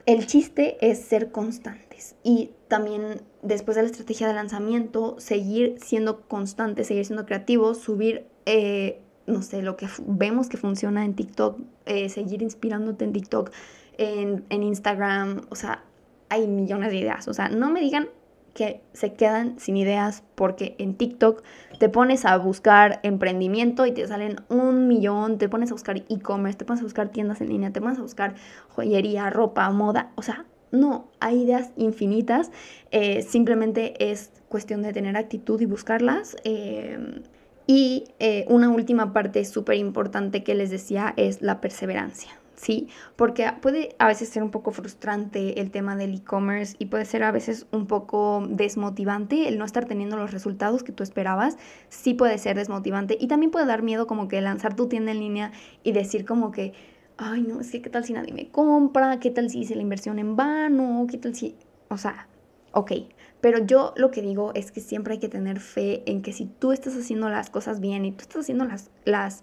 el 0.07 0.27
chiste 0.27 0.77
es 0.81 1.01
ser 1.01 1.31
constantes 1.31 2.16
y 2.23 2.53
también 2.68 3.23
después 3.42 3.77
de 3.77 3.83
la 3.83 3.88
estrategia 3.88 4.29
de 4.29 4.35
lanzamiento, 4.35 5.16
seguir 5.18 5.77
siendo 5.83 6.23
constantes, 6.23 6.87
seguir 6.87 7.05
siendo 7.05 7.27
creativos, 7.27 7.79
subir 7.79 8.27
eh, 8.46 9.03
no 9.31 9.43
sé, 9.43 9.62
lo 9.62 9.77
que 9.77 9.88
vemos 10.07 10.49
que 10.49 10.57
funciona 10.57 11.05
en 11.05 11.14
TikTok, 11.14 11.61
eh, 11.87 12.09
seguir 12.09 12.43
inspirándote 12.43 13.05
en 13.05 13.12
TikTok, 13.12 13.51
en, 13.99 14.62
Instagram, 14.62 15.43
o 15.51 15.57
sea, 15.57 15.85
hay 16.29 16.47
millones 16.47 16.90
de 16.90 16.99
ideas, 16.99 17.29
o 17.29 17.35
sea, 17.35 17.49
no 17.49 17.71
me 17.71 17.81
digan 17.81 18.09
que 18.55 18.81
se 18.93 19.12
quedan 19.12 19.59
sin 19.59 19.77
ideas 19.77 20.25
porque 20.35 20.75
en 20.79 20.95
TikTok 20.95 21.43
te 21.79 21.88
pones 21.88 22.25
a 22.25 22.37
buscar 22.37 22.99
emprendimiento 23.03 23.87
y 23.87 23.93
te 23.93 24.07
salen 24.09 24.37
un 24.49 24.88
millón, 24.88 25.38
te 25.38 25.49
pones 25.49 25.71
a 25.71 25.75
buscar 25.75 25.99
e-commerce, 26.09 26.59
te 26.59 26.64
pones 26.64 26.81
a 26.81 26.85
buscar 26.85 27.11
tiendas 27.11 27.40
en 27.40 27.49
línea, 27.49 27.73
te 27.73 27.81
pones 27.81 27.99
a 27.99 28.03
buscar 28.03 28.35
joyería, 28.71 29.31
ropa, 29.31 29.71
moda, 29.71 30.12
o 30.16 30.23
sea, 30.23 30.47
no, 30.73 31.11
hay 31.21 31.43
ideas 31.43 31.71
infinitas, 31.77 32.51
eh, 32.90 33.23
simplemente 33.23 34.11
es 34.11 34.33
cuestión 34.49 34.83
de 34.83 34.93
tener 34.93 35.16
actitud 35.16 35.61
y 35.61 35.66
buscarlas. 35.66 36.37
Eh, 36.45 37.23
y 37.71 38.09
eh, 38.19 38.47
una 38.49 38.69
última 38.69 39.13
parte 39.13 39.45
súper 39.45 39.77
importante 39.77 40.43
que 40.43 40.57
les 40.57 40.71
decía 40.71 41.15
es 41.17 41.41
la 41.41 41.61
perseverancia. 41.61 42.33
¿sí? 42.57 42.89
Porque 43.15 43.49
puede 43.63 43.95
a 44.01 44.09
veces 44.09 44.29
ser 44.29 44.43
un 44.43 44.51
poco 44.51 44.73
frustrante 44.73 45.61
el 45.61 45.71
tema 45.71 45.95
del 45.95 46.17
e-commerce 46.17 46.75
y 46.81 46.87
puede 46.87 47.05
ser 47.05 47.23
a 47.23 47.31
veces 47.31 47.69
un 47.71 47.87
poco 47.87 48.45
desmotivante 48.51 49.47
el 49.47 49.57
no 49.57 49.65
estar 49.65 49.85
teniendo 49.85 50.17
los 50.17 50.33
resultados 50.33 50.83
que 50.83 50.91
tú 50.91 51.05
esperabas, 51.05 51.59
sí 51.91 52.13
puede 52.13 52.39
ser 52.39 52.57
desmotivante 52.57 53.17
y 53.21 53.29
también 53.29 53.53
puede 53.53 53.67
dar 53.67 53.83
miedo 53.83 54.09
como 54.09 54.27
que 54.27 54.41
lanzar 54.41 54.75
tu 54.75 54.89
tienda 54.89 55.13
en 55.13 55.21
línea 55.21 55.53
y 55.85 55.93
decir 55.93 56.25
como 56.25 56.51
que, 56.51 56.73
ay 57.19 57.43
no, 57.43 57.61
es 57.61 57.71
que 57.71 57.81
qué 57.81 57.89
tal 57.89 58.05
si 58.05 58.15
nadie 58.15 58.33
me 58.33 58.49
compra, 58.49 59.21
qué 59.21 59.31
tal 59.31 59.49
si 59.49 59.61
hice 59.61 59.77
la 59.77 59.83
inversión 59.83 60.19
en 60.19 60.35
vano, 60.35 61.07
qué 61.09 61.19
tal 61.19 61.37
si, 61.37 61.55
o 61.89 61.99
sea, 61.99 62.27
ok, 62.73 62.93
pero 63.40 63.59
yo 63.64 63.92
lo 63.96 64.11
que 64.11 64.22
digo 64.22 64.53
es 64.55 64.72
que 64.72 64.81
siempre 64.81 65.14
hay 65.14 65.18
que 65.18 65.29
tener 65.29 65.61
fe 65.61 66.03
en 66.07 66.22
que 66.22 66.33
si 66.33 66.46
tú 66.46 66.72
estás 66.72 66.96
haciendo 66.96 67.29
las 67.29 67.50
cosas 67.50 67.81
bien 67.81 68.05
y 68.05 68.12
tú 68.12 68.22
estás 68.22 68.42
haciendo 68.42 68.64
las, 68.64 68.90
las 69.05 69.42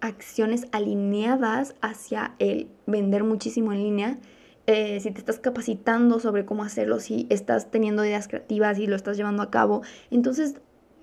acciones 0.00 0.66
alineadas 0.72 1.74
hacia 1.80 2.34
el 2.38 2.68
vender 2.86 3.24
muchísimo 3.24 3.72
en 3.72 3.82
línea, 3.82 4.18
eh, 4.66 5.00
si 5.00 5.10
te 5.10 5.18
estás 5.18 5.38
capacitando 5.38 6.20
sobre 6.20 6.44
cómo 6.44 6.62
hacerlo, 6.62 7.00
si 7.00 7.26
estás 7.30 7.70
teniendo 7.70 8.04
ideas 8.04 8.28
creativas 8.28 8.78
y 8.78 8.86
lo 8.86 8.96
estás 8.96 9.16
llevando 9.16 9.42
a 9.42 9.50
cabo, 9.50 9.82
entonces 10.10 10.56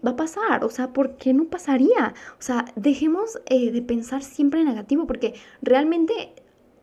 va 0.06 0.12
a 0.12 0.16
pasar. 0.16 0.64
O 0.64 0.70
sea, 0.70 0.94
¿por 0.94 1.18
qué 1.18 1.34
no 1.34 1.46
pasaría? 1.46 2.14
O 2.38 2.42
sea, 2.42 2.66
dejemos 2.76 3.40
eh, 3.48 3.72
de 3.72 3.82
pensar 3.82 4.22
siempre 4.22 4.64
negativo 4.64 5.08
porque 5.08 5.34
realmente 5.62 6.14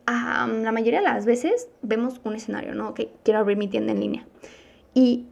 la 0.06 0.72
mayoría 0.72 0.98
de 0.98 1.06
las 1.06 1.24
veces 1.24 1.68
vemos 1.82 2.20
un 2.24 2.34
escenario, 2.34 2.74
¿no? 2.74 2.88
Ok, 2.88 3.02
quiero 3.22 3.38
abrir 3.38 3.56
mi 3.56 3.68
tienda 3.68 3.92
en 3.92 4.00
línea. 4.00 4.26
Y 4.94 5.26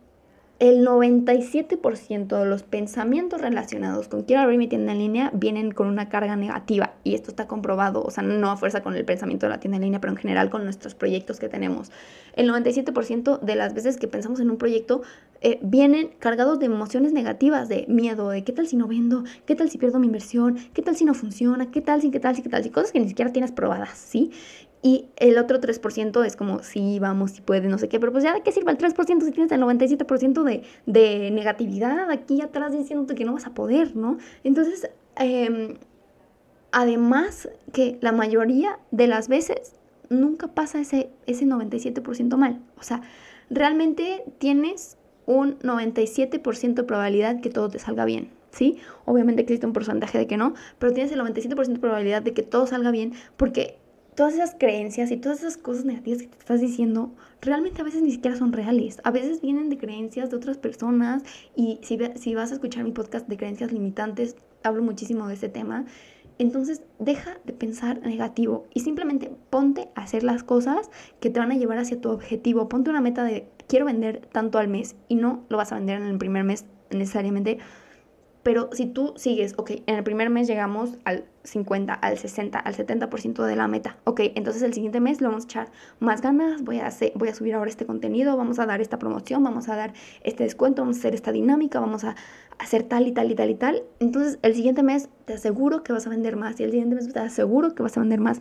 el 0.61 0.87
97% 0.87 2.39
de 2.39 2.45
los 2.45 2.63
pensamientos 2.63 3.41
relacionados 3.41 4.09
con 4.09 4.25
quiero 4.25 4.43
abrir 4.43 4.59
mi 4.59 4.69
tienda 4.69 4.93
en 4.93 4.99
línea 4.99 5.31
vienen 5.33 5.73
con 5.73 5.87
una 5.87 6.11
carga 6.11 6.37
negativa 6.37 6.93
y 7.03 7.15
esto 7.15 7.31
está 7.31 7.47
comprobado, 7.47 8.03
o 8.03 8.11
sea, 8.11 8.23
no 8.23 8.51
a 8.51 8.59
fuerza 8.59 8.83
con 8.83 8.95
el 8.95 9.07
pensamiento 9.07 9.47
de 9.47 9.51
la 9.51 9.59
tienda 9.59 9.79
en 9.79 9.85
línea, 9.85 10.03
pero 10.03 10.13
en 10.13 10.19
general 10.19 10.51
con 10.51 10.65
nuestros 10.65 10.95
proyectos 10.95 11.41
que 11.41 11.49
tenemos. 11.49 11.91
El 12.35 12.51
97% 12.51 13.41
de 13.41 13.55
las 13.57 13.73
veces 13.73 13.97
que 13.97 14.07
pensamos 14.07 14.39
en 14.41 14.51
un 14.51 14.59
proyecto 14.59 15.01
eh, 15.41 15.59
vienen 15.63 16.11
cargados 16.19 16.59
de 16.59 16.67
emociones 16.67 17.15
negativas, 17.15 17.71
de 17.71 17.87
miedo, 17.89 18.29
de 18.29 18.45
qué 18.45 18.53
tal 18.53 18.67
si 18.67 18.77
no 18.77 18.87
vendo, 18.87 19.25
qué 19.47 19.55
tal 19.55 19.71
si 19.71 19.79
pierdo 19.79 19.99
mi 19.99 20.09
inversión, 20.09 20.59
qué 20.75 20.83
tal 20.83 20.95
si 20.95 21.07
no 21.07 21.15
funciona, 21.15 21.71
qué 21.71 21.81
tal 21.81 22.03
si, 22.03 22.11
qué 22.11 22.21
tal 22.21 22.37
si, 22.37 22.43
qué 22.43 22.51
tal 22.51 22.63
si, 22.63 22.69
cosas 22.69 22.93
que 22.93 23.01
ni 23.01 23.09
siquiera 23.09 23.33
tienes 23.33 23.51
probadas, 23.51 23.97
¿sí? 23.97 24.31
Y 24.83 25.07
el 25.17 25.37
otro 25.37 25.61
3% 25.61 26.25
es 26.25 26.37
como, 26.37 26.63
sí, 26.63 26.99
vamos, 26.99 27.33
si 27.33 27.43
puede, 27.43 27.69
no 27.69 27.77
sé 27.77 27.89
qué, 27.89 28.01
pero 28.01 28.13
pues 28.13 28.25
ya 28.25 28.33
de 28.33 28.41
qué 28.43 28.51
sirve 28.51 28.73
el 28.73 28.79
3% 28.79 29.23
si 29.23 29.31
tienes 29.31 29.53
el 29.53 29.61
97% 29.61 30.43
de, 30.43 30.63
de 30.87 31.31
negatividad 31.31 32.11
aquí 32.11 32.41
atrás 32.41 32.73
diciéndote 32.73 33.15
que 33.15 33.27
no 33.27 33.35
vas 33.35 33.47
a 33.47 33.53
poder, 33.53 33.95
¿no? 33.95 34.17
Entonces, 34.43 34.91
em, 35.17 35.77
además 36.73 37.51
que 37.73 37.99
la 38.01 38.13
mayoría 38.13 38.79
de 38.91 39.07
las 39.07 39.29
veces 39.29 39.75
nunca 40.09 40.49
pasa 40.49 40.81
ese, 40.81 41.11
ese 41.27 41.45
97% 41.45 42.37
mal. 42.37 42.61
O 42.79 42.83
sea, 42.83 43.03
realmente 43.51 44.25
tienes 44.39 44.97
un 45.27 45.59
97% 45.61 46.75
de 46.75 46.83
probabilidad 46.85 47.41
que 47.41 47.51
todo 47.51 47.69
te 47.69 47.79
salga 47.79 48.05
bien. 48.05 48.31
¿Sí? 48.51 48.79
Obviamente 49.05 49.43
existe 49.43 49.65
un 49.65 49.73
porcentaje 49.73 50.19
de 50.19 50.27
que 50.27 50.37
no, 50.37 50.55
pero 50.81 50.93
tienes 50.93 51.13
el 51.13 51.21
97% 51.21 51.67
de 51.67 51.79
probabilidad 51.79 52.21
de 52.21 52.35
que 52.35 52.43
todo 52.43 52.67
salga 52.67 52.91
bien 52.91 53.13
porque 53.37 53.79
todas 54.21 54.35
esas 54.35 54.55
creencias 54.55 55.11
y 55.11 55.17
todas 55.17 55.39
esas 55.39 55.57
cosas 55.57 55.87
negativas 55.87 56.21
que 56.21 56.29
te 56.29 56.37
estás 56.37 56.61
diciendo, 56.61 57.15
realmente 57.41 57.81
a 57.81 57.85
veces 57.85 58.03
ni 58.03 58.11
siquiera 58.11 58.37
son 58.37 58.53
reales. 58.53 59.01
A 59.03 59.11
veces 59.11 59.41
vienen 59.41 59.71
de 59.71 59.79
creencias 59.79 60.29
de 60.29 60.37
otras 60.37 60.59
personas 60.59 61.23
y 61.57 61.79
si, 61.81 61.99
si 62.17 62.35
vas 62.35 62.51
a 62.51 62.55
escuchar 62.57 62.85
mi 62.85 62.93
podcast 62.93 63.27
de 63.29 63.39
creencias 63.39 63.73
limitantes, 63.73 64.37
hablo 64.63 64.83
muchísimo 64.83 65.27
de 65.27 65.33
ese 65.33 65.49
tema. 65.49 65.87
Entonces, 66.37 66.83
deja 66.99 67.39
de 67.47 67.55
pensar 67.55 68.03
negativo 68.03 68.67
y 68.75 68.81
simplemente 68.81 69.33
ponte 69.49 69.89
a 69.95 70.03
hacer 70.03 70.23
las 70.23 70.45
cosas 70.45 70.91
que 71.21 71.31
te 71.31 71.41
van 71.41 71.53
a 71.53 71.57
llevar 71.57 71.79
hacia 71.79 71.99
tu 71.99 72.11
objetivo. 72.11 72.69
Ponte 72.69 72.91
una 72.91 73.01
meta 73.01 73.25
de 73.25 73.49
quiero 73.69 73.87
vender 73.87 74.27
tanto 74.31 74.59
al 74.59 74.69
mes 74.69 74.97
y 75.09 75.15
no 75.15 75.47
lo 75.49 75.57
vas 75.57 75.73
a 75.73 75.77
vender 75.77 75.99
en 75.99 76.09
el 76.09 76.19
primer 76.19 76.45
mes 76.45 76.67
necesariamente 76.91 77.57
pero 78.43 78.71
si 78.73 78.87
tú 78.87 79.13
sigues, 79.17 79.55
ok, 79.59 79.71
en 79.87 79.97
el 79.97 80.03
primer 80.03 80.31
mes 80.31 80.47
llegamos 80.47 80.97
al 81.05 81.25
50, 81.45 81.93
al 81.93 82.17
60, 82.17 82.59
al 82.59 82.75
70% 82.75 83.45
de 83.45 83.57
la 83.57 83.69
meta. 83.69 83.99
Ok, 84.05 84.21
entonces 84.35 84.63
el 84.63 84.73
siguiente 84.73 85.01
mes 85.01 85.21
le 85.21 85.27
vamos 85.27 85.45
a 85.45 85.47
echar 85.47 85.73
más 85.99 86.23
ganas, 86.23 86.63
voy 86.63 86.79
a, 86.79 86.87
hacer, 86.87 87.13
voy 87.15 87.29
a 87.29 87.35
subir 87.35 87.55
ahora 87.55 87.71
este 87.71 87.85
contenido, 87.85 88.37
vamos 88.37 88.59
a 88.59 88.67
dar 88.67 88.81
esta 88.81 88.99
promoción, 88.99 89.43
vamos 89.43 89.69
a 89.69 89.77
dar 89.77 89.93
este 90.23 90.45
descuento, 90.45 90.83
vamos 90.83 90.97
a 90.97 91.01
hacer 91.01 91.15
esta 91.15 91.33
dinámica, 91.33 91.81
vamos 91.81 92.05
a 92.05 92.17
hacer 92.59 92.83
tal 92.85 93.07
y 93.07 93.13
tal 93.13 93.31
y 93.31 93.35
tal 93.35 93.51
y 93.51 93.55
tal. 93.55 93.83
Entonces 94.01 94.39
el 94.43 94.55
siguiente 94.55 94.83
mes 94.83 95.11
te 95.27 95.35
aseguro 95.35 95.83
que 95.83 95.93
vas 95.93 96.07
a 96.07 96.11
vender 96.11 96.37
más 96.37 96.59
y 96.61 96.65
el 96.65 96.71
siguiente 96.71 96.95
mes 96.95 97.13
te 97.13 97.19
aseguro 97.21 97.75
que 97.75 97.83
vas 97.83 97.97
a 97.97 98.01
vender 98.01 98.21
más. 98.21 98.41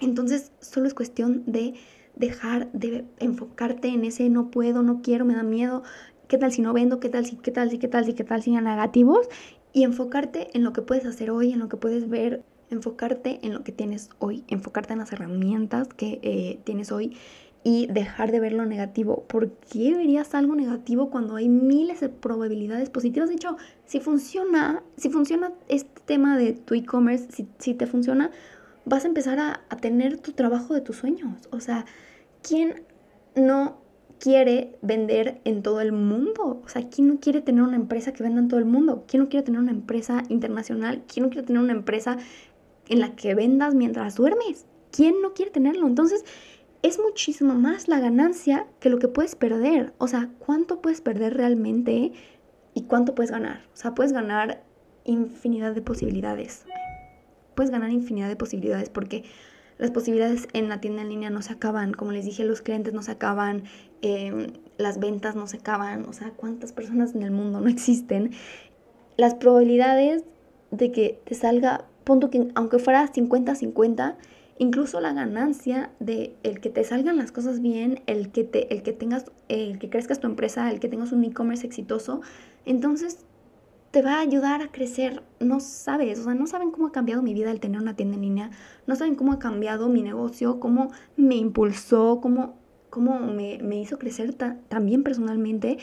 Entonces 0.00 0.52
solo 0.60 0.86
es 0.86 0.94
cuestión 0.94 1.42
de 1.46 1.74
dejar 2.16 2.70
de 2.72 3.04
enfocarte 3.18 3.88
en 3.88 4.04
ese 4.04 4.28
no 4.28 4.50
puedo, 4.50 4.82
no 4.82 5.02
quiero, 5.02 5.24
me 5.24 5.34
da 5.34 5.42
miedo, 5.42 5.82
qué 6.28 6.38
tal 6.38 6.52
si 6.52 6.62
no 6.62 6.72
vendo, 6.72 7.00
qué 7.00 7.08
tal 7.08 7.26
si, 7.26 7.36
qué 7.36 7.50
tal 7.50 7.70
si, 7.70 7.78
qué 7.78 7.88
tal 7.88 8.04
si, 8.04 8.12
qué 8.12 8.24
tal 8.24 8.42
si 8.42 8.50
negativos 8.52 9.28
y 9.72 9.84
enfocarte 9.84 10.48
en 10.54 10.62
lo 10.62 10.72
que 10.72 10.82
puedes 10.82 11.06
hacer 11.06 11.30
hoy, 11.30 11.52
en 11.52 11.58
lo 11.58 11.68
que 11.68 11.76
puedes 11.76 12.08
ver 12.08 12.42
enfocarte 12.70 13.40
en 13.42 13.54
lo 13.54 13.64
que 13.64 13.72
tienes 13.72 14.10
hoy, 14.18 14.44
enfocarte 14.48 14.92
en 14.92 14.98
las 14.98 15.12
herramientas 15.12 15.88
que 15.88 16.20
eh, 16.22 16.60
tienes 16.64 16.92
hoy 16.92 17.16
y 17.64 17.86
dejar 17.86 18.30
de 18.30 18.40
ver 18.40 18.52
lo 18.52 18.66
negativo. 18.66 19.24
¿Por 19.26 19.50
qué 19.50 19.94
verías 19.94 20.34
algo 20.34 20.54
negativo 20.54 21.10
cuando 21.10 21.36
hay 21.36 21.48
miles 21.48 22.00
de 22.00 22.08
probabilidades 22.08 22.90
positivas? 22.90 23.28
De 23.28 23.36
hecho, 23.36 23.56
si 23.86 24.00
funciona, 24.00 24.82
si 24.96 25.10
funciona 25.10 25.52
este 25.68 26.00
tema 26.04 26.36
de 26.36 26.52
tu 26.52 26.74
e-commerce, 26.74 27.28
si, 27.32 27.48
si, 27.58 27.74
te 27.74 27.86
funciona, 27.86 28.30
vas 28.84 29.04
a 29.04 29.08
empezar 29.08 29.38
a, 29.38 29.62
a 29.68 29.76
tener 29.76 30.18
tu 30.18 30.32
trabajo 30.32 30.74
de 30.74 30.80
tus 30.80 30.96
sueños. 30.96 31.48
O 31.50 31.60
sea, 31.60 31.84
¿quién 32.42 32.84
no 33.34 33.78
quiere 34.18 34.76
vender 34.82 35.40
en 35.44 35.62
todo 35.62 35.80
el 35.80 35.92
mundo? 35.92 36.62
O 36.64 36.68
sea, 36.68 36.88
¿quién 36.88 37.08
no 37.08 37.20
quiere 37.20 37.40
tener 37.40 37.62
una 37.62 37.76
empresa 37.76 38.12
que 38.12 38.22
venda 38.22 38.40
en 38.40 38.48
todo 38.48 38.60
el 38.60 38.66
mundo? 38.66 39.04
¿Quién 39.06 39.22
no 39.22 39.28
quiere 39.28 39.44
tener 39.44 39.60
una 39.60 39.70
empresa 39.70 40.22
internacional? 40.28 41.02
¿Quién 41.06 41.24
no 41.24 41.30
quiere 41.30 41.46
tener 41.46 41.62
una 41.62 41.72
empresa 41.72 42.16
en 42.88 43.00
la 43.00 43.14
que 43.14 43.34
vendas 43.34 43.74
mientras 43.74 44.16
duermes? 44.16 44.66
¿Quién 44.90 45.20
no 45.22 45.34
quiere 45.34 45.50
tenerlo? 45.50 45.86
Entonces, 45.86 46.24
es 46.82 46.98
muchísimo 46.98 47.54
más 47.54 47.88
la 47.88 48.00
ganancia 48.00 48.66
que 48.80 48.90
lo 48.90 48.98
que 48.98 49.08
puedes 49.08 49.34
perder. 49.34 49.92
O 49.98 50.08
sea, 50.08 50.30
¿cuánto 50.38 50.80
puedes 50.80 51.00
perder 51.00 51.34
realmente 51.34 52.12
y 52.74 52.82
cuánto 52.82 53.14
puedes 53.14 53.30
ganar? 53.30 53.62
O 53.72 53.76
sea, 53.76 53.94
puedes 53.94 54.12
ganar 54.12 54.62
infinidad 55.04 55.74
de 55.74 55.82
posibilidades. 55.82 56.64
Puedes 57.54 57.70
ganar 57.70 57.90
infinidad 57.90 58.28
de 58.28 58.36
posibilidades 58.36 58.88
porque 58.90 59.24
las 59.78 59.90
posibilidades 59.90 60.48
en 60.52 60.68
la 60.68 60.80
tienda 60.80 61.02
en 61.02 61.08
línea 61.08 61.30
no 61.30 61.40
se 61.40 61.52
acaban. 61.52 61.92
Como 61.92 62.12
les 62.12 62.24
dije, 62.24 62.44
los 62.44 62.62
clientes 62.62 62.92
no 62.92 63.02
se 63.02 63.12
acaban, 63.12 63.62
em, 64.02 64.48
las 64.76 64.98
ventas 64.98 65.36
no 65.36 65.46
se 65.46 65.58
acaban. 65.58 66.04
O 66.06 66.12
sea, 66.12 66.32
¿cuántas 66.32 66.72
personas 66.72 67.14
en 67.14 67.22
el 67.22 67.30
mundo 67.30 67.60
no 67.60 67.68
existen? 67.68 68.32
Las 69.16 69.34
probabilidades 69.34 70.24
de 70.70 70.92
que 70.92 71.20
te 71.24 71.34
salga, 71.34 71.86
punto 72.04 72.30
que 72.30 72.48
aunque 72.54 72.78
fuera 72.78 73.06
50-50, 73.06 74.16
incluso 74.58 75.00
la 75.00 75.12
ganancia 75.12 75.90
de 76.00 76.34
el 76.42 76.60
que 76.60 76.70
te 76.70 76.84
salgan 76.84 77.16
las 77.16 77.32
cosas 77.32 77.60
bien, 77.60 78.00
el 78.06 78.30
que 78.30 78.44
te, 78.44 78.72
el 78.74 78.82
que 78.82 78.92
tengas, 78.92 79.26
el 79.48 79.78
que 79.78 79.88
crezcas 79.88 80.20
tu 80.20 80.26
empresa, 80.26 80.70
el 80.70 80.80
que 80.80 80.88
tengas 80.88 81.12
un 81.12 81.24
e-commerce 81.24 81.66
exitoso, 81.66 82.20
entonces 82.66 83.24
te 83.90 84.02
va 84.02 84.16
a 84.16 84.20
ayudar 84.20 84.62
a 84.62 84.68
crecer. 84.68 85.22
No 85.40 85.60
sabes, 85.60 86.20
o 86.20 86.24
sea, 86.24 86.34
no 86.34 86.46
saben 86.46 86.70
cómo 86.70 86.88
ha 86.88 86.92
cambiado 86.92 87.22
mi 87.22 87.34
vida 87.34 87.50
el 87.50 87.60
tener 87.60 87.80
una 87.80 87.96
tienda 87.96 88.16
en 88.16 88.22
línea, 88.22 88.50
no 88.86 88.96
saben 88.96 89.14
cómo 89.14 89.32
ha 89.32 89.38
cambiado 89.38 89.88
mi 89.88 90.02
negocio, 90.02 90.60
cómo 90.60 90.90
me 91.16 91.36
impulsó, 91.36 92.20
cómo, 92.20 92.56
cómo 92.90 93.18
me, 93.20 93.58
me 93.62 93.80
hizo 93.80 93.98
crecer 93.98 94.34
también 94.34 95.02
personalmente 95.02 95.78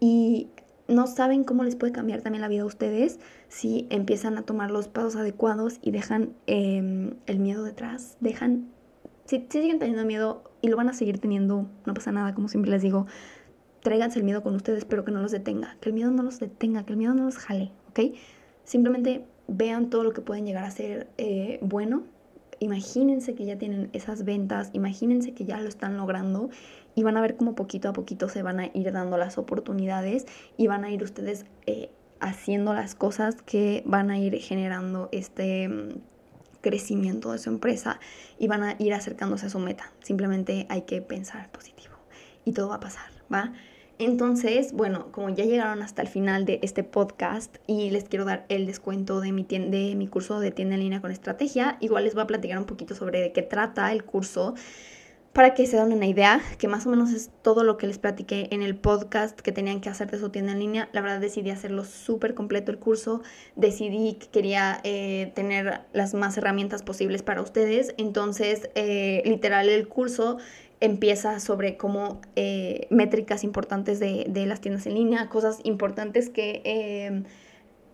y 0.00 0.48
no 0.88 1.06
saben 1.06 1.44
cómo 1.44 1.64
les 1.64 1.76
puede 1.76 1.92
cambiar 1.92 2.22
también 2.22 2.40
la 2.40 2.48
vida 2.48 2.62
a 2.62 2.66
ustedes 2.66 3.20
si 3.48 3.86
empiezan 3.90 4.38
a 4.38 4.42
tomar 4.42 4.70
los 4.70 4.88
pasos 4.88 5.16
adecuados 5.16 5.78
y 5.82 5.90
dejan 5.90 6.34
em, 6.46 7.14
el 7.26 7.38
miedo 7.38 7.62
detrás, 7.62 8.16
dejan, 8.20 8.68
si, 9.26 9.46
siguen 9.50 9.78
teniendo 9.78 10.04
miedo 10.06 10.44
y 10.62 10.68
lo 10.68 10.76
van 10.76 10.88
a 10.88 10.94
seguir 10.94 11.18
teniendo, 11.18 11.68
no 11.84 11.94
pasa 11.94 12.10
nada, 12.10 12.34
como 12.34 12.48
siempre 12.48 12.70
les 12.70 12.82
digo, 12.82 13.06
tráiganse 13.88 14.18
el 14.18 14.24
miedo 14.26 14.42
con 14.42 14.54
ustedes, 14.54 14.84
pero 14.84 15.02
que 15.02 15.12
no 15.12 15.22
los 15.22 15.32
detenga, 15.32 15.78
que 15.80 15.88
el 15.88 15.94
miedo 15.94 16.10
no 16.10 16.22
los 16.22 16.40
detenga, 16.40 16.84
que 16.84 16.92
el 16.92 16.98
miedo 16.98 17.14
no 17.14 17.24
los 17.24 17.38
jale, 17.38 17.72
¿ok? 17.88 18.00
Simplemente 18.62 19.24
vean 19.46 19.88
todo 19.88 20.04
lo 20.04 20.12
que 20.12 20.20
pueden 20.20 20.44
llegar 20.44 20.64
a 20.64 20.70
ser 20.70 21.08
eh, 21.16 21.58
bueno, 21.62 22.02
imagínense 22.60 23.34
que 23.34 23.46
ya 23.46 23.56
tienen 23.56 23.88
esas 23.94 24.26
ventas, 24.26 24.68
imagínense 24.74 25.32
que 25.32 25.46
ya 25.46 25.58
lo 25.58 25.70
están 25.70 25.96
logrando 25.96 26.50
y 26.94 27.02
van 27.02 27.16
a 27.16 27.22
ver 27.22 27.36
cómo 27.36 27.54
poquito 27.54 27.88
a 27.88 27.94
poquito 27.94 28.28
se 28.28 28.42
van 28.42 28.60
a 28.60 28.66
ir 28.74 28.92
dando 28.92 29.16
las 29.16 29.38
oportunidades 29.38 30.26
y 30.58 30.66
van 30.66 30.84
a 30.84 30.90
ir 30.90 31.02
ustedes 31.02 31.46
eh, 31.64 31.88
haciendo 32.20 32.74
las 32.74 32.94
cosas 32.94 33.40
que 33.40 33.82
van 33.86 34.10
a 34.10 34.18
ir 34.18 34.34
generando 34.34 35.08
este 35.12 35.66
mm, 35.66 35.88
crecimiento 36.60 37.32
de 37.32 37.38
su 37.38 37.48
empresa 37.48 38.00
y 38.38 38.48
van 38.48 38.64
a 38.64 38.76
ir 38.78 38.92
acercándose 38.92 39.46
a 39.46 39.48
su 39.48 39.60
meta. 39.60 39.90
Simplemente 40.02 40.66
hay 40.68 40.82
que 40.82 41.00
pensar 41.00 41.50
positivo 41.50 41.94
y 42.44 42.52
todo 42.52 42.68
va 42.68 42.74
a 42.74 42.80
pasar, 42.80 43.10
¿va? 43.32 43.54
Entonces, 43.98 44.72
bueno, 44.72 45.10
como 45.10 45.28
ya 45.30 45.44
llegaron 45.44 45.82
hasta 45.82 46.02
el 46.02 46.08
final 46.08 46.44
de 46.44 46.60
este 46.62 46.84
podcast 46.84 47.56
y 47.66 47.90
les 47.90 48.04
quiero 48.04 48.24
dar 48.24 48.46
el 48.48 48.66
descuento 48.66 49.20
de 49.20 49.32
mi, 49.32 49.42
de 49.42 49.94
mi 49.96 50.06
curso 50.06 50.38
de 50.38 50.52
tienda 50.52 50.76
en 50.76 50.82
línea 50.82 51.00
con 51.00 51.10
estrategia, 51.10 51.78
igual 51.80 52.04
les 52.04 52.14
voy 52.14 52.22
a 52.22 52.26
platicar 52.26 52.58
un 52.58 52.64
poquito 52.64 52.94
sobre 52.94 53.20
de 53.20 53.32
qué 53.32 53.42
trata 53.42 53.90
el 53.92 54.04
curso 54.04 54.54
para 55.32 55.54
que 55.54 55.66
se 55.66 55.76
den 55.76 55.92
una 55.92 56.06
idea, 56.06 56.40
que 56.58 56.68
más 56.68 56.86
o 56.86 56.90
menos 56.90 57.12
es 57.12 57.30
todo 57.42 57.62
lo 57.62 57.76
que 57.76 57.86
les 57.86 57.98
platiqué 57.98 58.48
en 58.50 58.62
el 58.62 58.74
podcast 58.76 59.38
que 59.38 59.52
tenían 59.52 59.80
que 59.80 59.88
hacer 59.88 60.10
de 60.10 60.18
su 60.18 60.30
tienda 60.30 60.52
en 60.52 60.58
línea. 60.58 60.88
La 60.92 61.00
verdad 61.00 61.20
decidí 61.20 61.50
hacerlo 61.50 61.84
súper 61.84 62.34
completo 62.34 62.72
el 62.72 62.78
curso, 62.78 63.22
decidí 63.54 64.14
que 64.14 64.28
quería 64.28 64.80
eh, 64.82 65.30
tener 65.34 65.82
las 65.92 66.14
más 66.14 66.36
herramientas 66.38 66.82
posibles 66.82 67.22
para 67.22 67.42
ustedes, 67.42 67.94
entonces 67.98 68.70
eh, 68.74 69.22
literal 69.26 69.68
el 69.68 69.86
curso 69.86 70.38
empieza 70.80 71.40
sobre 71.40 71.76
cómo 71.76 72.20
eh, 72.36 72.86
métricas 72.90 73.44
importantes 73.44 73.98
de, 73.98 74.26
de, 74.28 74.46
las 74.46 74.60
tiendas 74.60 74.86
en 74.86 74.94
línea, 74.94 75.28
cosas 75.28 75.58
importantes 75.64 76.30
que 76.30 76.62
eh, 76.64 77.22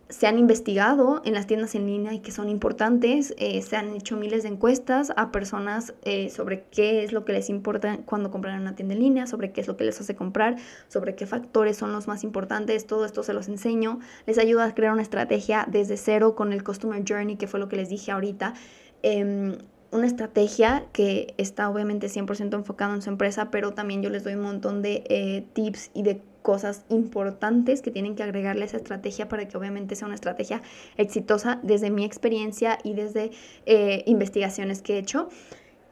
se 0.07 0.27
han 0.27 0.37
investigado 0.37 1.23
en 1.25 1.33
las 1.33 1.47
tiendas 1.47 1.73
en 1.73 1.87
línea 1.87 2.13
y 2.13 2.19
que 2.19 2.31
son 2.31 2.47
importantes. 2.47 3.33
Eh, 3.39 3.63
se 3.63 3.75
han 3.75 3.95
hecho 3.95 4.17
miles 4.17 4.43
de 4.43 4.49
encuestas 4.49 5.11
a 5.17 5.31
personas 5.31 5.95
sobre 6.29 6.65
qué 6.69 7.03
es 7.03 7.11
lo 7.11 7.25
que 7.25 7.33
les 7.33 7.49
importa 7.49 7.97
cuando 8.05 8.29
compran 8.29 8.61
una 8.61 8.75
tienda 8.75 8.93
en 8.93 8.99
línea, 8.99 9.25
sobre 9.25 9.51
qué 9.51 9.61
es 9.61 9.67
lo 9.67 9.77
que 9.77 9.83
les 9.83 9.99
hace 9.99 10.15
comprar, 10.15 10.57
sobre 10.89 11.15
qué 11.15 11.25
factores 11.25 11.77
son 11.77 11.91
los 11.91 12.07
más 12.07 12.23
importantes. 12.23 12.85
Todo 12.85 13.03
esto 13.03 13.23
se 13.23 13.33
los 13.33 13.47
enseño. 13.47 13.99
Les 14.27 14.37
ayuda 14.37 14.65
a 14.65 14.75
crear 14.75 14.93
una 14.93 15.01
estrategia 15.01 15.65
desde 15.67 15.97
cero 15.97 16.35
con 16.35 16.53
el 16.53 16.63
Customer 16.63 17.03
Journey, 17.07 17.37
que 17.37 17.47
fue 17.47 17.59
lo 17.59 17.67
que 17.67 17.77
les 17.77 17.89
dije 17.89 18.11
ahorita 18.11 18.53
em, 19.01 19.57
una 19.95 20.07
estrategia 20.07 20.85
que 20.91 21.33
está 21.37 21.69
obviamente 21.69 22.07
100% 22.07 22.53
enfocada 22.53 22.93
en 22.93 23.01
su 23.01 23.09
empresa, 23.09 23.49
pero 23.51 23.73
también 23.73 24.01
yo 24.01 24.09
les 24.09 24.23
doy 24.23 24.35
un 24.35 24.41
montón 24.41 24.81
de 24.81 25.03
eh, 25.09 25.45
tips 25.53 25.91
y 25.93 26.03
de 26.03 26.21
cosas 26.41 26.85
importantes 26.89 27.81
que 27.81 27.89
tienen 27.89 28.15
que 28.15 28.21
agregarle 28.21 28.63
a 28.63 28.65
esa 28.65 28.77
estrategia 28.77 29.27
para 29.27 29.47
que 29.47 29.57
obviamente 29.57 29.95
sea 29.95 30.05
una 30.05 30.15
estrategia 30.15 30.61
exitosa 30.95 31.59
desde 31.63 31.89
mi 31.89 32.05
experiencia 32.05 32.77
y 32.83 32.93
desde 32.93 33.31
eh, 33.65 34.03
investigaciones 34.05 34.81
que 34.81 34.93
he 34.95 34.97
hecho. 34.99 35.29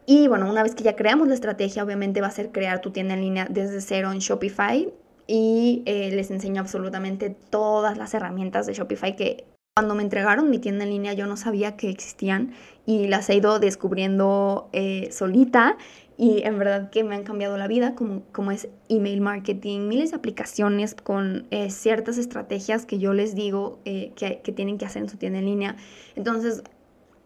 Y 0.06 0.28
bueno, 0.28 0.49
una 0.49 0.62
vez 0.62 0.76
que 0.76 0.84
ya 0.84 0.95
creamos 0.95 1.28
la 1.28 1.34
estrategia, 1.34 1.84
obviamente 1.84 2.22
va 2.22 2.28
a 2.28 2.32
ser 2.32 2.51
crear 2.51 2.82
tu 2.82 2.91
tienda 2.91 3.16
en 3.16 3.22
línea 3.22 3.47
desde 3.49 3.82
cero 3.82 4.12
en 4.12 4.20
Shopify 4.20 4.93
y 5.26 5.82
eh, 5.86 6.12
les 6.14 6.30
enseño 6.30 6.62
absolutamente 6.62 7.30
todas 7.30 7.97
las 7.97 8.14
herramientas 8.14 8.66
de 8.68 8.74
Shopify 8.74 9.16
que 9.16 9.45
cuando 9.76 9.95
me 9.95 10.03
entregaron 10.03 10.51
mi 10.51 10.59
tienda 10.59 10.84
en 10.84 10.91
línea 10.91 11.13
yo 11.13 11.26
no 11.26 11.36
sabía 11.36 11.76
que 11.76 11.89
existían 11.89 12.53
y 12.86 13.07
las 13.07 13.28
he 13.30 13.36
ido 13.36 13.57
descubriendo 13.57 14.69
eh, 14.71 15.09
solita 15.11 15.78
y 16.15 16.43
en 16.43 16.59
verdad 16.59 16.91
que 16.91 17.03
me 17.03 17.15
han 17.15 17.24
cambiado 17.24 17.57
la 17.57 17.67
vida, 17.67 17.95
como, 17.95 18.21
como 18.32 18.51
es 18.51 18.67
email 18.88 19.19
marketing, 19.19 19.88
miles 19.88 20.11
de 20.11 20.17
aplicaciones 20.17 20.93
con 20.93 21.47
eh, 21.49 21.71
ciertas 21.71 22.19
estrategias 22.19 22.86
que 22.86 22.99
yo 22.99 23.13
les 23.13 23.34
digo 23.34 23.80
eh, 23.86 24.11
que, 24.15 24.41
que, 24.43 24.51
tienen 24.51 24.78
que 24.78 24.86
hacer 24.86 25.01
en 25.01 25.09
su 25.09 25.17
tienda 25.17 25.39
en 25.39 25.45
línea. 25.45 25.76
Entonces 26.15 26.61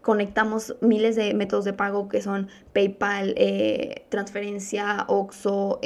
conectamos 0.00 0.74
miles 0.80 1.16
de 1.16 1.34
métodos 1.34 1.66
de 1.66 1.74
pago 1.74 2.08
que 2.08 2.22
son 2.22 2.48
PayPal, 2.72 3.34
transferencia, 4.08 5.04
OXO, 5.08 5.80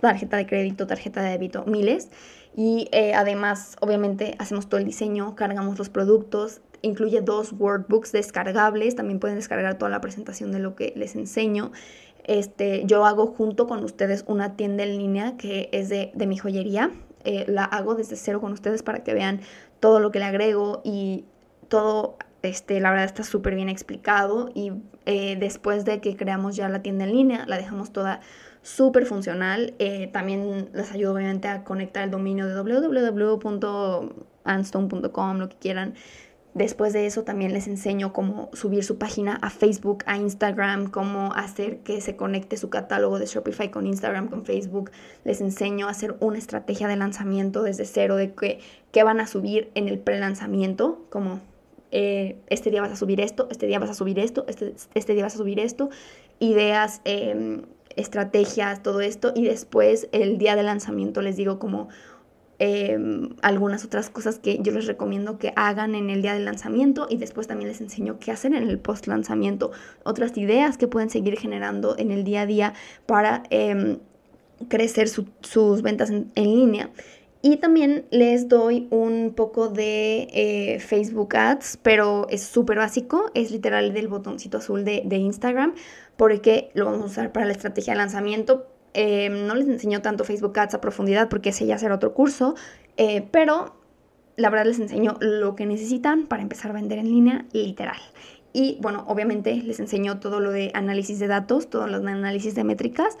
tarjeta 0.00 0.36
de 0.36 0.46
crédito, 0.46 0.86
tarjeta 0.86 1.22
de 1.22 1.30
débito, 1.30 1.64
miles. 1.66 2.10
Y 2.54 2.88
eh, 2.92 3.14
además, 3.14 3.76
obviamente, 3.80 4.34
hacemos 4.38 4.68
todo 4.68 4.78
el 4.78 4.86
diseño, 4.86 5.36
cargamos 5.36 5.78
los 5.78 5.88
productos, 5.88 6.60
incluye 6.82 7.20
dos 7.20 7.52
workbooks 7.52 8.12
descargables, 8.12 8.96
también 8.96 9.20
pueden 9.20 9.36
descargar 9.36 9.78
toda 9.78 9.90
la 9.90 10.00
presentación 10.00 10.50
de 10.52 10.58
lo 10.58 10.74
que 10.74 10.92
les 10.96 11.14
enseño. 11.14 11.72
Este, 12.24 12.84
yo 12.86 13.06
hago 13.06 13.26
junto 13.26 13.66
con 13.66 13.82
ustedes 13.84 14.24
una 14.26 14.56
tienda 14.56 14.82
en 14.84 14.98
línea 14.98 15.36
que 15.36 15.68
es 15.72 15.88
de, 15.88 16.10
de 16.14 16.26
mi 16.26 16.36
joyería. 16.36 16.90
Eh, 17.24 17.44
la 17.48 17.64
hago 17.64 17.94
desde 17.94 18.16
cero 18.16 18.40
con 18.40 18.52
ustedes 18.52 18.82
para 18.82 19.02
que 19.04 19.12
vean 19.12 19.40
todo 19.78 20.00
lo 20.00 20.10
que 20.10 20.18
le 20.18 20.24
agrego 20.24 20.80
y 20.84 21.24
todo, 21.68 22.16
este, 22.42 22.80
la 22.80 22.90
verdad 22.90 23.06
está 23.06 23.24
súper 23.24 23.54
bien 23.54 23.68
explicado. 23.68 24.50
Y 24.54 24.72
eh, 25.06 25.36
después 25.38 25.84
de 25.84 26.00
que 26.00 26.16
creamos 26.16 26.56
ya 26.56 26.68
la 26.68 26.82
tienda 26.82 27.04
en 27.04 27.12
línea, 27.12 27.46
la 27.46 27.56
dejamos 27.56 27.92
toda 27.92 28.20
súper 28.62 29.06
funcional. 29.06 29.74
Eh, 29.78 30.08
también 30.12 30.68
les 30.72 30.92
ayudo 30.92 31.14
obviamente 31.14 31.48
a 31.48 31.64
conectar 31.64 32.04
el 32.04 32.10
dominio 32.10 32.46
de 32.46 32.54
www.anstone.com, 32.54 35.38
lo 35.38 35.48
que 35.48 35.56
quieran. 35.56 35.94
Después 36.52 36.92
de 36.92 37.06
eso 37.06 37.22
también 37.22 37.52
les 37.52 37.68
enseño 37.68 38.12
cómo 38.12 38.50
subir 38.52 38.82
su 38.82 38.98
página 38.98 39.38
a 39.40 39.50
Facebook, 39.50 40.02
a 40.06 40.16
Instagram, 40.16 40.90
cómo 40.90 41.32
hacer 41.32 41.78
que 41.78 42.00
se 42.00 42.16
conecte 42.16 42.56
su 42.56 42.70
catálogo 42.70 43.20
de 43.20 43.26
Shopify 43.26 43.70
con 43.70 43.86
Instagram, 43.86 44.26
con 44.26 44.44
Facebook. 44.44 44.90
Les 45.24 45.40
enseño 45.40 45.86
a 45.86 45.90
hacer 45.90 46.16
una 46.18 46.38
estrategia 46.38 46.88
de 46.88 46.96
lanzamiento 46.96 47.62
desde 47.62 47.84
cero, 47.84 48.16
de 48.16 48.34
qué, 48.34 49.04
van 49.04 49.20
a 49.20 49.28
subir 49.28 49.70
en 49.76 49.88
el 49.88 50.00
pre-lanzamiento, 50.00 51.06
como 51.08 51.38
eh, 51.92 52.36
este 52.48 52.72
día 52.72 52.80
vas 52.80 52.90
a 52.90 52.96
subir 52.96 53.20
esto, 53.20 53.46
este 53.52 53.68
día 53.68 53.78
vas 53.78 53.90
a 53.90 53.94
subir 53.94 54.18
esto, 54.18 54.44
este, 54.48 54.74
este 54.94 55.14
día 55.14 55.22
vas 55.22 55.36
a 55.36 55.38
subir 55.38 55.60
esto, 55.60 55.88
ideas. 56.40 57.00
Eh, 57.04 57.62
estrategias, 58.00 58.82
todo 58.82 59.00
esto, 59.00 59.32
y 59.34 59.44
después 59.44 60.08
el 60.12 60.38
día 60.38 60.56
de 60.56 60.62
lanzamiento 60.62 61.22
les 61.22 61.36
digo 61.36 61.58
como 61.58 61.88
em, 62.58 63.30
algunas 63.42 63.84
otras 63.84 64.10
cosas 64.10 64.38
que 64.38 64.58
yo 64.60 64.72
les 64.72 64.86
recomiendo 64.86 65.38
que 65.38 65.52
hagan 65.56 65.94
en 65.94 66.10
el 66.10 66.22
día 66.22 66.34
del 66.34 66.44
lanzamiento 66.44 67.06
y 67.08 67.16
después 67.16 67.46
también 67.46 67.68
les 67.68 67.80
enseño 67.80 68.18
qué 68.18 68.32
hacer 68.32 68.54
en 68.54 68.68
el 68.68 68.78
post 68.78 69.06
lanzamiento, 69.06 69.70
otras 70.04 70.36
ideas 70.36 70.76
que 70.76 70.88
pueden 70.88 71.10
seguir 71.10 71.38
generando 71.38 71.96
en 71.98 72.10
el 72.10 72.24
día 72.24 72.42
a 72.42 72.46
día 72.46 72.74
para 73.06 73.44
em, 73.50 73.98
crecer 74.68 75.08
sus 75.08 75.82
ventas 75.82 76.10
en, 76.10 76.30
línea. 76.34 76.90
Y 77.42 77.56
también 77.56 78.04
les 78.10 78.48
doy 78.48 78.86
un 78.90 79.32
poco 79.34 79.68
de 79.68 80.28
eh, 80.32 80.78
Facebook 80.80 81.34
Ads, 81.34 81.78
pero 81.82 82.26
es 82.28 82.42
súper 82.42 82.76
básico, 82.76 83.30
es 83.32 83.50
literal 83.50 83.94
del 83.94 84.08
botoncito 84.08 84.58
azul 84.58 84.84
de, 84.84 85.02
de 85.06 85.16
Instagram, 85.16 85.74
porque 86.20 86.70
lo 86.74 86.84
vamos 86.84 87.00
a 87.00 87.06
usar 87.06 87.32
para 87.32 87.46
la 87.46 87.52
estrategia 87.52 87.94
de 87.94 87.96
lanzamiento 87.96 88.66
Em, 88.92 89.46
no 89.46 89.54
les 89.54 89.68
enseño 89.68 90.02
tanto 90.02 90.24
Facebook 90.24 90.58
Ads 90.58 90.74
a 90.74 90.80
profundidad 90.80 91.28
porque 91.28 91.50
ese 91.50 91.66
ya 91.66 91.78
será 91.78 91.94
otro 91.94 92.12
curso, 92.12 92.56
eh, 92.96 93.26
pero 93.30 93.76
la 94.36 94.50
verdad 94.50 94.66
les 94.66 94.80
enseño 94.80 95.16
lo 95.20 95.54
que 95.54 95.66
necesitan 95.66 96.26
para 96.26 96.42
empezar 96.42 96.72
a 96.72 96.74
vender 96.74 96.98
en 96.98 97.06
línea 97.06 97.44
literal. 97.52 97.98
Y 98.52 98.78
bueno, 98.80 99.04
obviamente 99.06 99.54
les 99.54 99.78
enseño 99.78 100.18
todo 100.18 100.40
lo 100.40 100.50
de 100.50 100.72
análisis 100.74 101.20
de 101.20 101.28
datos, 101.28 101.70
todo 101.70 101.86
lo 101.86 102.00
de 102.00 102.10
análisis 102.10 102.56
de 102.56 102.64
métricas, 102.64 103.16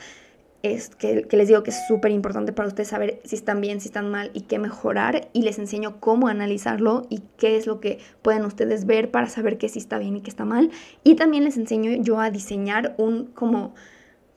es 0.62 0.90
que, 0.90 1.26
les 1.30 1.48
digo 1.48 1.62
que 1.62 1.70
es 1.70 1.86
súper 1.88 2.10
importante 2.10 2.52
para 2.52 2.68
ustedes 2.68 2.88
saber 2.88 3.20
si 3.24 3.34
están 3.34 3.60
bien, 3.60 3.80
si 3.80 3.88
están 3.88 4.10
mal 4.10 4.30
y 4.34 4.42
qué 4.42 4.58
mejorar. 4.58 5.28
Y 5.32 5.42
les 5.42 5.58
enseño 5.58 6.00
cómo 6.00 6.28
analizarlo 6.28 7.06
y 7.08 7.22
qué 7.38 7.56
es 7.56 7.66
lo 7.66 7.80
que 7.80 7.98
pueden 8.22 8.44
ustedes 8.44 8.84
ver 8.84 9.10
para 9.10 9.28
saber 9.28 9.58
qué 9.58 9.68
sí 9.68 9.78
está 9.78 9.98
bien 9.98 10.16
y 10.16 10.20
qué 10.20 10.30
está 10.30 10.44
mal. 10.44 10.70
Y 11.02 11.14
también 11.14 11.44
les 11.44 11.56
enseño 11.56 12.02
yo 12.02 12.20
a 12.20 12.30
diseñar 12.30 12.94
un 12.98 13.26
como 13.26 13.74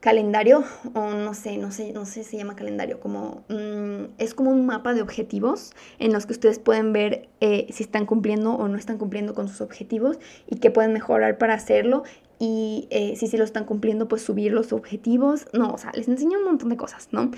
calendario, 0.04 0.66
o 0.96 1.14
no 1.14 1.34
sé, 1.34 1.58
no 1.58 1.72
sé, 1.72 1.94
no 1.94 2.06
sé 2.06 2.26
si 2.26 2.32
se 2.32 2.38
llama 2.38 2.58
calendario, 2.58 3.00
como 3.00 3.46
mm, 3.48 4.16
es 4.18 4.34
como 4.34 4.52
un 4.52 4.66
mapa 4.66 4.94
de 4.94 5.02
objetivos 5.02 5.72
en 5.98 6.12
los 6.12 6.26
que 6.26 6.34
ustedes 6.34 6.60
pueden 6.60 6.92
ver 6.92 7.30
eh, 7.40 7.68
si 7.72 7.84
están 7.84 8.06
cumpliendo 8.06 8.54
o 8.54 8.68
no 8.68 8.78
están 8.78 8.98
cumpliendo 8.98 9.34
con 9.34 9.48
sus 9.48 9.62
objetivos 9.62 10.20
y 10.46 10.58
qué 10.58 10.72
pueden 10.72 10.92
mejorar 10.92 11.38
para 11.38 11.54
hacerlo 11.54 12.04
y 12.44 12.90
eh, 12.90 13.16
si 13.16 13.28
sí 13.28 13.38
lo 13.38 13.46
están 13.46 13.64
cumpliendo, 13.64 14.10
pues 14.10 14.22
subir 14.22 14.52
los 14.52 14.74
objetivos. 14.74 15.48
No, 15.54 15.74
o 15.74 15.78
sea, 15.78 15.92
les 15.94 16.10
enseño 16.10 16.40
un 16.40 16.44
montón 16.44 16.68
de 16.68 16.76
cosas, 16.76 17.08
¿no? 17.14 17.32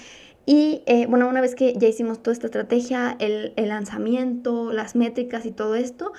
Y 0.47 0.81
eh, 0.87 1.05
bueno, 1.05 1.29
una 1.29 1.41
vez 1.41 1.53
que 1.53 1.75
ya 1.77 1.87
hicimos 1.87 2.23
toda 2.23 2.33
esta 2.33 2.47
estrategia, 2.47 3.15
el 3.19 3.53
lanzamiento, 3.55 4.73
las 4.73 4.95
métricas 4.95 5.45
y 5.45 5.51
todo 5.51 5.75
esto, 5.75 6.11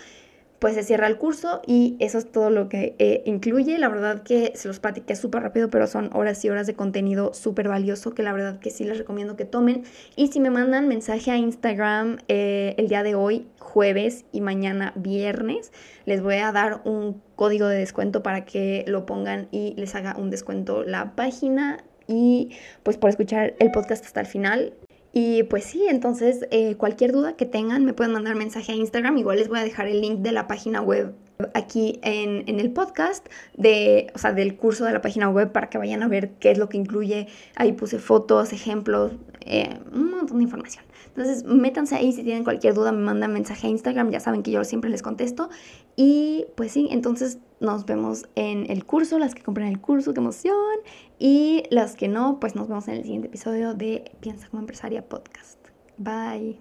pues 0.59 0.75
se 0.75 0.83
cierra 0.83 1.07
el 1.07 1.19
curso 1.19 1.61
y 1.67 1.97
eso 2.01 2.19
es 2.19 2.31
todo 2.31 2.51
lo 2.51 2.69
que 2.69 2.95
eh, 2.99 3.23
incluye. 3.27 3.79
La 3.79 3.89
verdad 3.89 4.23
que 4.23 4.53
se 4.55 4.69
los 4.69 4.81
platiqué 4.81 5.17
súper 5.17 5.43
rápido, 5.43 5.71
pero 5.71 5.87
son 5.87 6.11
horas 6.15 6.45
y 6.45 6.51
horas 6.51 6.67
de 6.67 6.75
contenido 6.75 7.35
súper 7.35 7.69
valioso 7.69 8.15
que 8.15 8.23
la 8.23 8.33
verdad 8.33 8.59
que 8.59 8.71
sí 8.71 8.85
les 8.85 8.99
recomiendo 8.99 9.37
que 9.37 9.45
tomen. 9.45 9.85
Y 10.17 10.29
si 10.29 10.41
me 10.41 10.51
mandan 10.51 10.89
mensaje 10.89 11.31
a 11.31 11.37
Instagram 11.37 12.19
eh, 12.29 12.75
el 12.79 12.89
día 12.89 13.03
de 13.03 13.15
hoy, 13.15 13.47
jueves 13.59 14.25
y 14.33 14.41
mañana 14.41 14.93
viernes, 14.97 15.73
les 16.05 16.23
voy 16.23 16.37
a 16.37 16.53
dar 16.53 16.81
un 16.85 17.21
código 17.35 17.67
de 17.69 17.79
descuento 17.79 18.23
para 18.23 18.45
que 18.45 18.85
lo 18.87 19.07
pongan 19.07 19.49
y 19.51 19.75
les 19.77 19.95
haga 19.95 20.17
un 20.17 20.31
descuento 20.31 20.85
la 20.85 21.15
página. 21.15 21.85
Y 22.09 22.51
pues 22.83 22.97
por 22.97 23.11
escuchar 23.11 23.55
el 23.59 23.73
podcast 23.73 24.05
hasta 24.05 24.21
el 24.21 24.27
final, 24.27 24.73
y 25.19 25.45
pues 25.45 25.65
sí, 25.65 25.87
entonces 25.89 26.47
eh, 26.51 26.75
cualquier 26.75 27.11
duda 27.11 27.37
que 27.37 27.47
tengan 27.47 27.87
me 27.87 27.95
pueden 27.95 28.13
mandar 28.13 28.35
mensaje 28.35 28.73
a 28.73 28.75
Instagram. 28.75 29.17
Igual 29.17 29.39
les 29.39 29.49
voy 29.49 29.59
a 29.59 29.65
dejar 29.65 29.87
el 29.87 30.03
link 30.03 30.19
de 30.19 30.31
la 30.31 30.47
página 30.47 30.83
web 30.83 31.15
aquí 31.55 31.99
en, 32.03 32.61
el 32.61 32.71
podcast, 32.71 33.27
de, 33.57 34.09
o 34.15 34.19
sea, 34.19 34.35
del 34.35 34.59
curso 34.59 34.85
de 34.85 34.93
la 34.93 35.01
página 35.01 35.31
web 35.31 35.53
para 35.53 35.71
que 35.71 35.79
vayan 35.79 36.03
a 36.03 36.09
ver 36.09 36.33
qué 36.33 36.51
es 36.51 36.59
lo 36.59 36.69
que 36.69 36.77
incluye. 36.77 37.29
Ahí 37.55 37.73
puse 37.73 37.99
fotos, 37.99 38.53
ejemplos, 38.53 39.13
eh, 39.41 39.79
un 39.91 40.11
montón 40.11 40.37
de 40.37 40.45
información. 40.45 40.85
Entonces, 41.07 41.45
métanse 41.45 41.95
ahí 41.95 42.13
si 42.13 42.23
tienen 42.23 42.45
cualquier 42.45 42.75
duda, 42.75 42.93
me 42.93 43.03
mandan 43.03 43.33
mensaje 43.33 43.69
a 43.69 43.71
Instagram, 43.71 44.11
ya 44.11 44.21
saben 44.21 44.43
que 44.43 44.51
yo 44.51 44.65
siempre 44.65 44.91
les 44.91 45.01
contesto. 45.01 45.49
Y 45.97 46.45
pues 46.57 46.73
sí, 46.73 46.89
entonces 46.91 47.39
nos 47.61 47.87
vemos 47.87 48.27
en 48.35 48.71
el 48.71 48.85
curso, 48.85 49.19
las 49.19 49.35
que 49.35 49.43
compren 49.43 49.69
el 49.69 49.81
curso, 49.81 50.13
qué 50.15 50.21
emoción. 50.21 50.57
Y 51.19 51.65
las 51.71 51.97
que 51.97 52.09
no, 52.09 52.39
pues 52.41 52.55
nos 52.55 52.69
vemos 52.69 52.89
en 52.89 52.95
el 52.95 53.03
siguiente 53.03 53.29
episodio 53.29 53.75
de 53.75 54.13
Piensa 54.21 54.49
como 54.49 54.61
empresaria 54.61 55.09
podcast. 55.09 55.59
Bye. 55.97 56.59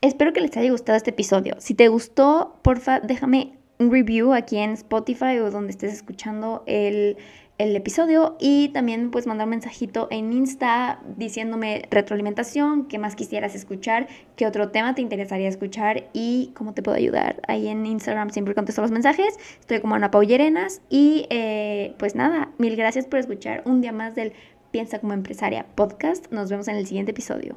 Espero 0.00 0.32
que 0.32 0.40
les 0.40 0.56
haya 0.56 0.70
gustado 0.70 0.96
este 0.96 1.10
episodio. 1.10 1.56
Si 1.58 1.74
te 1.74 1.88
gustó, 1.88 2.56
porfa, 2.62 3.00
déjame 3.00 3.58
un 3.78 3.90
review 3.90 4.32
aquí 4.32 4.56
en 4.58 4.72
Spotify 4.72 5.38
o 5.38 5.50
donde 5.50 5.70
estés 5.70 5.92
escuchando 5.92 6.62
el 6.66 7.16
el 7.58 7.74
episodio 7.74 8.36
y 8.38 8.68
también 8.68 9.10
puedes 9.10 9.26
mandar 9.26 9.46
un 9.46 9.50
mensajito 9.50 10.06
en 10.10 10.32
Insta 10.32 11.00
diciéndome 11.16 11.82
retroalimentación, 11.90 12.86
qué 12.86 12.98
más 12.98 13.16
quisieras 13.16 13.54
escuchar, 13.56 14.06
qué 14.36 14.46
otro 14.46 14.70
tema 14.70 14.94
te 14.94 15.02
interesaría 15.02 15.48
escuchar 15.48 16.08
y 16.12 16.52
cómo 16.54 16.72
te 16.72 16.82
puedo 16.82 16.96
ayudar. 16.96 17.40
Ahí 17.48 17.68
en 17.68 17.84
Instagram 17.84 18.30
siempre 18.30 18.54
contesto 18.54 18.80
los 18.80 18.92
mensajes, 18.92 19.34
estoy 19.58 19.80
como 19.80 19.96
Ana 19.96 20.10
Paullerenas 20.10 20.80
y 20.88 21.26
eh, 21.30 21.94
pues 21.98 22.14
nada, 22.14 22.52
mil 22.58 22.76
gracias 22.76 23.06
por 23.06 23.18
escuchar 23.18 23.62
un 23.66 23.80
día 23.80 23.92
más 23.92 24.14
del 24.14 24.32
Piensa 24.70 24.98
como 24.98 25.14
empresaria 25.14 25.66
podcast. 25.74 26.30
Nos 26.30 26.50
vemos 26.50 26.68
en 26.68 26.76
el 26.76 26.86
siguiente 26.86 27.12
episodio. 27.12 27.56